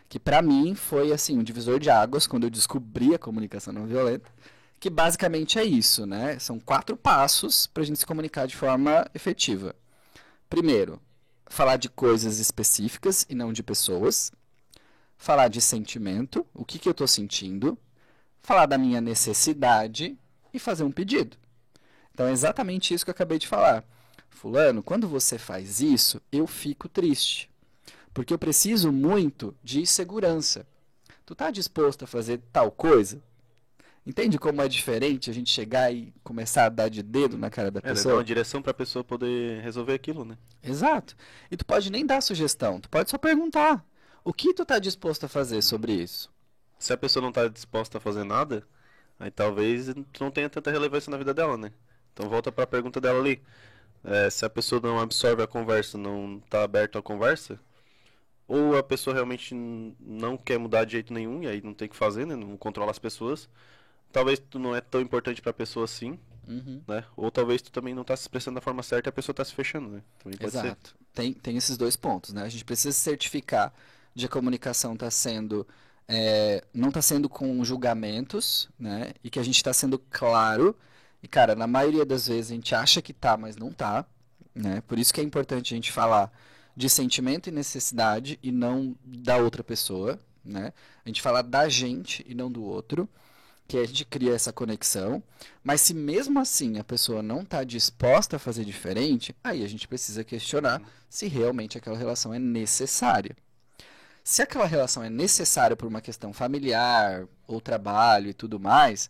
Que 0.10 0.20
para 0.20 0.42
mim 0.42 0.76
foi 0.76 1.12
assim 1.12 1.38
um 1.38 1.44
divisor 1.44 1.80
de 1.80 1.90
águas 1.90 2.28
quando 2.28 2.44
eu 2.44 2.50
descobri 2.50 3.16
a 3.16 3.20
comunicação 3.20 3.74
não 3.74 3.86
violenta 3.86 4.30
que 4.82 4.90
basicamente 4.90 5.60
é 5.60 5.64
isso, 5.64 6.08
né? 6.08 6.40
São 6.40 6.60
quatro 6.60 6.98
passos 6.98 7.68
para 7.68 7.84
a 7.84 7.86
gente 7.86 8.00
se 8.00 8.06
comunicar 8.06 8.48
de 8.48 8.56
forma 8.56 9.08
efetiva. 9.14 9.76
Primeiro, 10.50 11.00
falar 11.48 11.78
de 11.78 11.88
coisas 11.88 12.40
específicas 12.40 13.24
e 13.30 13.36
não 13.36 13.54
de 13.54 13.62
pessoas. 13.62 14.32
Falar 15.22 15.50
de 15.50 15.62
sentimento, 15.62 16.44
o 16.52 16.66
que, 16.66 16.80
que 16.80 16.90
eu 16.90 16.94
estou 16.94 17.08
sentindo. 17.08 17.78
Falar 18.42 18.66
da 18.66 18.76
minha 18.76 19.00
necessidade 19.00 20.18
e 20.52 20.58
fazer 20.58 20.84
um 20.84 20.92
pedido. 20.92 21.38
Então 22.12 22.26
é 22.26 22.32
exatamente 22.32 22.92
isso 22.92 23.06
que 23.06 23.12
eu 23.12 23.14
acabei 23.14 23.38
de 23.38 23.48
falar. 23.48 23.84
Fulano, 24.32 24.82
quando 24.82 25.08
você 25.08 25.38
faz 25.38 25.80
isso, 25.80 26.20
eu 26.32 26.48
fico 26.48 26.90
triste. 26.90 27.52
Porque 28.16 28.34
eu 28.34 28.40
preciso 28.40 28.92
muito 28.92 29.56
de 29.64 29.86
segurança. 29.86 30.66
Tu 31.24 31.34
está 31.34 31.52
disposto 31.52 32.02
a 32.02 32.08
fazer 32.08 32.42
tal 32.52 32.72
coisa? 32.72 33.22
Entende 34.04 34.40
como 34.40 34.60
é 34.64 34.68
diferente 34.68 35.30
a 35.30 35.34
gente 35.36 35.52
chegar 35.52 35.94
e 35.94 36.12
começar 36.24 36.66
a 36.66 36.70
dar 36.70 36.90
de 36.90 37.04
dedo 37.04 37.38
na 37.38 37.52
cara 37.52 37.70
da 37.70 37.78
é, 37.78 37.84
pessoa? 37.84 38.16
É, 38.16 38.18
uma 38.18 38.24
direção 38.24 38.60
para 38.60 38.72
a 38.72 38.74
pessoa 38.74 39.04
poder 39.04 39.62
resolver 39.62 39.94
aquilo, 39.94 40.26
né? 40.26 40.36
Exato. 40.64 41.16
E 41.52 41.56
tu 41.56 41.64
pode 41.64 41.92
nem 41.92 42.08
dar 42.08 42.22
sugestão, 42.22 42.82
tu 42.82 42.90
pode 42.90 43.12
só 43.12 43.20
perguntar. 43.20 43.86
O 44.24 44.34
que 44.34 44.54
tu 44.54 44.64
está 44.64 44.80
disposto 44.80 45.26
a 45.26 45.30
fazer 45.30 45.62
sobre 45.62 45.94
isso? 45.94 46.32
Se 46.78 46.94
a 46.94 46.98
pessoa 46.98 47.22
não 47.22 47.30
está 47.30 47.48
disposta 47.48 47.98
a 47.98 48.02
fazer 48.02 48.24
nada, 48.24 48.64
aí 49.20 49.32
talvez 49.32 49.88
tu 50.12 50.24
não 50.24 50.32
tenha 50.32 50.50
tanta 50.50 50.72
relevância 50.72 51.10
na 51.10 51.18
vida 51.18 51.34
dela, 51.34 51.58
né? 51.58 51.72
Então 52.14 52.30
volta 52.30 52.52
para 52.52 52.64
a 52.64 52.68
pergunta 52.68 53.00
dela 53.00 53.20
ali. 53.20 53.42
É, 54.04 54.30
se 54.30 54.46
a 54.46 54.50
pessoa 54.50 54.82
não 54.82 55.00
absorve 55.00 55.44
a 55.44 55.48
conversa, 55.48 55.98
não 55.98 56.42
está 56.44 56.64
aberta 56.64 57.00
à 57.00 57.02
conversa, 57.02 57.60
ou 58.48 58.78
a 58.78 58.84
pessoa 58.84 59.14
realmente 59.14 59.54
não 59.56 60.38
quer 60.38 60.58
mudar 60.58 60.86
de 60.86 60.94
jeito 60.94 61.14
nenhum, 61.14 61.44
e 61.44 61.48
aí 61.48 61.62
não 61.62 61.74
tem 61.74 61.88
o 61.88 61.92
que 61.92 61.96
fazer, 61.96 62.26
né? 62.26 62.36
Não 62.36 62.58
controla 62.58 62.92
as 62.92 63.00
pessoas 63.00 63.48
talvez 64.12 64.40
tu 64.40 64.60
não 64.60 64.76
é 64.76 64.82
tão 64.82 65.02
importante 65.02 65.42
para 65.42 65.52
a 65.52 65.54
pessoa 65.54 65.86
assim, 65.86 66.20
uhum. 66.48 66.82
né? 66.88 67.04
Ou 67.16 67.32
talvez 67.32 67.62
tu 67.62 67.72
também 67.72 67.94
não 67.94 68.04
tá 68.04 68.16
se 68.16 68.24
expressando 68.24 68.56
da 68.56 68.62
forma 68.62 68.84
certa 68.84 69.08
e 69.08 69.12
a 69.12 69.14
pessoa 69.14 69.34
tá 69.34 69.44
se 69.44 69.54
fechando, 69.54 69.90
né? 69.90 70.02
Exato. 70.40 70.90
Ser. 70.90 70.96
Tem, 71.14 71.34
tem 71.34 71.58
esses 71.58 71.78
dois 71.78 71.96
pontos, 71.96 72.34
né? 72.34 72.44
A 72.44 72.50
gente 72.50 72.66
precisa 72.66 72.92
certificar 72.92 73.74
de 74.14 74.28
comunicação 74.28 74.94
está 74.94 75.10
sendo 75.10 75.66
é, 76.14 76.62
não 76.74 76.90
está 76.90 77.02
sendo 77.02 77.30
com 77.30 77.64
julgamentos, 77.64 78.70
né? 78.78 79.14
E 79.24 79.30
que 79.30 79.40
a 79.40 79.44
gente 79.44 79.56
está 79.56 79.72
sendo 79.72 79.98
claro. 79.98 80.76
E, 81.24 81.28
cara, 81.28 81.56
na 81.56 81.68
maioria 81.68 82.06
das 82.06 82.28
vezes 82.28 82.52
a 82.52 82.56
gente 82.56 82.76
acha 82.76 83.02
que 83.02 83.14
tá, 83.14 83.38
mas 83.38 83.56
não 83.56 83.72
tá. 83.72 84.06
Né? 84.54 84.82
Por 84.86 85.00
isso 85.00 85.14
que 85.14 85.22
é 85.22 85.24
importante 85.24 85.74
a 85.74 85.78
gente 85.78 85.90
falar 85.90 86.30
de 86.76 86.90
sentimento 86.90 87.48
e 87.48 87.52
necessidade 87.52 88.38
e 88.44 88.52
não 88.52 88.94
da 89.06 89.38
outra 89.38 89.64
pessoa. 89.64 90.20
Né? 90.44 90.74
A 91.06 91.08
gente 91.08 91.22
falar 91.22 91.44
da 91.44 91.70
gente 91.70 92.26
e 92.28 92.36
não 92.36 92.52
do 92.52 92.62
outro. 92.62 93.08
Que 93.66 93.78
a 93.78 93.86
gente 93.86 94.04
cria 94.04 94.34
essa 94.34 94.52
conexão. 94.52 95.24
Mas 95.64 95.80
se 95.80 95.94
mesmo 95.94 96.42
assim 96.42 96.78
a 96.78 96.84
pessoa 96.84 97.24
não 97.24 97.42
está 97.42 97.64
disposta 97.64 98.36
a 98.36 98.40
fazer 98.40 98.66
diferente, 98.66 99.34
aí 99.42 99.64
a 99.64 99.68
gente 99.68 99.88
precisa 99.88 100.26
questionar 100.26 100.82
se 101.10 101.28
realmente 101.28 101.78
aquela 101.78 101.98
relação 101.98 102.34
é 102.34 102.40
necessária. 102.40 103.34
Se 104.24 104.42
aquela 104.42 104.66
relação 104.66 105.04
é 105.04 105.10
necessária 105.10 105.76
por 105.76 105.88
uma 105.88 106.02
questão 106.02 106.32
familiar, 106.32 107.28
ou 107.48 107.60
trabalho 107.60 108.30
e 108.30 108.34
tudo 108.34 108.60
mais, 108.60 109.10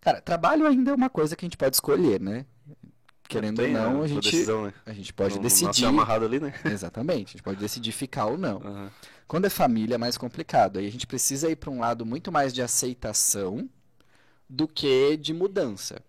cara, 0.00 0.20
trabalho 0.20 0.66
ainda 0.66 0.90
é 0.90 0.94
uma 0.94 1.10
coisa 1.10 1.36
que 1.36 1.44
a 1.44 1.46
gente 1.46 1.56
pode 1.56 1.76
escolher, 1.76 2.20
né? 2.20 2.44
Querendo 3.28 3.60
ou 3.60 3.68
não, 3.68 4.02
a 4.02 4.06
gente, 4.06 4.30
decisão, 4.30 4.66
né? 4.66 4.74
a 4.84 4.92
gente 4.92 5.12
pode 5.12 5.34
não, 5.34 5.42
decidir. 5.42 5.82
Não 5.82 5.88
amarrado 5.88 6.24
ali, 6.24 6.38
né? 6.38 6.54
Exatamente, 6.64 7.30
a 7.30 7.32
gente 7.32 7.42
pode 7.42 7.58
decidir 7.58 7.92
ficar 7.92 8.26
ou 8.26 8.38
não. 8.38 8.58
Uhum. 8.58 8.88
Quando 9.26 9.46
é 9.46 9.50
família 9.50 9.96
é 9.96 9.98
mais 9.98 10.16
complicado. 10.16 10.78
Aí 10.78 10.86
a 10.86 10.92
gente 10.92 11.06
precisa 11.06 11.50
ir 11.50 11.56
para 11.56 11.70
um 11.70 11.80
lado 11.80 12.06
muito 12.06 12.30
mais 12.30 12.52
de 12.52 12.62
aceitação 12.62 13.68
do 14.48 14.68
que 14.68 15.16
de 15.16 15.34
mudança. 15.34 16.00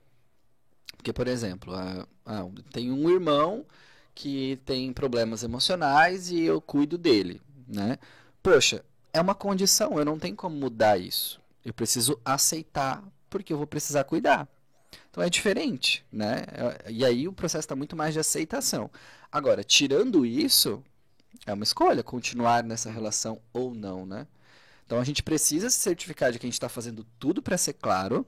Porque, 0.96 1.12
por 1.12 1.28
exemplo, 1.28 1.74
ah, 1.74 2.08
ah, 2.24 2.46
tem 2.72 2.92
um 2.92 3.10
irmão 3.10 3.66
que 4.14 4.60
tem 4.66 4.94
problemas 4.94 5.42
emocionais 5.42 6.30
e 6.30 6.42
eu 6.42 6.62
cuido 6.62 6.98
dele 6.98 7.42
né? 7.68 7.98
Poxa, 8.42 8.84
é 9.12 9.20
uma 9.20 9.36
condição, 9.36 9.98
eu 9.98 10.06
não 10.06 10.18
tenho 10.18 10.36
como 10.36 10.56
mudar 10.56 10.98
isso. 10.98 11.42
Eu 11.66 11.74
preciso 11.74 12.20
aceitar 12.24 13.04
porque 13.30 13.52
eu 13.52 13.58
vou 13.58 13.68
precisar 13.68 14.04
cuidar. 14.06 14.48
Então 15.10 15.24
é 15.24 15.30
diferente, 15.30 16.06
né? 16.12 16.44
E 16.88 17.04
aí 17.04 17.28
o 17.28 17.34
processo 17.34 17.66
está 17.66 17.76
muito 17.76 17.96
mais 17.96 18.14
de 18.14 18.20
aceitação. 18.20 18.90
Agora, 19.32 19.64
tirando 19.64 20.26
isso, 20.26 20.82
é 21.46 21.54
uma 21.54 21.64
escolha 21.64 22.04
continuar 22.04 22.64
nessa 22.64 22.90
relação 22.90 23.40
ou 23.52 23.74
não, 23.74 24.06
né? 24.06 24.28
Então 24.86 25.00
a 25.00 25.04
gente 25.04 25.22
precisa 25.22 25.70
se 25.70 25.80
certificar 25.80 26.32
de 26.32 26.40
que 26.40 26.46
a 26.46 26.48
gente 26.48 26.54
está 26.54 26.70
fazendo 26.70 27.06
tudo 27.20 27.42
para 27.42 27.58
ser 27.58 27.74
claro. 27.74 28.26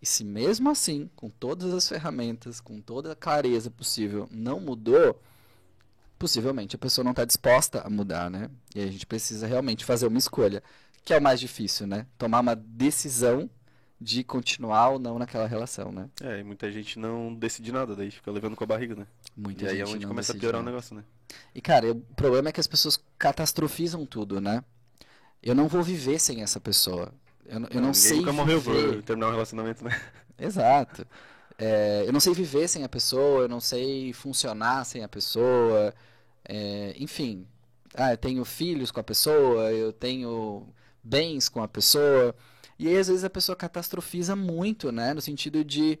E 0.00 0.06
se 0.06 0.24
mesmo 0.24 0.68
assim, 0.68 1.08
com 1.16 1.30
todas 1.30 1.72
as 1.72 1.88
ferramentas, 1.88 2.60
com 2.60 2.80
toda 2.80 3.12
a 3.12 3.16
clareza 3.16 3.70
possível, 3.70 4.28
não 4.30 4.60
mudou, 4.60 5.18
possivelmente 6.22 6.76
a 6.76 6.78
pessoa 6.78 7.02
não 7.02 7.10
está 7.10 7.24
disposta 7.24 7.80
a 7.80 7.90
mudar, 7.90 8.30
né? 8.30 8.48
E 8.76 8.80
a 8.80 8.86
gente 8.86 9.04
precisa 9.04 9.44
realmente 9.44 9.84
fazer 9.84 10.06
uma 10.06 10.18
escolha, 10.18 10.62
que 11.04 11.12
é 11.12 11.18
o 11.18 11.20
mais 11.20 11.40
difícil, 11.40 11.84
né? 11.84 12.06
Tomar 12.16 12.38
uma 12.38 12.54
decisão 12.54 13.50
de 14.00 14.22
continuar 14.22 14.90
ou 14.90 14.98
não 15.00 15.18
naquela 15.18 15.48
relação, 15.48 15.90
né? 15.90 16.08
É, 16.20 16.38
e 16.38 16.44
muita 16.44 16.70
gente 16.70 16.96
não 16.96 17.34
decide 17.34 17.72
nada, 17.72 17.96
daí 17.96 18.12
fica 18.12 18.30
levando 18.30 18.54
com 18.54 18.62
a 18.62 18.66
barriga, 18.68 18.94
né? 18.94 19.04
Muita 19.36 19.64
e 19.64 19.68
aí 19.68 19.80
é 19.80 19.84
onde 19.84 20.06
começa 20.06 20.32
a 20.32 20.36
piorar 20.36 20.60
nada. 20.60 20.70
o 20.70 20.72
negócio, 20.72 20.94
né? 20.94 21.02
E 21.52 21.60
cara, 21.60 21.90
o 21.90 21.96
problema 22.14 22.50
é 22.50 22.52
que 22.52 22.60
as 22.60 22.68
pessoas 22.68 23.02
catastrofizam 23.18 24.06
tudo, 24.06 24.40
né? 24.40 24.62
Eu 25.42 25.56
não 25.56 25.66
vou 25.66 25.82
viver 25.82 26.20
sem 26.20 26.40
essa 26.40 26.60
pessoa. 26.60 27.12
Eu, 27.46 27.58
não, 27.58 27.68
eu 27.68 27.80
não, 27.80 27.92
sei. 27.92 28.18
Nunca 28.18 28.32
morreu 28.32 28.62
por 28.62 29.02
terminar 29.02 29.26
um 29.26 29.32
relacionamento, 29.32 29.82
né? 29.82 30.00
Exato. 30.38 31.04
É, 31.58 32.04
eu 32.06 32.12
não 32.12 32.20
sei 32.20 32.32
viver 32.32 32.68
sem 32.68 32.84
a 32.84 32.88
pessoa, 32.88 33.42
eu 33.42 33.48
não 33.48 33.60
sei 33.60 34.12
funcionar 34.12 34.84
sem 34.84 35.02
a 35.02 35.08
pessoa. 35.08 35.92
É, 36.44 36.94
enfim, 36.98 37.46
ah, 37.94 38.12
eu 38.12 38.18
tenho 38.18 38.44
filhos 38.44 38.90
com 38.90 39.00
a 39.00 39.04
pessoa, 39.04 39.72
eu 39.72 39.92
tenho 39.92 40.66
bens 41.02 41.48
com 41.48 41.62
a 41.62 41.68
pessoa. 41.68 42.34
E 42.78 42.88
aí, 42.88 42.96
às 42.98 43.08
vezes, 43.08 43.24
a 43.24 43.30
pessoa 43.30 43.56
catastrofiza 43.56 44.34
muito, 44.36 44.90
né? 44.92 45.14
No 45.14 45.20
sentido 45.20 45.64
de, 45.64 45.98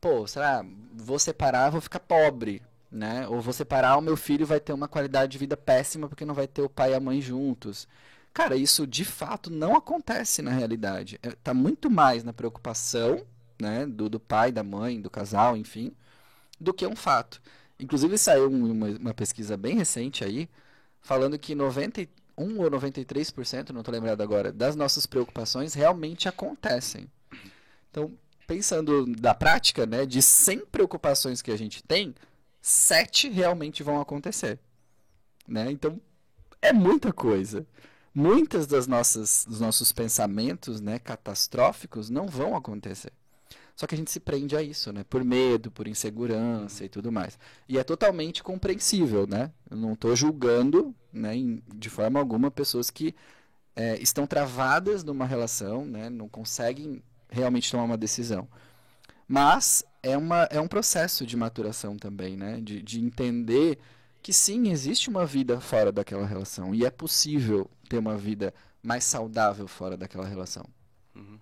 pô, 0.00 0.26
será, 0.26 0.64
vou 0.94 1.18
separar, 1.18 1.70
vou 1.70 1.80
ficar 1.80 2.00
pobre, 2.00 2.62
né? 2.90 3.26
Ou 3.28 3.40
vou 3.40 3.52
separar, 3.52 3.96
o 3.96 4.00
meu 4.02 4.16
filho 4.16 4.46
vai 4.46 4.60
ter 4.60 4.72
uma 4.72 4.88
qualidade 4.88 5.32
de 5.32 5.38
vida 5.38 5.56
péssima 5.56 6.08
porque 6.08 6.24
não 6.24 6.34
vai 6.34 6.46
ter 6.46 6.62
o 6.62 6.68
pai 6.70 6.92
e 6.92 6.94
a 6.94 7.00
mãe 7.00 7.20
juntos. 7.20 7.88
Cara, 8.32 8.56
isso 8.56 8.86
de 8.86 9.04
fato 9.04 9.50
não 9.50 9.74
acontece 9.76 10.42
na 10.42 10.50
realidade. 10.52 11.18
É, 11.22 11.30
tá 11.32 11.52
muito 11.54 11.90
mais 11.90 12.22
na 12.24 12.32
preocupação, 12.32 13.26
né, 13.60 13.86
do, 13.86 14.08
do 14.08 14.20
pai, 14.20 14.52
da 14.52 14.62
mãe, 14.62 15.00
do 15.00 15.10
casal, 15.10 15.56
enfim, 15.56 15.92
do 16.60 16.72
que 16.72 16.86
um 16.86 16.96
fato. 16.96 17.40
Inclusive 17.80 18.18
saiu 18.18 18.48
uma, 18.48 18.88
uma 18.88 19.14
pesquisa 19.14 19.56
bem 19.56 19.76
recente 19.76 20.24
aí, 20.24 20.48
falando 21.00 21.38
que 21.38 21.54
91 21.54 22.60
ou 22.60 22.70
93%, 22.70 23.70
não 23.70 23.80
estou 23.80 23.92
lembrado 23.92 24.20
agora, 24.20 24.52
das 24.52 24.76
nossas 24.76 25.06
preocupações 25.06 25.74
realmente 25.74 26.28
acontecem. 26.28 27.10
Então, 27.90 28.12
pensando 28.46 29.06
da 29.06 29.34
prática, 29.34 29.86
né, 29.86 30.04
de 30.04 30.20
100 30.20 30.66
preocupações 30.66 31.40
que 31.40 31.50
a 31.50 31.56
gente 31.56 31.82
tem, 31.82 32.14
7 32.60 33.28
realmente 33.30 33.82
vão 33.82 34.00
acontecer. 34.00 34.58
Né? 35.48 35.70
Então, 35.70 36.00
é 36.60 36.72
muita 36.72 37.12
coisa. 37.12 37.66
Muitas 38.12 38.66
das 38.66 38.86
nossas 38.86 39.46
dos 39.48 39.60
nossos 39.60 39.92
pensamentos, 39.92 40.80
né, 40.80 40.98
catastróficos 40.98 42.10
não 42.10 42.26
vão 42.26 42.56
acontecer. 42.56 43.12
Só 43.74 43.86
que 43.86 43.94
a 43.94 43.98
gente 43.98 44.10
se 44.10 44.20
prende 44.20 44.56
a 44.56 44.62
isso, 44.62 44.92
né? 44.92 45.04
Por 45.04 45.24
medo, 45.24 45.70
por 45.70 45.88
insegurança 45.88 46.84
e 46.84 46.88
tudo 46.88 47.10
mais. 47.10 47.38
E 47.68 47.78
é 47.78 47.84
totalmente 47.84 48.42
compreensível, 48.42 49.26
né? 49.26 49.50
Eu 49.70 49.76
não 49.76 49.92
estou 49.94 50.14
julgando, 50.14 50.94
né, 51.12 51.36
em, 51.36 51.62
de 51.74 51.88
forma 51.88 52.18
alguma, 52.20 52.50
pessoas 52.50 52.90
que 52.90 53.14
é, 53.74 54.00
estão 54.00 54.26
travadas 54.26 55.02
numa 55.04 55.26
relação, 55.26 55.84
né? 55.84 56.10
Não 56.10 56.28
conseguem 56.28 57.02
realmente 57.30 57.70
tomar 57.70 57.84
uma 57.84 57.96
decisão. 57.96 58.48
Mas 59.26 59.84
é, 60.02 60.16
uma, 60.16 60.42
é 60.50 60.60
um 60.60 60.68
processo 60.68 61.24
de 61.24 61.36
maturação 61.36 61.96
também, 61.96 62.36
né? 62.36 62.60
De, 62.60 62.82
de 62.82 63.00
entender 63.00 63.78
que 64.22 64.32
sim, 64.32 64.70
existe 64.70 65.08
uma 65.08 65.24
vida 65.24 65.60
fora 65.60 65.90
daquela 65.90 66.26
relação. 66.26 66.74
E 66.74 66.84
é 66.84 66.90
possível 66.90 67.70
ter 67.88 67.98
uma 67.98 68.16
vida 68.16 68.52
mais 68.82 69.04
saudável 69.04 69.66
fora 69.66 69.96
daquela 69.96 70.26
relação. 70.26 70.64
Uhum. 71.14 71.38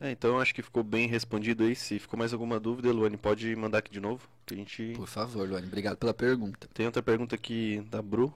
É, 0.00 0.10
então 0.10 0.40
acho 0.40 0.54
que 0.54 0.62
ficou 0.62 0.82
bem 0.82 1.08
respondido 1.08 1.64
aí. 1.64 1.74
Se 1.74 1.98
ficou 1.98 2.18
mais 2.18 2.32
alguma 2.32 2.58
dúvida, 2.60 2.92
Luane, 2.92 3.16
pode 3.16 3.54
mandar 3.56 3.78
aqui 3.78 3.90
de 3.90 4.00
novo. 4.00 4.28
Que 4.44 4.54
a 4.54 4.56
gente... 4.56 4.92
Por 4.96 5.06
favor, 5.06 5.48
Luane, 5.48 5.66
obrigado 5.66 5.96
pela 5.96 6.12
pergunta. 6.12 6.68
Tem 6.74 6.86
outra 6.86 7.02
pergunta 7.02 7.34
aqui 7.34 7.80
da 7.90 8.02
Bru. 8.02 8.32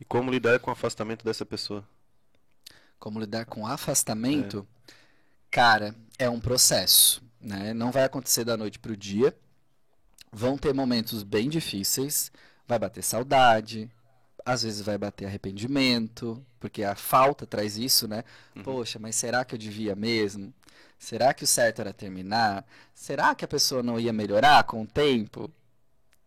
E 0.00 0.04
como 0.04 0.30
lidar 0.30 0.58
com 0.60 0.70
o 0.70 0.72
afastamento 0.72 1.24
dessa 1.24 1.44
pessoa? 1.44 1.86
Como 2.98 3.20
lidar 3.20 3.44
com 3.44 3.66
afastamento? 3.66 4.66
É. 4.88 4.92
Cara, 5.50 5.94
é 6.18 6.28
um 6.30 6.40
processo. 6.40 7.22
Né? 7.40 7.74
Não 7.74 7.92
vai 7.92 8.04
acontecer 8.04 8.44
da 8.44 8.56
noite 8.56 8.78
para 8.78 8.92
o 8.92 8.96
dia. 8.96 9.36
Vão 10.32 10.56
ter 10.56 10.72
momentos 10.72 11.22
bem 11.22 11.48
difíceis. 11.48 12.32
Vai 12.66 12.78
bater 12.78 13.02
saudade, 13.02 13.90
às 14.44 14.62
vezes 14.62 14.82
vai 14.82 14.98
bater 14.98 15.26
arrependimento, 15.26 16.44
porque 16.60 16.82
a 16.82 16.94
falta 16.94 17.46
traz 17.46 17.76
isso, 17.78 18.06
né? 18.06 18.24
Uhum. 18.54 18.62
Poxa, 18.62 18.98
mas 18.98 19.16
será 19.16 19.44
que 19.44 19.54
eu 19.54 19.58
devia 19.58 19.94
mesmo? 19.94 20.52
Será 21.04 21.34
que 21.34 21.44
o 21.44 21.46
certo 21.46 21.80
era 21.80 21.92
terminar? 21.92 22.64
Será 22.94 23.34
que 23.34 23.44
a 23.44 23.48
pessoa 23.48 23.82
não 23.82 24.00
ia 24.00 24.10
melhorar 24.10 24.64
com 24.64 24.80
o 24.80 24.86
tempo? 24.86 25.50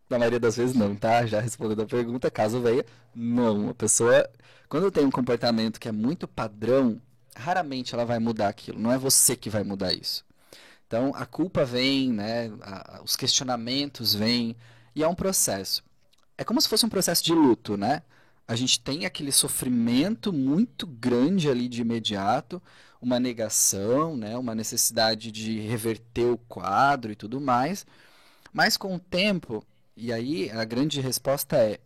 Na 0.08 0.20
maioria 0.20 0.40
das 0.40 0.56
vezes 0.56 0.76
não, 0.76 0.96
tá? 0.96 1.26
Já 1.26 1.42
respondendo 1.42 1.82
a 1.82 1.86
pergunta, 1.88 2.30
caso 2.30 2.62
venha, 2.62 2.86
não. 3.14 3.70
A 3.70 3.74
pessoa, 3.74 4.30
quando 4.70 4.92
tem 4.92 5.04
um 5.04 5.10
comportamento 5.10 5.80
que 5.80 5.90
é 5.90 5.92
muito 5.92 6.28
padrão, 6.28 7.02
raramente 7.36 7.96
ela 7.96 8.06
vai 8.06 8.20
mudar 8.20 8.50
aquilo. 8.50 8.80
Não 8.80 8.92
é 8.92 9.00
você 9.00 9.36
que 9.36 9.50
vai 9.50 9.64
mudar 9.64 9.94
isso. 9.94 10.24
Então, 10.86 11.12
a 11.16 11.26
culpa 11.26 11.66
vem, 11.66 12.14
né? 12.14 12.52
A, 12.62 13.02
os 13.04 13.16
questionamentos 13.16 14.14
vêm, 14.14 14.56
e 14.96 15.02
é 15.02 15.08
um 15.08 15.16
processo. 15.16 15.84
É 16.38 16.44
como 16.44 16.62
se 16.62 16.70
fosse 16.70 16.86
um 16.86 16.90
processo 16.90 17.24
de 17.24 17.34
luto, 17.34 17.76
né? 17.76 18.04
A 18.48 18.56
gente 18.56 18.80
tem 18.80 19.08
aquele 19.08 19.32
sofrimento 19.32 20.32
muito 20.32 20.86
grande 20.86 21.50
ali 21.50 21.68
de 21.68 21.82
imediato, 21.82 22.62
uma 23.02 23.20
negação, 23.20 24.18
né, 24.18 24.38
uma 24.38 24.56
necessidade 24.56 25.32
de 25.32 25.60
reverter 25.60 26.32
o 26.32 26.38
quadro 26.38 27.12
e 27.12 27.16
tudo 27.16 27.40
mais. 27.40 27.86
Mas 28.54 28.78
com 28.78 28.96
o 28.96 29.00
tempo, 29.00 29.64
e 29.96 30.12
aí 30.12 30.50
a 30.52 30.64
grande 30.64 31.00
resposta 31.02 31.58
é: 31.58 31.80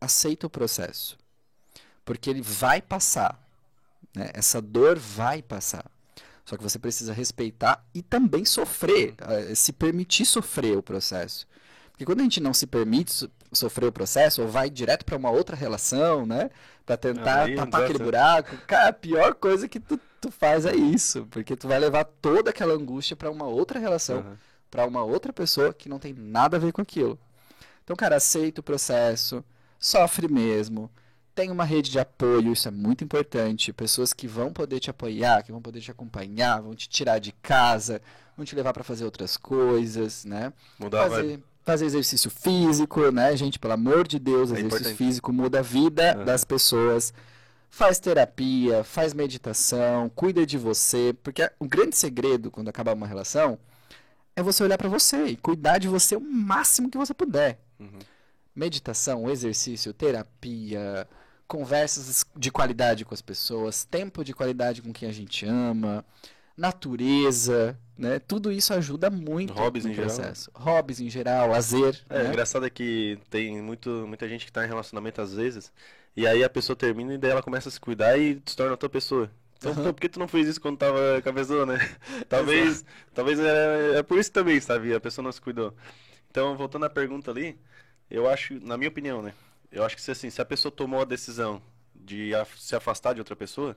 aceita 0.00 0.46
o 0.46 0.50
processo. 0.50 1.18
Porque 2.04 2.28
ele 2.28 2.42
vai 2.42 2.82
passar. 2.82 3.40
Né? 4.14 4.30
Essa 4.34 4.60
dor 4.60 4.98
vai 4.98 5.42
passar. 5.42 5.84
Só 6.44 6.56
que 6.56 6.62
você 6.62 6.78
precisa 6.78 7.12
respeitar 7.12 7.82
e 7.94 8.02
também 8.02 8.44
sofrer, 8.44 9.14
eh, 9.18 9.54
se 9.54 9.72
permitir 9.72 10.26
sofrer 10.26 10.76
o 10.76 10.82
processo. 10.82 11.46
Porque 11.90 12.04
quando 12.04 12.20
a 12.20 12.24
gente 12.24 12.40
não 12.40 12.52
se 12.52 12.66
permite 12.66 13.30
sofrer 13.52 13.86
o 13.86 13.92
processo, 13.92 14.42
ou 14.42 14.48
vai 14.48 14.68
direto 14.68 15.04
para 15.04 15.16
uma 15.16 15.30
outra 15.30 15.56
relação, 15.56 16.26
né? 16.26 16.50
Para 16.84 16.96
tentar 16.96 17.54
tapar 17.54 17.84
aquele 17.84 17.98
buraco, 17.98 18.56
cara, 18.66 18.88
a 18.88 18.92
pior 18.92 19.34
coisa 19.34 19.68
que 19.68 19.80
tu, 19.80 19.98
tu 20.24 20.30
faz 20.30 20.64
é 20.66 20.74
isso. 20.74 21.26
Porque 21.30 21.54
tu 21.56 21.68
vai 21.68 21.78
levar 21.78 22.04
toda 22.04 22.50
aquela 22.50 22.74
angústia 22.74 23.14
para 23.16 23.30
uma 23.30 23.46
outra 23.46 23.78
relação, 23.78 24.18
uhum. 24.18 24.36
para 24.70 24.86
uma 24.86 25.02
outra 25.04 25.32
pessoa 25.32 25.72
que 25.74 25.88
não 25.88 25.98
tem 25.98 26.12
nada 26.12 26.56
a 26.56 26.60
ver 26.60 26.72
com 26.72 26.80
aquilo. 26.80 27.18
Então, 27.82 27.94
cara, 27.94 28.16
aceita 28.16 28.60
o 28.60 28.64
processo, 28.64 29.44
sofre 29.78 30.26
mesmo, 30.28 30.90
Tem 31.34 31.50
uma 31.50 31.64
rede 31.64 31.90
de 31.90 31.98
apoio, 31.98 32.52
isso 32.52 32.68
é 32.68 32.70
muito 32.70 33.02
importante. 33.02 33.72
Pessoas 33.72 34.12
que 34.12 34.28
vão 34.28 34.52
poder 34.52 34.78
te 34.78 34.88
apoiar, 34.88 35.42
que 35.42 35.50
vão 35.50 35.60
poder 35.60 35.80
te 35.80 35.90
acompanhar, 35.90 36.62
vão 36.62 36.76
te 36.76 36.88
tirar 36.88 37.18
de 37.18 37.32
casa, 37.42 38.00
vão 38.36 38.46
te 38.46 38.54
levar 38.54 38.72
para 38.72 38.84
fazer 38.84 39.04
outras 39.04 39.36
coisas, 39.36 40.24
né? 40.24 40.52
Mudar 40.78 41.10
fazer, 41.10 41.40
fazer 41.64 41.86
exercício 41.86 42.30
físico, 42.30 43.10
né, 43.10 43.36
gente? 43.36 43.58
Pelo 43.58 43.74
amor 43.74 44.06
de 44.06 44.20
Deus, 44.20 44.50
É 44.50 44.54
exercício 44.54 44.66
importante. 44.66 44.96
físico 44.96 45.32
muda 45.32 45.58
a 45.58 45.62
vida 45.62 46.14
das 46.24 46.44
pessoas. 46.44 47.12
Faz 47.76 47.98
terapia, 47.98 48.84
faz 48.84 49.12
meditação, 49.12 50.08
cuida 50.08 50.46
de 50.46 50.56
você, 50.56 51.12
porque 51.24 51.50
o 51.58 51.66
grande 51.66 51.96
segredo 51.96 52.48
quando 52.48 52.68
acabar 52.68 52.94
uma 52.94 53.04
relação 53.04 53.58
é 54.36 54.40
você 54.44 54.62
olhar 54.62 54.78
para 54.78 54.88
você 54.88 55.26
e 55.26 55.36
cuidar 55.36 55.78
de 55.78 55.88
você 55.88 56.14
o 56.14 56.20
máximo 56.20 56.88
que 56.88 56.96
você 56.96 57.12
puder. 57.12 57.58
Uhum. 57.80 57.98
Meditação, 58.54 59.28
exercício, 59.28 59.92
terapia, 59.92 61.08
conversas 61.48 62.24
de 62.36 62.52
qualidade 62.52 63.04
com 63.04 63.12
as 63.12 63.20
pessoas, 63.20 63.84
tempo 63.84 64.22
de 64.22 64.32
qualidade 64.32 64.80
com 64.80 64.92
quem 64.92 65.08
a 65.08 65.12
gente 65.12 65.44
ama, 65.44 66.04
natureza, 66.56 67.76
né? 67.98 68.20
Tudo 68.20 68.52
isso 68.52 68.72
ajuda 68.72 69.10
muito 69.10 69.52
Hobbies 69.52 69.84
no 69.84 69.90
em 69.90 69.94
geral. 69.94 70.14
processo. 70.14 70.48
Hobbies 70.54 71.00
em 71.00 71.10
geral, 71.10 71.48
lazer, 71.48 72.04
É, 72.08 72.20
o 72.20 72.22
né? 72.22 72.28
engraçado 72.28 72.66
é 72.66 72.70
que 72.70 73.18
tem 73.28 73.60
muito, 73.60 73.90
muita 74.06 74.28
gente 74.28 74.46
que 74.46 74.52
tá 74.52 74.64
em 74.64 74.68
relacionamento 74.68 75.20
às 75.20 75.34
vezes, 75.34 75.72
e 76.16 76.26
aí 76.26 76.44
a 76.44 76.50
pessoa 76.50 76.76
termina 76.76 77.14
e 77.14 77.18
daí 77.18 77.30
ela 77.30 77.42
começa 77.42 77.68
a 77.68 77.72
se 77.72 77.80
cuidar 77.80 78.16
e 78.18 78.40
se 78.46 78.56
torna 78.56 78.72
outra 78.72 78.88
pessoa. 78.88 79.30
Então, 79.56 79.74
pô, 79.74 79.82
por 79.94 80.00
que 80.00 80.08
tu 80.08 80.18
não 80.18 80.28
fez 80.28 80.46
isso 80.46 80.60
quando 80.60 80.76
tava 80.76 81.20
com 81.22 81.28
a 81.28 81.32
pessoa, 81.32 81.64
né? 81.64 81.78
Talvez, 82.28 82.84
talvez 83.14 83.38
é, 83.40 83.98
é 83.98 84.02
por 84.02 84.18
isso 84.18 84.30
também, 84.30 84.60
sabe? 84.60 84.94
A 84.94 85.00
pessoa 85.00 85.22
não 85.24 85.32
se 85.32 85.40
cuidou. 85.40 85.74
Então, 86.30 86.54
voltando 86.56 86.84
à 86.84 86.90
pergunta 86.90 87.30
ali, 87.30 87.58
eu 88.10 88.28
acho, 88.28 88.54
na 88.60 88.76
minha 88.76 88.88
opinião, 88.88 89.22
né? 89.22 89.32
Eu 89.72 89.84
acho 89.84 89.96
que 89.96 90.02
se 90.02 90.10
assim, 90.10 90.28
se 90.28 90.40
a 90.42 90.44
pessoa 90.44 90.70
tomou 90.70 91.00
a 91.00 91.04
decisão 91.04 91.62
de 91.94 92.32
se 92.58 92.76
afastar 92.76 93.14
de 93.14 93.20
outra 93.20 93.34
pessoa, 93.34 93.76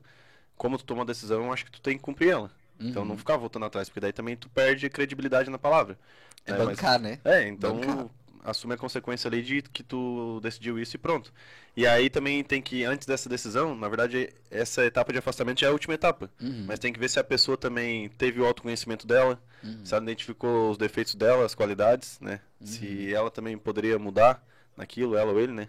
como 0.58 0.78
tu 0.78 0.84
tomou 0.84 1.04
a 1.04 1.06
decisão, 1.06 1.46
eu 1.46 1.54
acho 1.54 1.66
que 1.66 1.72
tu 1.72 1.82
tem 1.82 1.96
que 1.98 2.04
cumprir 2.04 2.32
ela. 2.32 2.52
Então 2.80 3.04
Uhum. 3.04 3.10
não 3.10 3.18
ficar 3.18 3.38
voltando 3.38 3.66
atrás, 3.66 3.88
porque 3.90 4.00
daí 4.00 4.12
também 4.14 4.36
tu 4.36 4.50
perde 4.50 4.90
credibilidade 4.90 5.50
na 5.50 5.58
palavra. 5.58 5.98
É 6.46 6.52
né? 6.52 6.58
Mas- 6.60 6.68
bancar, 6.78 7.00
né? 7.00 7.20
é, 7.24 7.48
então 7.48 7.78
Bancar. 7.80 8.08
Assume 8.50 8.74
a 8.74 8.78
consequência 8.78 9.28
ali 9.28 9.41
de 9.41 9.62
que 9.62 9.84
tu 9.84 10.39
decidiu 10.41 10.80
isso 10.80 10.95
e 10.95 11.00
pronto. 11.00 11.34
E 11.76 11.86
aí 11.86 12.10
também 12.10 12.43
tem 12.43 12.62
que, 12.62 12.84
antes 12.84 13.06
dessa 13.06 13.28
decisão, 13.28 13.76
na 13.76 13.88
verdade, 13.89 14.30
essa 14.50 14.86
etapa 14.86 15.12
de 15.12 15.20
afastamento 15.20 15.60
já 15.60 15.68
é 15.68 15.70
a 15.70 15.74
última 15.74 15.93
etapa. 15.93 16.32
Uhum. 16.41 16.64
Mas 16.66 16.80
tem 16.80 16.93
que 16.93 17.00
ver 17.00 17.10
se 17.10 17.20
a 17.20 17.24
pessoa 17.24 17.58
também 17.58 18.08
teve 18.10 18.39
o 18.39 18.45
autoconhecimento 18.45 19.06
dela, 19.06 19.39
Uhum. 19.64 19.84
se 19.86 19.93
ela 19.93 20.04
identificou 20.04 20.72
os 20.72 20.78
defeitos 20.78 21.14
dela, 21.16 21.45
as 21.45 21.54
qualidades, 21.54 22.20
né? 22.22 22.39
Se 22.62 23.14
ela 23.14 23.30
também 23.30 23.58
poderia 23.58 24.00
mudar 24.00 24.41
naquilo, 24.76 25.16
ela 25.18 25.32
ou 25.34 25.39
ele, 25.39 25.52
né? 25.52 25.68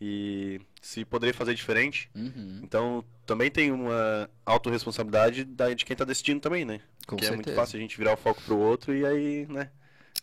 E 0.00 0.60
se 0.80 1.04
poderia 1.04 1.34
fazer 1.34 1.54
diferente. 1.54 2.08
Uhum. 2.14 2.60
Então 2.62 3.04
também 3.26 3.50
tem 3.50 3.70
uma 3.70 4.28
autorresponsabilidade 4.44 5.44
da- 5.44 5.72
de 5.72 5.84
quem 5.84 5.96
tá 5.96 6.04
decidindo 6.04 6.40
também, 6.40 6.64
né? 6.64 6.80
Com 7.06 7.16
que 7.16 7.24
é 7.24 7.28
muito 7.28 7.44
certeza. 7.44 7.56
fácil 7.56 7.76
a 7.76 7.80
gente 7.80 7.96
virar 7.98 8.14
o 8.14 8.16
foco 8.16 8.40
pro 8.42 8.56
outro 8.58 8.94
e 8.94 9.04
aí, 9.06 9.46
né? 9.48 9.70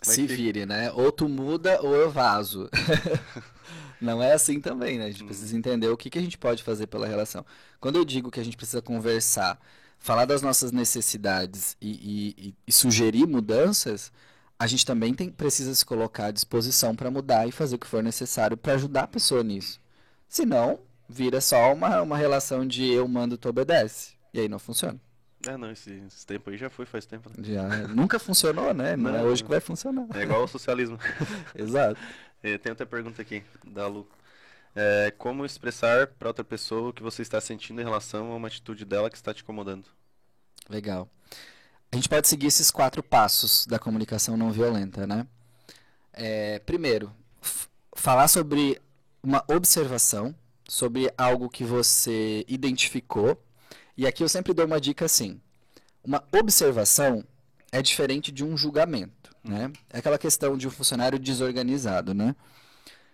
Se 0.02 0.26
vire, 0.26 0.66
né? 0.66 0.92
Ou 0.92 1.12
tu 1.12 1.30
muda 1.30 1.80
ou 1.82 1.96
eu 1.96 2.10
vazo. 2.10 2.70
Não 4.00 4.22
é 4.22 4.34
assim 4.34 4.60
também, 4.60 4.98
né? 4.98 5.06
A 5.06 5.08
Hum. 5.08 5.12
gente 5.12 5.24
precisa 5.26 5.56
entender 5.56 5.88
o 5.90 5.98
que, 5.98 6.10
que 6.10 6.18
a 6.18 6.22
gente 6.22 6.38
pode 6.38 6.64
fazer 6.64 6.88
pela 6.88 7.08
relação. 7.08 7.46
Quando 7.80 7.98
eu 7.98 8.06
digo 8.06 8.32
que 8.32 8.40
a 8.40 8.44
gente 8.44 8.58
precisa 8.58 8.82
conversar, 8.82 9.60
falar 10.00 10.26
das 10.26 10.42
nossas 10.42 10.72
necessidades 10.72 11.78
e, 11.80 11.90
e- 11.92 12.48
e- 12.50 12.56
e 12.68 12.72
sugerir 12.72 13.28
mudanças, 13.28 14.12
a 14.58 14.68
gente 14.68 14.86
também 14.86 15.14
tem, 15.14 15.30
precisa 15.32 15.74
se 15.76 15.86
colocar 15.86 16.28
à 16.28 16.32
disposição 16.32 16.96
para 16.96 17.12
mudar 17.12 17.48
e 17.48 17.52
fazer 17.52 17.76
o 17.76 17.80
que 17.80 17.88
for 17.88 18.02
necessário 18.04 18.58
para 18.58 18.74
ajudar 18.74 19.04
a 19.04 19.08
pessoa 19.08 19.44
nisso. 19.44 19.80
Senão, 20.28 20.80
vira 21.10 21.42
só 21.42 21.74
uma, 21.74 22.02
uma 22.02 22.18
relação 22.18 22.66
de 22.68 22.86
eu 22.90 23.08
mando, 23.08 23.38
tu 23.38 23.50
obedece. 23.50 24.14
E 24.34 24.40
aí 24.40 24.48
não 24.50 24.60
funciona. 24.60 25.00
É, 25.48 25.58
não, 25.58 25.72
esse, 25.72 25.92
esse 26.08 26.26
tempo 26.26 26.50
aí 26.50 26.58
já 26.58 26.70
foi 26.70 26.86
faz 26.86 27.06
tempo. 27.06 27.30
Né? 27.30 27.54
Já 27.54 27.88
nunca 27.88 28.20
funcionou, 28.20 28.74
né? 28.74 28.96
Não, 28.96 29.10
é 29.10 29.20
Não. 29.20 29.26
hoje 29.26 29.44
que 29.44 29.50
vai 29.50 29.60
funcionar. 29.60 30.06
É 30.14 30.24
igual 30.24 30.42
ao 30.42 30.48
socialismo. 30.48 31.00
Exato. 31.56 32.00
Eh, 32.44 32.58
Tem 32.58 32.72
outra 32.72 32.86
pergunta 32.86 33.22
aqui, 33.22 33.44
da 33.66 33.88
Lu. 33.88 34.08
É, 34.76 35.14
como 35.18 35.46
expressar 35.46 36.08
para 36.08 36.30
outra 36.30 36.44
pessoa 36.44 36.90
o 36.90 36.94
que 36.94 37.04
você 37.04 37.22
está 37.22 37.42
sentindo 37.42 37.82
em 37.82 37.84
relação 37.84 38.32
a 38.32 38.36
uma 38.36 38.48
atitude 38.48 38.86
dela 38.86 39.10
que 39.10 39.18
está 39.18 39.34
te 39.34 39.44
incomodando? 39.44 39.86
Legal. 40.70 41.10
A 41.92 41.96
gente 41.96 42.08
pode 42.08 42.28
seguir 42.28 42.48
esses 42.48 42.72
quatro 42.72 43.04
passos 43.04 43.66
da 43.68 43.78
comunicação 43.78 44.38
não 44.38 44.52
violenta, 44.52 45.06
né? 45.06 45.28
É, 46.14 46.60
primeiro, 46.60 47.12
falar 47.94 48.28
sobre 48.30 48.82
uma 49.22 49.44
observação, 49.48 50.34
sobre 50.68 51.12
algo 51.18 51.50
que 51.50 51.64
você 51.66 52.46
identificou. 52.48 53.42
E 53.98 54.08
aqui 54.08 54.24
eu 54.24 54.30
sempre 54.30 54.54
dou 54.54 54.66
uma 54.66 54.80
dica 54.80 55.06
assim: 55.06 55.40
uma 56.04 56.24
observação 56.32 57.24
é 57.72 57.82
diferente 57.82 58.32
de 58.32 58.44
um 58.44 58.58
julgamento, 58.58 59.36
né? 59.44 59.72
É 59.90 60.00
aquela 60.00 60.18
questão 60.18 60.58
de 60.58 60.68
um 60.68 60.72
funcionário 60.72 61.20
desorganizado, 61.20 62.14
né? 62.14 62.36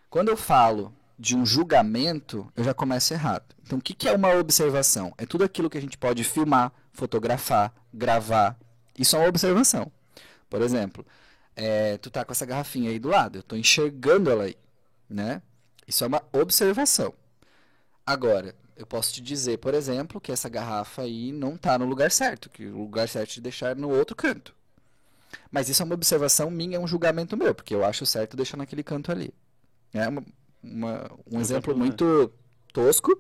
Quando 0.10 0.30
eu 0.30 0.38
falo 0.38 0.94
de 1.20 1.36
um 1.36 1.46
julgamento, 1.46 2.52
eu 2.56 2.64
já 2.64 2.74
começo 2.74 3.14
errado. 3.14 3.56
Então, 3.64 3.80
o 3.80 3.82
que 3.82 3.94
que 3.94 4.08
é 4.08 4.16
uma 4.16 4.34
observação? 4.36 5.14
É 5.18 5.26
tudo 5.26 5.44
aquilo 5.44 5.70
que 5.70 5.78
a 5.78 5.82
gente 5.82 5.98
pode 5.98 6.24
filmar, 6.24 6.72
fotografar, 6.94 7.74
gravar. 7.94 8.58
Isso 8.98 9.16
é 9.16 9.20
uma 9.20 9.28
observação. 9.28 9.92
Por 10.50 10.62
exemplo, 10.62 11.06
é, 11.56 11.98
tu 11.98 12.10
tá 12.10 12.24
com 12.24 12.32
essa 12.32 12.46
garrafinha 12.46 12.90
aí 12.92 13.00
do 13.00 13.10
lado, 13.10 13.40
eu 13.40 13.44
tô 13.44 13.56
enxergando 13.56 14.30
ela 14.30 14.44
aí, 14.44 14.56
né? 15.10 15.42
Isso 15.88 16.04
é 16.04 16.08
uma 16.08 16.22
observação. 16.32 17.14
Agora, 18.06 18.56
eu 18.78 18.86
posso 18.86 19.14
te 19.14 19.22
dizer, 19.22 19.58
por 19.58 19.74
exemplo, 19.74 20.22
que 20.22 20.32
essa 20.32 20.48
garrafa 20.50 21.02
aí 21.04 21.32
não 21.32 21.58
tá 21.58 21.78
no 21.78 21.86
lugar 21.86 22.12
certo, 22.12 22.50
que 22.50 22.66
o 22.66 22.78
lugar 22.84 23.08
certo 23.10 23.32
é 23.32 23.34
de 23.36 23.42
deixar 23.42 23.76
no 23.76 23.90
outro 23.90 24.16
canto. 24.16 24.54
Mas 25.52 25.68
isso 25.68 25.82
é 25.82 25.86
uma 25.86 25.96
observação 25.96 26.50
minha, 26.50 26.78
é 26.78 26.80
um 26.80 26.88
julgamento 26.88 27.36
meu, 27.36 27.54
porque 27.54 27.74
eu 27.76 27.84
acho 27.84 28.06
certo 28.06 28.38
deixar 28.38 28.58
naquele 28.58 28.84
canto 28.84 29.12
ali. 29.12 29.34
É 29.94 30.08
uma, 30.08 30.24
uma- 30.64 31.12
um 31.30 31.40
exemplo 31.42 31.72
exemplo, 31.74 31.78
muito 31.78 32.32
tosco, 32.74 33.20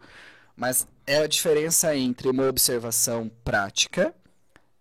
mas 0.55 0.87
é 1.05 1.17
a 1.19 1.27
diferença 1.27 1.95
entre 1.95 2.29
uma 2.29 2.47
observação 2.47 3.29
prática 3.43 4.13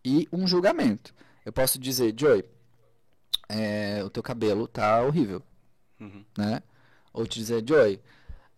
e 0.04 0.28
um 0.32 0.46
julgamento. 0.46 1.14
Eu 1.44 1.52
posso 1.52 1.78
dizer, 1.78 2.14
Joey, 2.18 2.44
é, 3.48 4.02
o 4.04 4.10
teu 4.10 4.22
cabelo 4.22 4.66
tá 4.66 5.02
horrível, 5.02 5.42
Uhum. 6.00 6.24
né? 6.36 6.62
Ou 7.12 7.26
te 7.26 7.38
dizer, 7.38 7.64
Joey, 7.66 8.00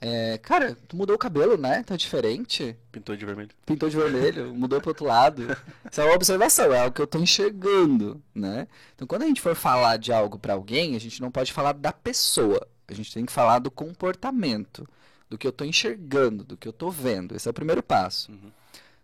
é, 0.00 0.38
cara, 0.38 0.76
tu 0.86 0.96
mudou 0.96 1.16
o 1.16 1.18
cabelo, 1.18 1.56
né? 1.56 1.82
Tá 1.82 1.96
diferente. 1.96 2.76
Pintou 2.92 3.16
de 3.16 3.26
vermelho. 3.26 3.50
Pintou 3.66 3.88
de 3.88 3.96
vermelho, 3.96 4.54
mudou 4.54 4.80
pro 4.80 4.90
outro 4.90 5.04
lado. 5.04 5.42
Isso 5.90 6.00
é 6.00 6.04
uma 6.04 6.14
observação, 6.14 6.72
é 6.72 6.80
algo 6.80 6.94
que 6.94 7.02
eu 7.02 7.06
tô 7.06 7.18
enxergando, 7.18 8.22
né? 8.34 8.68
Então, 8.94 9.08
quando 9.08 9.22
a 9.22 9.26
gente 9.26 9.40
for 9.40 9.56
falar 9.56 9.96
de 9.96 10.12
algo 10.12 10.38
pra 10.38 10.54
alguém, 10.54 10.94
a 10.94 11.00
gente 11.00 11.20
não 11.20 11.30
pode 11.30 11.52
falar 11.52 11.72
da 11.72 11.92
pessoa. 11.92 12.64
A 12.86 12.94
gente 12.94 13.12
tem 13.12 13.26
que 13.26 13.32
falar 13.32 13.58
do 13.58 13.70
comportamento, 13.70 14.88
do 15.28 15.36
que 15.36 15.46
eu 15.46 15.52
tô 15.52 15.64
enxergando, 15.64 16.44
do 16.44 16.56
que 16.56 16.68
eu 16.68 16.72
tô 16.72 16.90
vendo. 16.90 17.34
Esse 17.34 17.48
é 17.48 17.50
o 17.50 17.54
primeiro 17.54 17.82
passo. 17.82 18.30
Uhum. 18.30 18.52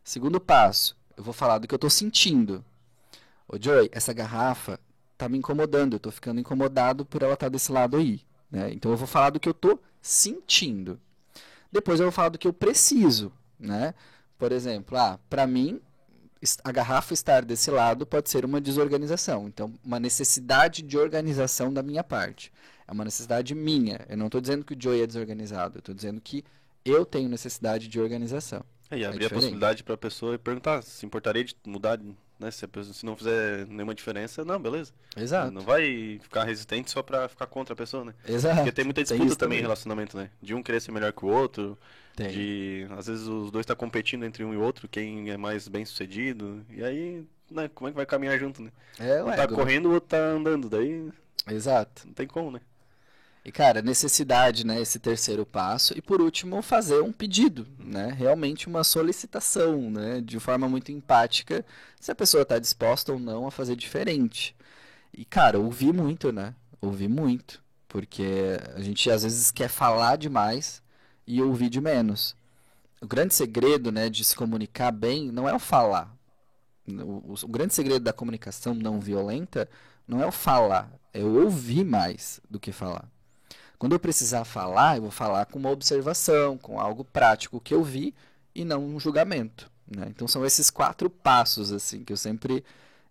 Segundo 0.04 0.40
passo, 0.40 0.96
eu 1.16 1.24
vou 1.24 1.34
falar 1.34 1.58
do 1.58 1.66
que 1.66 1.74
eu 1.74 1.78
tô 1.78 1.90
sentindo. 1.90 2.64
Ô, 3.48 3.58
Joey, 3.60 3.90
essa 3.92 4.12
garrafa 4.12 4.78
tá 5.18 5.28
me 5.28 5.38
incomodando, 5.38 5.94
eu 5.94 6.00
tô 6.00 6.10
ficando 6.10 6.40
incomodado 6.40 7.04
por 7.04 7.22
ela 7.22 7.34
estar 7.34 7.48
desse 7.48 7.72
lado 7.72 7.96
aí, 7.96 8.20
né? 8.54 8.72
Então 8.72 8.92
eu 8.92 8.96
vou 8.96 9.06
falar 9.06 9.30
do 9.30 9.40
que 9.40 9.48
eu 9.48 9.52
tô 9.52 9.80
sentindo. 10.00 11.00
Depois 11.72 11.98
eu 11.98 12.06
vou 12.06 12.12
falar 12.12 12.28
do 12.28 12.38
que 12.38 12.46
eu 12.46 12.52
preciso, 12.52 13.32
né? 13.58 13.94
Por 14.38 14.52
exemplo, 14.52 14.96
ah, 14.96 15.18
para 15.28 15.44
mim 15.44 15.80
a 16.62 16.70
garrafa 16.70 17.14
estar 17.14 17.44
desse 17.44 17.70
lado 17.70 18.06
pode 18.06 18.30
ser 18.30 18.44
uma 18.44 18.60
desorganização. 18.60 19.48
Então, 19.48 19.72
uma 19.82 19.98
necessidade 19.98 20.82
de 20.82 20.96
organização 20.96 21.72
da 21.72 21.82
minha 21.82 22.04
parte. 22.04 22.52
É 22.86 22.92
uma 22.92 23.04
necessidade 23.04 23.54
minha. 23.54 24.04
Eu 24.08 24.18
não 24.18 24.26
estou 24.26 24.40
dizendo 24.40 24.64
que 24.64 24.74
o 24.74 24.76
Joey 24.78 25.02
é 25.02 25.06
desorganizado. 25.06 25.76
Eu 25.76 25.80
estou 25.80 25.94
dizendo 25.94 26.20
que 26.20 26.44
eu 26.84 27.06
tenho 27.06 27.30
necessidade 27.30 27.88
de 27.88 27.98
organização. 27.98 28.62
É, 28.90 28.98
e 28.98 29.04
abrir 29.04 29.16
a 29.16 29.20
diferente. 29.20 29.34
possibilidade 29.34 29.82
para 29.82 29.94
a 29.94 29.98
pessoa 29.98 30.38
perguntar 30.38 30.82
se 30.82 31.06
importaria 31.06 31.42
de 31.42 31.56
mudar, 31.66 31.98
né? 32.38 32.50
Se, 32.50 32.66
pessoa, 32.66 32.94
se 32.94 33.04
não 33.06 33.16
fizer 33.16 33.66
nenhuma 33.66 33.94
diferença, 33.94 34.44
não, 34.44 34.58
beleza. 34.60 34.92
Exato. 35.16 35.50
Não 35.50 35.62
vai 35.62 36.18
ficar 36.22 36.44
resistente 36.44 36.90
só 36.90 37.02
pra 37.02 37.28
ficar 37.28 37.46
contra 37.46 37.72
a 37.72 37.76
pessoa, 37.76 38.04
né? 38.04 38.14
Exato. 38.26 38.56
Porque 38.56 38.72
tem 38.72 38.84
muita 38.84 39.00
Tem 39.02 39.04
disputa 39.04 39.26
isso 39.26 39.38
também 39.38 39.58
em 39.58 39.62
relacionamento, 39.62 40.16
né? 40.16 40.30
De 40.42 40.54
um 40.54 40.62
querer 40.62 40.80
ser 40.80 40.92
melhor 40.92 41.12
que 41.12 41.24
o 41.24 41.28
outro, 41.28 41.78
Tem. 42.16 42.28
de 42.28 42.86
às 42.96 43.06
vezes 43.06 43.26
os 43.26 43.50
dois 43.50 43.64
tá 43.66 43.74
competindo 43.74 44.24
entre 44.24 44.44
um 44.44 44.52
e 44.52 44.56
outro, 44.56 44.88
quem 44.88 45.30
é 45.30 45.36
mais 45.36 45.68
bem 45.68 45.84
sucedido, 45.84 46.64
e 46.70 46.82
aí, 46.84 47.24
né, 47.50 47.70
como 47.74 47.88
é 47.88 47.90
que 47.92 47.96
vai 47.96 48.06
caminhar 48.06 48.38
junto, 48.38 48.62
né? 48.62 48.70
É 48.98 49.22
Um 49.22 49.30
tá 49.32 49.46
correndo, 49.48 49.88
o 49.88 49.92
outro 49.94 50.08
tá 50.10 50.18
andando, 50.18 50.68
daí 50.68 51.10
Exato. 51.48 52.06
não 52.06 52.14
tem 52.14 52.26
como, 52.26 52.50
né? 52.50 52.60
E, 53.44 53.52
cara, 53.52 53.82
necessidade, 53.82 54.64
né? 54.66 54.80
Esse 54.80 54.98
terceiro 54.98 55.44
passo. 55.44 55.96
E, 55.96 56.00
por 56.00 56.20
último, 56.20 56.62
fazer 56.62 57.02
um 57.02 57.12
pedido, 57.12 57.66
né? 57.78 58.08
Realmente 58.16 58.66
uma 58.66 58.82
solicitação, 58.82 59.90
né? 59.90 60.20
De 60.22 60.40
forma 60.40 60.68
muito 60.68 60.90
empática, 60.90 61.64
se 62.00 62.10
a 62.10 62.14
pessoa 62.14 62.42
está 62.42 62.58
disposta 62.58 63.12
ou 63.12 63.18
não 63.18 63.46
a 63.46 63.50
fazer 63.50 63.76
diferente. 63.76 64.56
E, 65.12 65.24
cara, 65.24 65.58
ouvir 65.58 65.92
muito, 65.92 66.32
né? 66.32 66.54
Ouvir 66.80 67.08
muito. 67.08 67.62
Porque 67.86 68.58
a 68.74 68.80
gente, 68.80 69.10
às 69.10 69.22
vezes, 69.22 69.50
quer 69.50 69.68
falar 69.68 70.16
demais 70.16 70.82
e 71.26 71.42
ouvir 71.42 71.68
de 71.68 71.80
menos. 71.80 72.34
O 73.00 73.06
grande 73.06 73.34
segredo 73.34 73.92
né, 73.92 74.08
de 74.08 74.24
se 74.24 74.34
comunicar 74.34 74.90
bem 74.90 75.30
não 75.30 75.46
é 75.48 75.54
o 75.54 75.58
falar. 75.58 76.16
O, 76.88 77.32
o, 77.32 77.34
o 77.42 77.48
grande 77.48 77.74
segredo 77.74 78.02
da 78.02 78.12
comunicação 78.12 78.74
não 78.74 79.00
violenta 79.00 79.68
não 80.08 80.22
é 80.22 80.26
o 80.26 80.32
falar, 80.32 80.90
é 81.12 81.20
o 81.20 81.42
ouvir 81.44 81.84
mais 81.84 82.40
do 82.50 82.60
que 82.60 82.72
falar. 82.72 83.08
Quando 83.84 83.92
eu 83.92 84.00
precisar 84.00 84.46
falar, 84.46 84.96
eu 84.96 85.02
vou 85.02 85.10
falar 85.10 85.44
com 85.44 85.58
uma 85.58 85.68
observação, 85.68 86.56
com 86.56 86.80
algo 86.80 87.04
prático 87.04 87.60
que 87.60 87.74
eu 87.74 87.84
vi 87.84 88.14
e 88.54 88.64
não 88.64 88.82
um 88.82 88.98
julgamento. 88.98 89.70
Né? 89.86 90.06
Então 90.08 90.26
são 90.26 90.42
esses 90.42 90.70
quatro 90.70 91.10
passos 91.10 91.70
assim 91.70 92.02
que 92.02 92.10
eu 92.10 92.16
sempre 92.16 92.64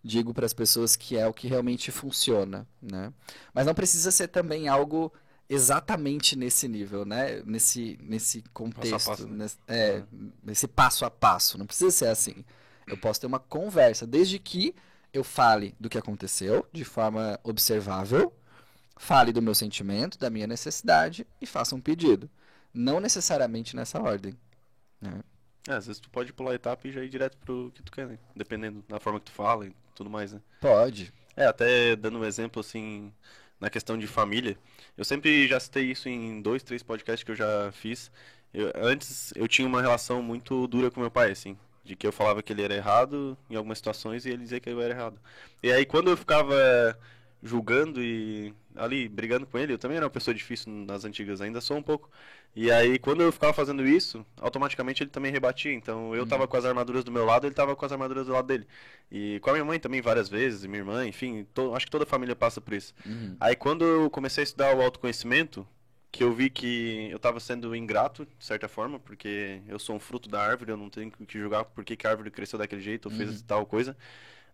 digo 0.03 0.33
para 0.33 0.47
as 0.47 0.51
pessoas 0.51 0.95
que 0.95 1.15
é 1.15 1.27
o 1.27 1.31
que 1.31 1.47
realmente 1.47 1.91
funciona, 1.91 2.67
né? 2.81 3.13
Mas 3.53 3.67
não 3.67 3.75
precisa 3.75 4.09
ser 4.09 4.29
também 4.29 4.67
algo 4.67 5.13
exatamente 5.47 6.35
nesse 6.35 6.67
nível, 6.67 7.05
né? 7.05 7.43
Nesse, 7.45 7.99
nesse 8.01 8.43
contexto, 8.51 8.93
passo 8.93 9.09
passo, 9.11 9.27
né? 9.27 9.43
nesse, 9.43 9.57
é, 9.67 10.03
uhum. 10.11 10.31
nesse 10.43 10.67
passo 10.67 11.05
a 11.05 11.11
passo. 11.11 11.55
Não 11.55 11.67
precisa 11.67 11.91
ser 11.91 12.07
assim. 12.07 12.43
Eu 12.87 12.97
posso 12.97 13.21
ter 13.21 13.27
uma 13.27 13.39
conversa, 13.39 14.07
desde 14.07 14.39
que 14.39 14.73
eu 15.13 15.23
fale 15.23 15.75
do 15.79 15.87
que 15.87 15.99
aconteceu 15.99 16.67
de 16.73 16.83
forma 16.83 17.39
observável, 17.43 18.33
fale 18.95 19.31
do 19.31 19.41
meu 19.41 19.55
sentimento, 19.55 20.17
da 20.17 20.29
minha 20.29 20.47
necessidade 20.47 21.25
e 21.41 21.45
faça 21.45 21.75
um 21.75 21.81
pedido. 21.81 22.29
Não 22.73 22.99
necessariamente 22.99 23.75
nessa 23.75 24.01
ordem. 24.01 24.37
Né? 25.01 25.21
É, 25.67 25.73
às 25.73 25.87
vezes 25.87 26.01
tu 26.01 26.09
pode 26.09 26.33
pular 26.33 26.51
a 26.51 26.55
etapa 26.55 26.87
e 26.87 26.91
já 26.91 27.03
ir 27.03 27.09
direto 27.09 27.37
pro 27.37 27.71
que 27.73 27.81
tu 27.81 27.91
quer, 27.91 28.07
né? 28.07 28.17
Dependendo 28.35 28.83
da 28.87 28.99
forma 28.99 29.19
que 29.19 29.27
tu 29.27 29.31
fala 29.31 29.65
e 29.65 29.73
tudo 29.95 30.09
mais, 30.09 30.33
né? 30.33 30.41
Pode. 30.59 31.13
É, 31.35 31.45
até 31.45 31.95
dando 31.95 32.19
um 32.19 32.25
exemplo 32.25 32.59
assim, 32.59 33.13
na 33.59 33.69
questão 33.69 33.97
de 33.97 34.05
família, 34.05 34.57
eu 34.97 35.05
sempre 35.05 35.47
já 35.47 35.59
citei 35.59 35.85
isso 35.85 36.09
em 36.09 36.41
dois, 36.41 36.63
três 36.63 36.83
podcasts 36.83 37.23
que 37.23 37.31
eu 37.31 37.35
já 37.35 37.71
fiz. 37.71 38.11
Eu, 38.53 38.71
antes 38.75 39.33
eu 39.35 39.47
tinha 39.47 39.67
uma 39.67 39.81
relação 39.81 40.21
muito 40.21 40.67
dura 40.67 40.91
com 40.91 40.99
meu 40.99 41.09
pai, 41.09 41.31
assim, 41.31 41.57
de 41.83 41.95
que 41.95 42.05
eu 42.05 42.11
falava 42.11 42.43
que 42.43 42.51
ele 42.51 42.61
era 42.61 42.75
errado 42.75 43.37
em 43.49 43.55
algumas 43.55 43.77
situações 43.77 44.25
e 44.25 44.29
ele 44.29 44.43
dizia 44.43 44.59
que 44.59 44.69
eu 44.69 44.81
era 44.81 44.93
errado. 44.93 45.19
E 45.61 45.71
aí 45.71 45.85
quando 45.85 46.09
eu 46.09 46.17
ficava 46.17 46.53
julgando 47.43 48.01
e 48.01 48.53
ali 48.75 49.07
brigando 49.09 49.45
com 49.45 49.57
ele. 49.59 49.73
Eu 49.73 49.77
também 49.77 49.97
era 49.97 50.05
uma 50.05 50.11
pessoa 50.11 50.33
difícil 50.33 50.71
nas 50.71 51.03
antigas, 51.03 51.41
ainda 51.41 51.59
sou 51.59 51.77
um 51.77 51.83
pouco. 51.83 52.09
E 52.55 52.71
aí, 52.71 52.99
quando 52.99 53.21
eu 53.21 53.31
ficava 53.31 53.51
fazendo 53.51 53.85
isso, 53.85 54.25
automaticamente 54.39 55.03
ele 55.03 55.09
também 55.09 55.31
rebatia. 55.31 55.73
Então, 55.73 56.15
eu 56.15 56.21
uhum. 56.21 56.27
tava 56.27 56.47
com 56.47 56.55
as 56.55 56.65
armaduras 56.65 57.03
do 57.03 57.11
meu 57.11 57.25
lado, 57.25 57.47
ele 57.47 57.55
tava 57.55 57.75
com 57.75 57.85
as 57.85 57.91
armaduras 57.91 58.27
do 58.27 58.33
lado 58.33 58.47
dele. 58.47 58.67
E 59.11 59.39
com 59.41 59.49
a 59.49 59.53
minha 59.53 59.65
mãe 59.65 59.79
também, 59.79 60.01
várias 60.01 60.29
vezes, 60.29 60.63
e 60.63 60.67
minha 60.67 60.81
irmã, 60.81 61.05
enfim, 61.05 61.45
to... 61.53 61.73
acho 61.75 61.85
que 61.85 61.91
toda 61.91 62.03
a 62.03 62.07
família 62.07 62.35
passa 62.35 62.61
por 62.61 62.73
isso. 62.73 62.93
Uhum. 63.05 63.35
Aí, 63.39 63.55
quando 63.55 63.83
eu 63.83 64.09
comecei 64.09 64.43
a 64.43 64.45
estudar 64.45 64.75
o 64.75 64.81
autoconhecimento, 64.81 65.67
que 66.11 66.23
eu 66.23 66.31
vi 66.31 66.47
que 66.47 67.09
eu 67.09 67.17
estava 67.17 67.39
sendo 67.39 67.75
ingrato, 67.75 68.25
de 68.37 68.45
certa 68.45 68.67
forma, 68.67 68.99
porque 68.99 69.61
eu 69.67 69.79
sou 69.79 69.95
um 69.95 69.99
fruto 69.99 70.29
da 70.29 70.39
árvore, 70.39 70.71
eu 70.71 70.77
não 70.77 70.87
tenho 70.87 71.09
que 71.09 71.39
julgar 71.39 71.65
por 71.65 71.83
que, 71.83 71.97
a 72.05 72.09
árvore 72.09 72.29
cresceu 72.29 72.59
daquele 72.59 72.83
jeito 72.83 73.09
ou 73.09 73.11
fez 73.15 73.41
uhum. 73.41 73.47
tal 73.47 73.65
coisa. 73.65 73.97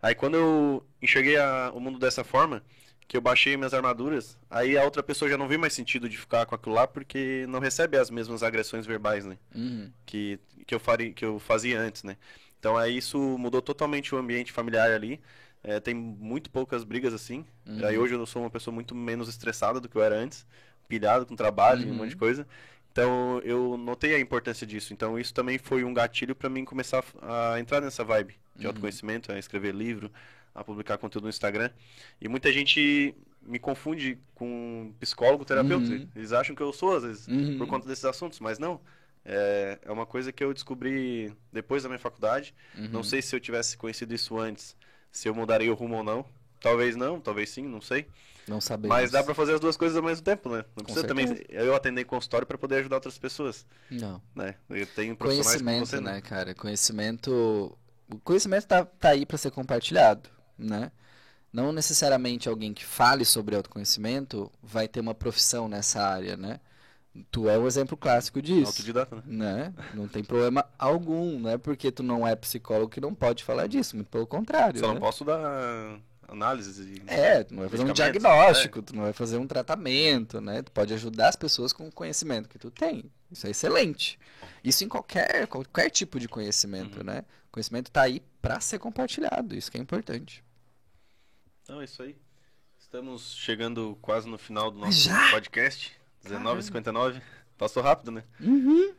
Aí 0.02 0.14
quando 0.14 0.36
eu 0.36 0.86
enxerguei 1.02 1.36
a, 1.36 1.70
o 1.74 1.78
mundo 1.78 1.98
dessa 1.98 2.24
forma, 2.24 2.62
que 3.10 3.16
eu 3.16 3.20
baixei 3.20 3.56
minhas 3.56 3.74
armaduras, 3.74 4.38
aí 4.48 4.78
a 4.78 4.84
outra 4.84 5.02
pessoa 5.02 5.28
já 5.28 5.36
não 5.36 5.48
vê 5.48 5.58
mais 5.58 5.72
sentido 5.72 6.08
de 6.08 6.16
ficar 6.16 6.46
com 6.46 6.54
aquilo 6.54 6.76
lá 6.76 6.86
porque 6.86 7.44
não 7.48 7.58
recebe 7.58 7.98
as 7.98 8.08
mesmas 8.08 8.40
agressões 8.40 8.86
verbais, 8.86 9.26
né? 9.26 9.36
Uhum. 9.52 9.90
Que, 10.06 10.38
que, 10.64 10.72
eu 10.72 10.78
faria, 10.78 11.12
que 11.12 11.24
eu 11.24 11.40
fazia 11.40 11.80
antes, 11.80 12.04
né? 12.04 12.16
Então 12.60 12.76
aí 12.76 12.96
isso 12.96 13.18
mudou 13.36 13.60
totalmente 13.60 14.14
o 14.14 14.18
ambiente 14.18 14.52
familiar 14.52 14.92
ali. 14.92 15.20
É, 15.60 15.80
tem 15.80 15.92
muito 15.92 16.50
poucas 16.50 16.84
brigas 16.84 17.12
assim. 17.12 17.44
Uhum. 17.66 17.84
Aí 17.84 17.98
hoje 17.98 18.14
eu 18.14 18.24
sou 18.26 18.42
uma 18.42 18.50
pessoa 18.50 18.72
muito 18.72 18.94
menos 18.94 19.28
estressada 19.28 19.80
do 19.80 19.88
que 19.88 19.96
eu 19.96 20.04
era 20.04 20.14
antes, 20.14 20.46
pilhado 20.86 21.26
com 21.26 21.34
trabalho 21.34 21.88
e 21.88 21.90
um 21.90 21.94
monte 21.94 22.10
de 22.10 22.14
uhum. 22.14 22.20
coisa. 22.20 22.46
Então 22.92 23.40
eu 23.42 23.76
notei 23.76 24.14
a 24.14 24.20
importância 24.20 24.64
disso. 24.64 24.92
Então 24.92 25.18
isso 25.18 25.34
também 25.34 25.58
foi 25.58 25.82
um 25.82 25.92
gatilho 25.92 26.36
para 26.36 26.48
mim 26.48 26.64
começar 26.64 27.02
a, 27.20 27.54
a 27.54 27.60
entrar 27.60 27.80
nessa 27.80 28.04
vibe 28.04 28.36
de 28.54 28.66
uhum. 28.66 28.70
autoconhecimento, 28.70 29.32
a 29.32 29.38
escrever 29.38 29.74
livro, 29.74 30.12
a 30.54 30.64
publicar 30.64 30.98
conteúdo 30.98 31.24
no 31.24 31.30
Instagram. 31.30 31.70
E 32.20 32.28
muita 32.28 32.52
gente 32.52 33.14
me 33.42 33.58
confunde 33.58 34.18
com 34.34 34.92
psicólogo, 35.00 35.44
terapeuta. 35.44 35.90
Uhum. 35.90 36.08
Eles 36.14 36.32
acham 36.32 36.54
que 36.54 36.62
eu 36.62 36.72
sou, 36.72 36.96
às 36.96 37.02
vezes, 37.02 37.28
uhum. 37.28 37.58
por 37.58 37.66
conta 37.66 37.88
desses 37.88 38.04
assuntos, 38.04 38.40
mas 38.40 38.58
não. 38.58 38.80
É, 39.24 39.78
é 39.82 39.92
uma 39.92 40.06
coisa 40.06 40.32
que 40.32 40.42
eu 40.42 40.52
descobri 40.54 41.32
depois 41.52 41.82
da 41.82 41.88
minha 41.88 41.98
faculdade. 41.98 42.54
Uhum. 42.76 42.88
Não 42.88 43.02
sei 43.02 43.20
se 43.20 43.34
eu 43.34 43.40
tivesse 43.40 43.76
conhecido 43.76 44.14
isso 44.14 44.38
antes, 44.38 44.76
se 45.10 45.28
eu 45.28 45.34
mudaria 45.34 45.70
o 45.70 45.74
rumo 45.74 45.96
ou 45.96 46.04
não. 46.04 46.24
Talvez 46.60 46.94
não, 46.94 47.20
talvez 47.20 47.48
sim, 47.50 47.62
não 47.62 47.80
sei. 47.80 48.06
Não 48.46 48.60
sabemos. 48.60 48.94
Mas 48.94 49.10
dá 49.10 49.22
para 49.22 49.34
fazer 49.34 49.54
as 49.54 49.60
duas 49.60 49.76
coisas 49.76 49.96
ao 49.96 50.02
mesmo 50.02 50.24
tempo, 50.24 50.50
né? 50.50 50.64
Não 50.76 50.84
precisa 50.84 51.06
também 51.06 51.26
eu 51.48 51.74
atender 51.74 52.04
consultório 52.04 52.46
para 52.46 52.58
poder 52.58 52.76
ajudar 52.76 52.96
outras 52.96 53.16
pessoas. 53.16 53.64
Não. 53.90 54.20
Né? 54.34 54.56
Eu 54.68 54.86
tenho 54.86 55.16
profissionais 55.16 55.62
Conhecimento, 55.62 55.86
você, 55.86 56.00
né, 56.00 56.20
cara? 56.20 56.54
Conhecimento, 56.54 57.78
o 58.10 58.18
conhecimento 58.20 58.66
tá, 58.66 58.84
tá 58.84 59.10
aí 59.10 59.24
para 59.24 59.38
ser 59.38 59.50
compartilhado, 59.50 60.28
né? 60.60 60.92
Não 61.52 61.72
necessariamente 61.72 62.48
alguém 62.48 62.72
que 62.72 62.84
fale 62.84 63.24
sobre 63.24 63.56
autoconhecimento 63.56 64.50
vai 64.62 64.86
ter 64.86 65.00
uma 65.00 65.14
profissão 65.14 65.68
nessa 65.68 66.00
área, 66.00 66.36
né? 66.36 66.60
Tu 67.32 67.48
é 67.48 67.58
o 67.58 67.62
um 67.62 67.66
exemplo 67.66 67.96
clássico 67.96 68.40
disso. 68.40 68.68
Autodidata, 68.68 69.16
né? 69.26 69.72
né? 69.74 69.74
Não 69.94 70.06
tem 70.06 70.22
problema 70.22 70.64
algum, 70.78 71.40
não 71.40 71.50
é 71.50 71.58
porque 71.58 71.90
tu 71.90 72.04
não 72.04 72.26
é 72.26 72.36
psicólogo 72.36 72.88
que 72.88 73.00
não 73.00 73.12
pode 73.12 73.42
falar 73.42 73.66
disso, 73.66 73.96
muito 73.96 74.08
pelo 74.08 74.28
contrário. 74.28 74.78
Só 74.78 74.88
né? 74.88 74.94
não 74.94 75.00
posso 75.00 75.24
dar 75.24 75.98
análises 76.28 76.78
e 76.78 77.02
É, 77.08 77.42
tu 77.42 77.54
não 77.54 77.62
vai 77.62 77.68
fazer 77.68 77.84
um 77.84 77.92
diagnóstico, 77.92 78.78
é. 78.78 78.82
tu 78.82 78.94
não 78.94 79.02
vai 79.02 79.12
fazer 79.12 79.38
um 79.38 79.46
tratamento, 79.46 80.40
né? 80.40 80.62
Tu 80.62 80.70
pode 80.70 80.94
ajudar 80.94 81.28
as 81.28 81.36
pessoas 81.36 81.72
com 81.72 81.88
o 81.88 81.92
conhecimento 81.92 82.48
que 82.48 82.58
tu 82.58 82.70
tem. 82.70 83.10
Isso 83.30 83.46
é 83.46 83.50
excelente. 83.50 84.18
Isso 84.62 84.84
em 84.84 84.88
qualquer, 84.88 85.48
qualquer 85.48 85.90
tipo 85.90 86.20
de 86.20 86.28
conhecimento, 86.28 86.98
uhum. 86.98 87.04
né? 87.04 87.24
O 87.48 87.52
conhecimento 87.52 87.88
está 87.88 88.02
aí 88.02 88.22
para 88.40 88.60
ser 88.60 88.78
compartilhado, 88.78 89.56
isso 89.56 89.70
que 89.70 89.78
é 89.78 89.80
importante. 89.80 90.44
Então 91.62 91.80
é 91.80 91.84
isso 91.84 92.02
aí. 92.02 92.16
Estamos 92.78 93.36
chegando 93.36 93.96
quase 94.00 94.28
no 94.28 94.38
final 94.38 94.70
do 94.70 94.78
nosso 94.78 95.08
podcast. 95.30 95.92
19h59. 96.24 97.20
Passou 97.56 97.82
rápido, 97.82 98.10
né? 98.10 98.24
Uhum. 98.40 98.92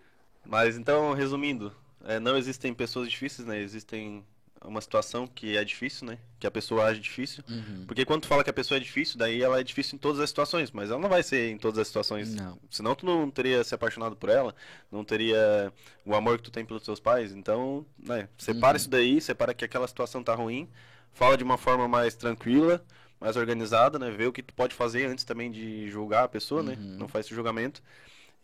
Mas 0.46 0.78
então, 0.78 1.14
resumindo, 1.14 1.76
é, 2.06 2.20
não 2.20 2.38
existem 2.38 2.74
pessoas 2.74 3.10
difíceis, 3.10 3.48
né? 3.48 3.60
Existem 3.60 4.24
uma 4.64 4.80
situação 4.80 5.26
que 5.26 5.58
é 5.58 5.64
difícil, 5.64 6.08
né? 6.08 6.20
Que 6.40 6.46
a 6.46 6.52
pessoa 6.52 6.86
age 6.86 7.00
difícil. 7.00 7.44
Uhum. 7.50 7.86
Porque 7.88 8.06
quando 8.06 8.22
tu 8.22 8.28
fala 8.28 8.44
que 8.44 8.50
a 8.50 8.54
pessoa 8.54 8.78
é 8.78 8.80
difícil, 8.80 9.18
daí 9.18 9.42
ela 9.42 9.60
é 9.60 9.64
difícil 9.64 9.96
em 9.96 10.00
todas 10.00 10.20
as 10.20 10.30
situações, 10.30 10.72
mas 10.72 10.92
ela 10.92 11.00
não 11.00 11.10
vai 11.10 11.24
ser 11.24 11.50
em 11.50 11.58
todas 11.58 11.80
as 11.80 11.88
situações. 11.88 12.36
Não. 12.36 12.60
Senão 12.70 12.94
tu 12.94 13.06
não 13.06 13.30
teria 13.32 13.64
se 13.64 13.74
apaixonado 13.74 14.16
por 14.16 14.30
ela, 14.30 14.56
não 14.92 15.04
teria 15.04 15.74
o 16.06 16.14
amor 16.14 16.38
que 16.38 16.44
tu 16.44 16.52
tem 16.52 16.64
pelos 16.64 16.84
teus 16.84 17.00
pais. 17.00 17.32
Então, 17.32 17.86
né, 17.98 18.30
separa 18.38 18.74
uhum. 18.74 18.78
isso 18.78 18.90
daí, 18.90 19.20
separa 19.20 19.54
que 19.54 19.66
aquela 19.66 19.88
situação 19.88 20.24
tá 20.24 20.36
ruim, 20.36 20.70
fala 21.14 21.38
de 21.38 21.44
uma 21.44 21.58
forma 21.58 21.88
mais 21.88 22.16
tranquila, 22.16 22.84
mais 23.20 23.38
organizada, 23.38 24.00
né? 24.00 24.10
Vê 24.12 24.26
o 24.26 24.34
que 24.34 24.42
tu 24.42 24.54
pode 24.54 24.74
fazer 24.74 25.06
antes 25.06 25.24
também 25.24 25.52
de 25.52 25.90
julgar 25.90 26.24
a 26.24 26.28
pessoa, 26.28 26.64
né? 26.64 26.74
uhum. 26.74 26.92
né? 26.92 26.98
Não 26.98 27.08
faz 27.08 27.26
esse 27.26 27.36
julgamento. 27.36 27.82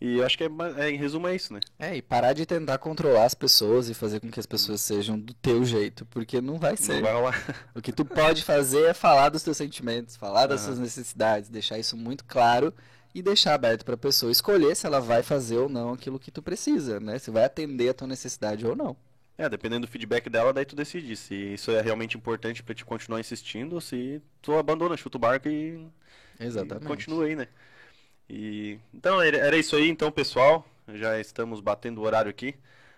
E 0.00 0.18
eu 0.18 0.24
acho 0.24 0.38
que 0.38 0.44
é, 0.44 0.48
é, 0.76 0.90
em 0.90 0.96
resumo 0.96 1.26
é 1.26 1.34
isso, 1.34 1.52
né? 1.52 1.58
É, 1.76 1.96
e 1.96 2.00
parar 2.00 2.32
de 2.32 2.46
tentar 2.46 2.78
controlar 2.78 3.24
as 3.24 3.34
pessoas 3.34 3.88
e 3.88 3.94
fazer 3.94 4.20
com 4.20 4.30
que 4.30 4.38
as 4.38 4.46
pessoas 4.46 4.80
sejam 4.80 5.18
do 5.18 5.34
teu 5.34 5.64
jeito, 5.64 6.06
porque 6.06 6.40
não 6.40 6.56
vai 6.56 6.76
ser. 6.76 6.94
Não 6.94 7.02
vai 7.02 7.12
rolar. 7.12 7.56
O 7.74 7.82
que 7.82 7.90
tu 7.90 8.04
pode 8.04 8.44
fazer 8.44 8.84
é 8.84 8.94
falar 8.94 9.28
dos 9.28 9.42
teus 9.42 9.56
sentimentos, 9.56 10.14
falar 10.14 10.46
das 10.46 10.60
uhum. 10.60 10.66
suas 10.66 10.78
necessidades, 10.78 11.48
deixar 11.48 11.78
isso 11.78 11.96
muito 11.96 12.24
claro 12.24 12.72
e 13.12 13.20
deixar 13.20 13.54
aberto 13.54 13.84
para 13.84 13.94
a 13.94 13.98
pessoa 13.98 14.30
escolher 14.30 14.76
se 14.76 14.86
ela 14.86 15.00
vai 15.00 15.24
fazer 15.24 15.56
ou 15.56 15.68
não 15.68 15.92
aquilo 15.92 16.18
que 16.18 16.30
tu 16.30 16.42
precisa, 16.42 17.00
né? 17.00 17.18
Se 17.18 17.32
vai 17.32 17.44
atender 17.44 17.88
a 17.88 17.94
tua 17.94 18.06
necessidade 18.06 18.64
ou 18.64 18.76
não. 18.76 18.96
É, 19.38 19.48
dependendo 19.48 19.86
do 19.86 19.90
feedback 19.90 20.28
dela, 20.28 20.52
daí 20.52 20.64
tu 20.64 20.74
decide 20.74 21.14
se 21.14 21.34
isso 21.54 21.70
é 21.70 21.80
realmente 21.80 22.16
importante 22.16 22.60
para 22.60 22.74
te 22.74 22.84
continuar 22.84 23.20
insistindo 23.20 23.74
ou 23.74 23.80
se 23.80 24.20
tu 24.42 24.58
abandona, 24.58 24.96
chuta 24.96 25.16
o 25.16 25.20
barco 25.20 25.48
e, 25.48 25.86
Exatamente. 26.40 26.84
e 26.84 26.88
continua 26.88 27.24
aí, 27.24 27.36
né? 27.36 27.46
E 28.28 28.80
então 28.92 29.22
era 29.22 29.56
isso 29.56 29.76
aí, 29.76 29.88
então 29.88 30.10
pessoal, 30.10 30.66
já 30.92 31.20
estamos 31.20 31.60
batendo 31.60 32.00
o 32.00 32.04
horário 32.04 32.28
aqui. 32.28 32.56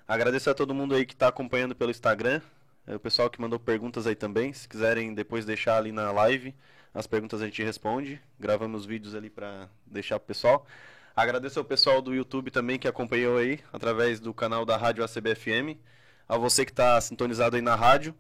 Agradeço 0.09 0.49
a 0.49 0.55
todo 0.55 0.75
mundo 0.75 0.95
aí 0.95 1.05
que 1.05 1.13
está 1.13 1.29
acompanhando 1.29 1.77
pelo 1.77 1.91
Instagram, 1.91 2.41
é, 2.87 2.97
o 2.97 3.01
pessoal 3.01 3.29
que 3.29 3.39
mandou 3.39 3.61
perguntas 3.61 4.07
aí 4.07 4.15
também. 4.15 4.51
Se 4.55 4.67
quiserem 4.67 5.13
depois 5.13 5.45
deixar 5.45 5.77
ali 5.77 5.93
na 5.93 6.11
live, 6.11 6.55
as 6.95 7.07
perguntas 7.07 7.43
a 7.43 7.45
gente 7.45 7.63
responde. 7.63 8.19
Gravamos 8.39 8.87
vídeos 8.87 9.15
ali 9.15 9.29
para 9.29 9.69
deixar 9.87 10.19
pro 10.19 10.29
pessoal. 10.29 10.67
Agradeço 11.15 11.59
ao 11.59 11.65
pessoal 11.67 12.01
do 12.01 12.15
YouTube 12.15 12.51
também 12.51 12.79
que 12.79 12.89
acompanhou 12.89 13.37
aí 13.37 13.61
através 13.73 14.19
do 14.19 14.33
canal 14.33 14.65
da 14.65 14.79
Rádio 14.79 15.05
ACBFM. 15.05 15.79
A 16.31 16.39
você 16.39 16.65
que 16.65 16.71
está 16.71 17.01
sintonizado 17.01 17.57
aí 17.57 17.63
na 17.63 17.75
rádio. 17.75 18.15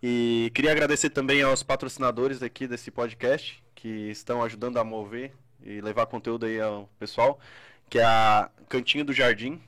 E 0.00 0.52
queria 0.54 0.70
agradecer 0.70 1.10
também 1.10 1.42
aos 1.42 1.64
patrocinadores 1.64 2.40
aqui 2.40 2.68
desse 2.68 2.92
podcast 2.92 3.60
que 3.74 3.88
estão 4.08 4.40
ajudando 4.44 4.76
a 4.78 4.84
mover 4.84 5.32
e 5.60 5.80
levar 5.80 6.06
conteúdo 6.06 6.46
aí 6.46 6.60
ao 6.60 6.88
pessoal, 6.96 7.40
que 7.90 7.98
é 7.98 8.04
a 8.04 8.48
Cantinho 8.68 9.04
do 9.04 9.12
Jardim. 9.12 9.60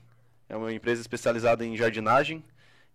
É 0.49 0.57
uma 0.57 0.72
empresa 0.72 1.01
especializada 1.01 1.64
em 1.66 1.76
jardinagem, 1.76 2.44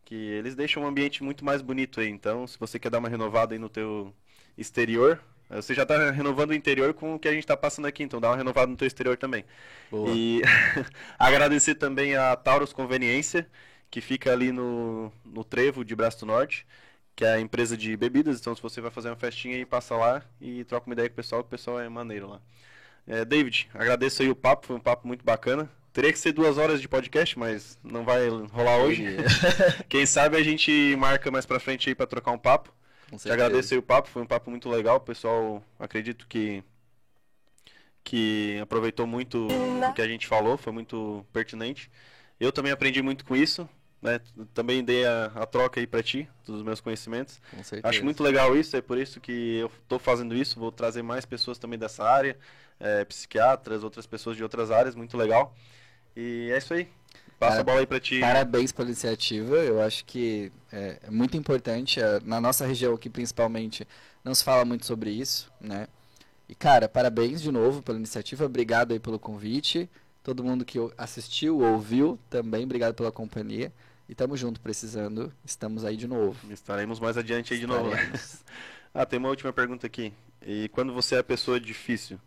que 0.06 0.16
eles 0.16 0.56
deixam 0.56 0.84
um 0.84 0.88
ambiente 0.88 1.22
muito 1.22 1.44
mais 1.44 1.62
bonito 1.62 2.00
aí. 2.00 2.08
Então, 2.08 2.48
se 2.48 2.58
você 2.58 2.80
quer 2.80 2.90
dar 2.90 3.00
uma 3.00 3.10
renovada 3.10 3.54
aí 3.54 3.60
no 3.60 3.68
teu 3.70 4.14
exterior, 4.58 5.20
Você 5.50 5.74
já 5.76 5.86
tá 5.86 6.12
renovando 6.12 6.52
o 6.52 6.54
interior 6.54 6.94
com 6.94 7.16
o 7.16 7.20
que 7.20 7.28
a 7.28 7.34
gente 7.34 7.46
tá 7.46 7.56
passando 7.58 7.86
aqui, 7.88 8.04
então 8.04 8.22
dá 8.22 8.30
uma 8.30 8.38
renovada 8.38 8.68
no 8.68 8.78
teu 8.78 8.88
exterior 8.88 9.18
também. 9.18 9.46
Boa. 9.92 10.10
E 10.10 10.42
agradecer 11.20 11.76
também 11.76 12.16
a 12.16 12.36
Taurus 12.36 12.74
Conveniência, 12.74 13.48
que 13.94 14.02
fica 14.02 14.32
ali 14.34 14.52
no, 14.52 15.14
no 15.24 15.44
Trevo 15.44 15.86
de 15.86 15.96
Braço 15.96 16.22
do 16.22 16.26
Norte, 16.26 16.66
que 17.16 17.24
é 17.24 17.34
a 17.34 17.40
empresa 17.40 17.78
de 17.78 17.96
bebidas. 17.96 18.40
Então, 18.40 18.56
se 18.56 18.62
você 18.62 18.82
vai 18.82 18.90
fazer 18.90 19.10
uma 19.10 19.16
festinha 19.16 19.56
aí, 19.56 19.68
passa 19.68 19.96
lá 19.96 20.24
e 20.42 20.64
troca 20.64 20.88
uma 20.88 20.94
ideia 20.94 21.08
com 21.08 21.14
o 21.14 21.16
pessoal, 21.16 21.44
que 21.44 21.48
o 21.48 21.52
pessoal 21.52 21.80
é 21.80 21.88
maneiro 21.88 22.28
lá. 22.28 22.42
É, 23.06 23.24
David, 23.24 23.70
agradeço 23.72 24.24
aí 24.24 24.32
o 24.32 24.36
papo, 24.36 24.66
foi 24.66 24.76
um 24.76 24.80
papo 24.80 25.08
muito 25.08 25.24
bacana. 25.24 25.70
Teria 25.94 26.12
que 26.12 26.18
ser 26.18 26.32
duas 26.32 26.58
horas 26.58 26.82
de 26.82 26.88
podcast, 26.90 27.38
mas 27.38 27.78
não 27.84 28.04
vai 28.04 28.28
rolar 28.52 28.78
hoje. 28.78 29.06
Quem 29.88 30.08
sabe 30.08 30.38
a 30.38 30.44
gente 30.44 30.96
marca 30.98 31.30
mais 31.30 31.46
pra 31.46 31.60
frente 31.60 31.88
aí 31.88 31.94
pra 31.94 32.08
trocar 32.08 32.32
um 32.32 32.40
papo. 32.40 32.74
Te 33.16 33.30
agradeço 33.32 33.76
aí 33.76 33.78
o 33.78 33.84
papo, 33.84 34.10
foi 34.10 34.24
um 34.24 34.26
papo 34.28 34.50
muito 34.50 34.68
legal. 34.70 34.98
O 34.98 35.02
pessoal, 35.02 35.64
acredito 35.78 36.26
que 36.28 36.64
que 38.04 38.58
aproveitou 38.60 39.06
muito 39.06 39.48
o 39.48 39.94
que 39.94 40.02
a 40.02 40.08
gente 40.08 40.26
falou, 40.26 40.58
foi 40.58 40.74
muito 40.74 41.24
pertinente. 41.32 41.92
Eu 42.40 42.52
também 42.52 42.72
aprendi 42.72 43.02
muito 43.02 43.24
com 43.24 43.36
isso, 43.36 43.70
né? 44.04 44.20
Também 44.54 44.84
dei 44.84 45.06
a, 45.06 45.32
a 45.34 45.46
troca 45.46 45.80
aí 45.80 45.88
pra 45.88 46.04
ti, 46.04 46.30
dos 46.46 46.62
meus 46.62 46.82
conhecimentos. 46.82 47.40
Acho 47.82 48.04
muito 48.04 48.22
legal 48.22 48.56
isso, 48.56 48.76
é 48.76 48.82
por 48.82 48.98
isso 48.98 49.22
que 49.22 49.58
eu 49.58 49.68
estou 49.68 49.98
fazendo 49.98 50.36
isso. 50.36 50.60
Vou 50.60 50.72
trazer 50.72 51.02
mais 51.02 51.26
pessoas 51.26 51.58
também 51.58 51.80
dessa 51.80 52.04
área, 52.04 52.38
é, 52.80 53.06
psiquiatras, 53.06 53.84
outras 53.84 54.06
pessoas 54.06 54.36
de 54.36 54.44
outras 54.44 54.70
áreas, 54.70 54.94
muito 54.94 55.18
legal. 55.18 55.56
E 56.16 56.50
é 56.52 56.58
isso 56.58 56.74
aí. 56.74 56.88
Passa 57.40 57.52
Cara, 57.52 57.62
a 57.62 57.64
bola 57.64 57.80
aí 57.80 57.88
pra 57.88 58.00
ti. 58.00 58.20
Parabéns 58.20 58.72
pela 58.72 58.88
iniciativa. 58.90 59.56
Eu 59.56 59.82
acho 59.82 60.06
que 60.06 60.52
é, 60.72 61.00
é 61.04 61.10
muito 61.10 61.38
importante. 61.38 62.00
é, 62.02 62.20
Na 62.24 62.40
nossa 62.42 62.66
região 62.66 62.94
aqui, 62.94 63.10
principalmente, 63.10 63.88
não 64.24 64.36
se 64.36 64.44
fala 64.44 64.66
muito 64.66 64.86
sobre 64.86 65.12
isso, 65.12 65.52
né? 65.60 65.88
E, 66.48 66.54
cara, 66.54 66.90
parabéns 66.90 67.42
de 67.42 67.52
novo 67.52 67.82
pela 67.82 67.98
iniciativa. 67.98 68.46
Obrigado 68.46 68.92
aí 68.92 69.00
pelo 69.00 69.18
convite. 69.18 69.90
Todo 70.24 70.44
mundo 70.44 70.64
que 70.64 70.78
assistiu, 70.98 71.60
ouviu, 71.60 72.20
também 72.30 72.64
obrigado 72.64 72.94
pela 72.94 73.12
companhia. 73.12 73.74
E 74.08 74.16
tamo 74.16 74.36
junto, 74.36 74.60
precisando. 74.60 75.32
Estamos 75.46 75.84
aí 75.86 75.96
de 75.96 76.08
novo. 76.08 76.38
Estaremos 76.52 77.00
mais 77.00 77.18
adiante 77.18 77.54
aí 77.54 77.60
de 77.60 77.68
novo. 77.68 77.90
né? 77.90 78.14
Ah, 78.96 79.08
tem 79.08 79.18
uma 79.18 79.30
última 79.30 79.52
pergunta 79.52 79.88
aqui. 79.88 80.14
E 80.46 80.70
quando 80.70 80.94
você 80.94 81.16
é 81.16 81.18
a 81.18 81.24
pessoa 81.24 81.60
difícil? 81.60 82.20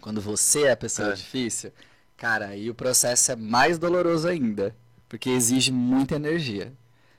Quando 0.00 0.22
você 0.22 0.62
é 0.62 0.70
a 0.72 0.76
pessoa 0.76 1.10
É. 1.10 1.12
difícil, 1.12 1.70
cara, 2.16 2.46
aí 2.46 2.70
o 2.70 2.74
processo 2.74 3.30
é 3.30 3.36
mais 3.36 3.78
doloroso 3.78 4.26
ainda, 4.26 4.74
porque 5.06 5.28
exige 5.28 5.70
muita 5.70 6.14
energia. 6.14 6.72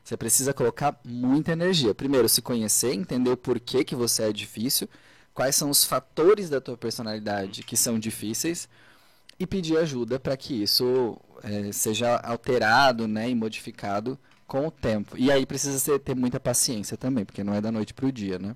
Você 0.04 0.18
precisa 0.18 0.56
colocar 0.56 1.00
muita 1.06 1.52
energia. 1.52 1.94
Primeiro, 1.94 2.28
se 2.28 2.42
conhecer, 2.42 2.96
entender 2.96 3.30
o 3.30 3.38
porquê 3.38 3.84
que 3.84 3.96
você 3.96 4.24
é 4.24 4.34
difícil, 4.34 4.90
quais 5.36 5.56
são 5.56 5.70
os 5.70 5.84
fatores 5.86 6.50
da 6.50 6.60
tua 6.60 6.76
personalidade 6.76 7.62
que 7.62 7.78
são 7.78 8.00
difíceis 8.00 8.68
e 9.40 9.46
pedir 9.46 9.78
ajuda 9.78 10.20
para 10.20 10.36
que 10.36 10.64
isso 10.64 11.16
eh, 11.44 11.72
seja 11.72 12.18
alterado, 12.18 13.08
né, 13.08 13.30
e 13.30 13.36
modificado 13.36 14.18
com 14.48 14.68
o 14.68 14.72
tempo. 14.72 15.18
E 15.18 15.32
aí 15.32 15.46
precisa 15.46 15.78
ser- 15.80 16.00
ter 16.00 16.16
muita 16.16 16.40
paciência 16.40 16.96
também, 16.98 17.26
porque 17.26 17.44
não 17.44 17.54
é 17.54 17.62
da 17.62 17.72
noite 17.72 17.94
para 17.94 18.06
o 18.06 18.12
dia, 18.12 18.40
né? 18.40 18.56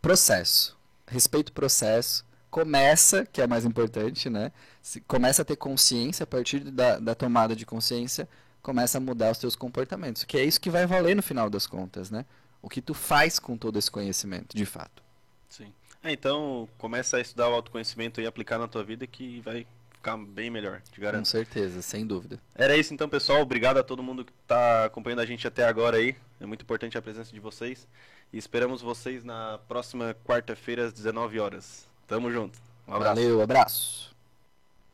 Processo. 0.00 0.76
Respeita 1.06 1.50
o 1.50 1.54
processo. 1.54 2.24
Começa, 2.50 3.24
que 3.26 3.40
é 3.40 3.46
mais 3.46 3.64
importante, 3.64 4.28
né? 4.30 4.50
Se- 4.82 5.00
começa 5.02 5.42
a 5.42 5.44
ter 5.44 5.56
consciência, 5.56 6.24
a 6.24 6.26
partir 6.26 6.60
da, 6.60 6.98
da 6.98 7.14
tomada 7.14 7.54
de 7.54 7.64
consciência, 7.66 8.28
começa 8.62 8.98
a 8.98 9.00
mudar 9.00 9.30
os 9.30 9.38
teus 9.38 9.54
comportamentos. 9.54 10.24
Que 10.24 10.38
é 10.38 10.44
isso 10.44 10.60
que 10.60 10.70
vai 10.70 10.86
valer 10.86 11.14
no 11.14 11.22
final 11.22 11.48
das 11.50 11.66
contas, 11.66 12.10
né? 12.10 12.24
O 12.62 12.68
que 12.68 12.80
tu 12.82 12.94
faz 12.94 13.38
com 13.38 13.56
todo 13.56 13.78
esse 13.78 13.90
conhecimento, 13.90 14.56
de 14.56 14.66
fato. 14.66 15.02
Sim. 15.48 15.72
É, 16.02 16.12
então, 16.12 16.68
começa 16.78 17.18
a 17.18 17.20
estudar 17.20 17.48
o 17.50 17.54
autoconhecimento 17.54 18.20
e 18.20 18.26
aplicar 18.26 18.58
na 18.58 18.66
tua 18.66 18.82
vida 18.82 19.06
que 19.06 19.40
vai 19.40 19.66
ficar 20.00 20.16
bem 20.16 20.50
melhor, 20.50 20.80
te 20.90 20.96
Com 20.96 21.02
garanto. 21.02 21.28
certeza, 21.28 21.82
sem 21.82 22.06
dúvida. 22.06 22.40
Era 22.54 22.76
isso 22.76 22.92
então, 22.94 23.08
pessoal. 23.08 23.42
Obrigado 23.42 23.78
a 23.78 23.82
todo 23.82 24.02
mundo 24.02 24.24
que 24.24 24.32
está 24.42 24.86
acompanhando 24.86 25.20
a 25.20 25.26
gente 25.26 25.46
até 25.46 25.64
agora 25.64 25.98
aí. 25.98 26.16
É 26.40 26.46
muito 26.46 26.62
importante 26.62 26.96
a 26.96 27.02
presença 27.02 27.32
de 27.32 27.38
vocês. 27.38 27.86
E 28.32 28.38
esperamos 28.38 28.80
vocês 28.80 29.22
na 29.22 29.58
próxima 29.68 30.16
quarta-feira 30.24 30.86
às 30.86 30.92
19 30.92 31.38
horas. 31.38 31.86
Tamo 32.06 32.32
junto. 32.32 32.58
Um 32.88 32.94
abraço. 32.94 33.14
Valeu, 33.14 33.42
abraço. 33.42 34.10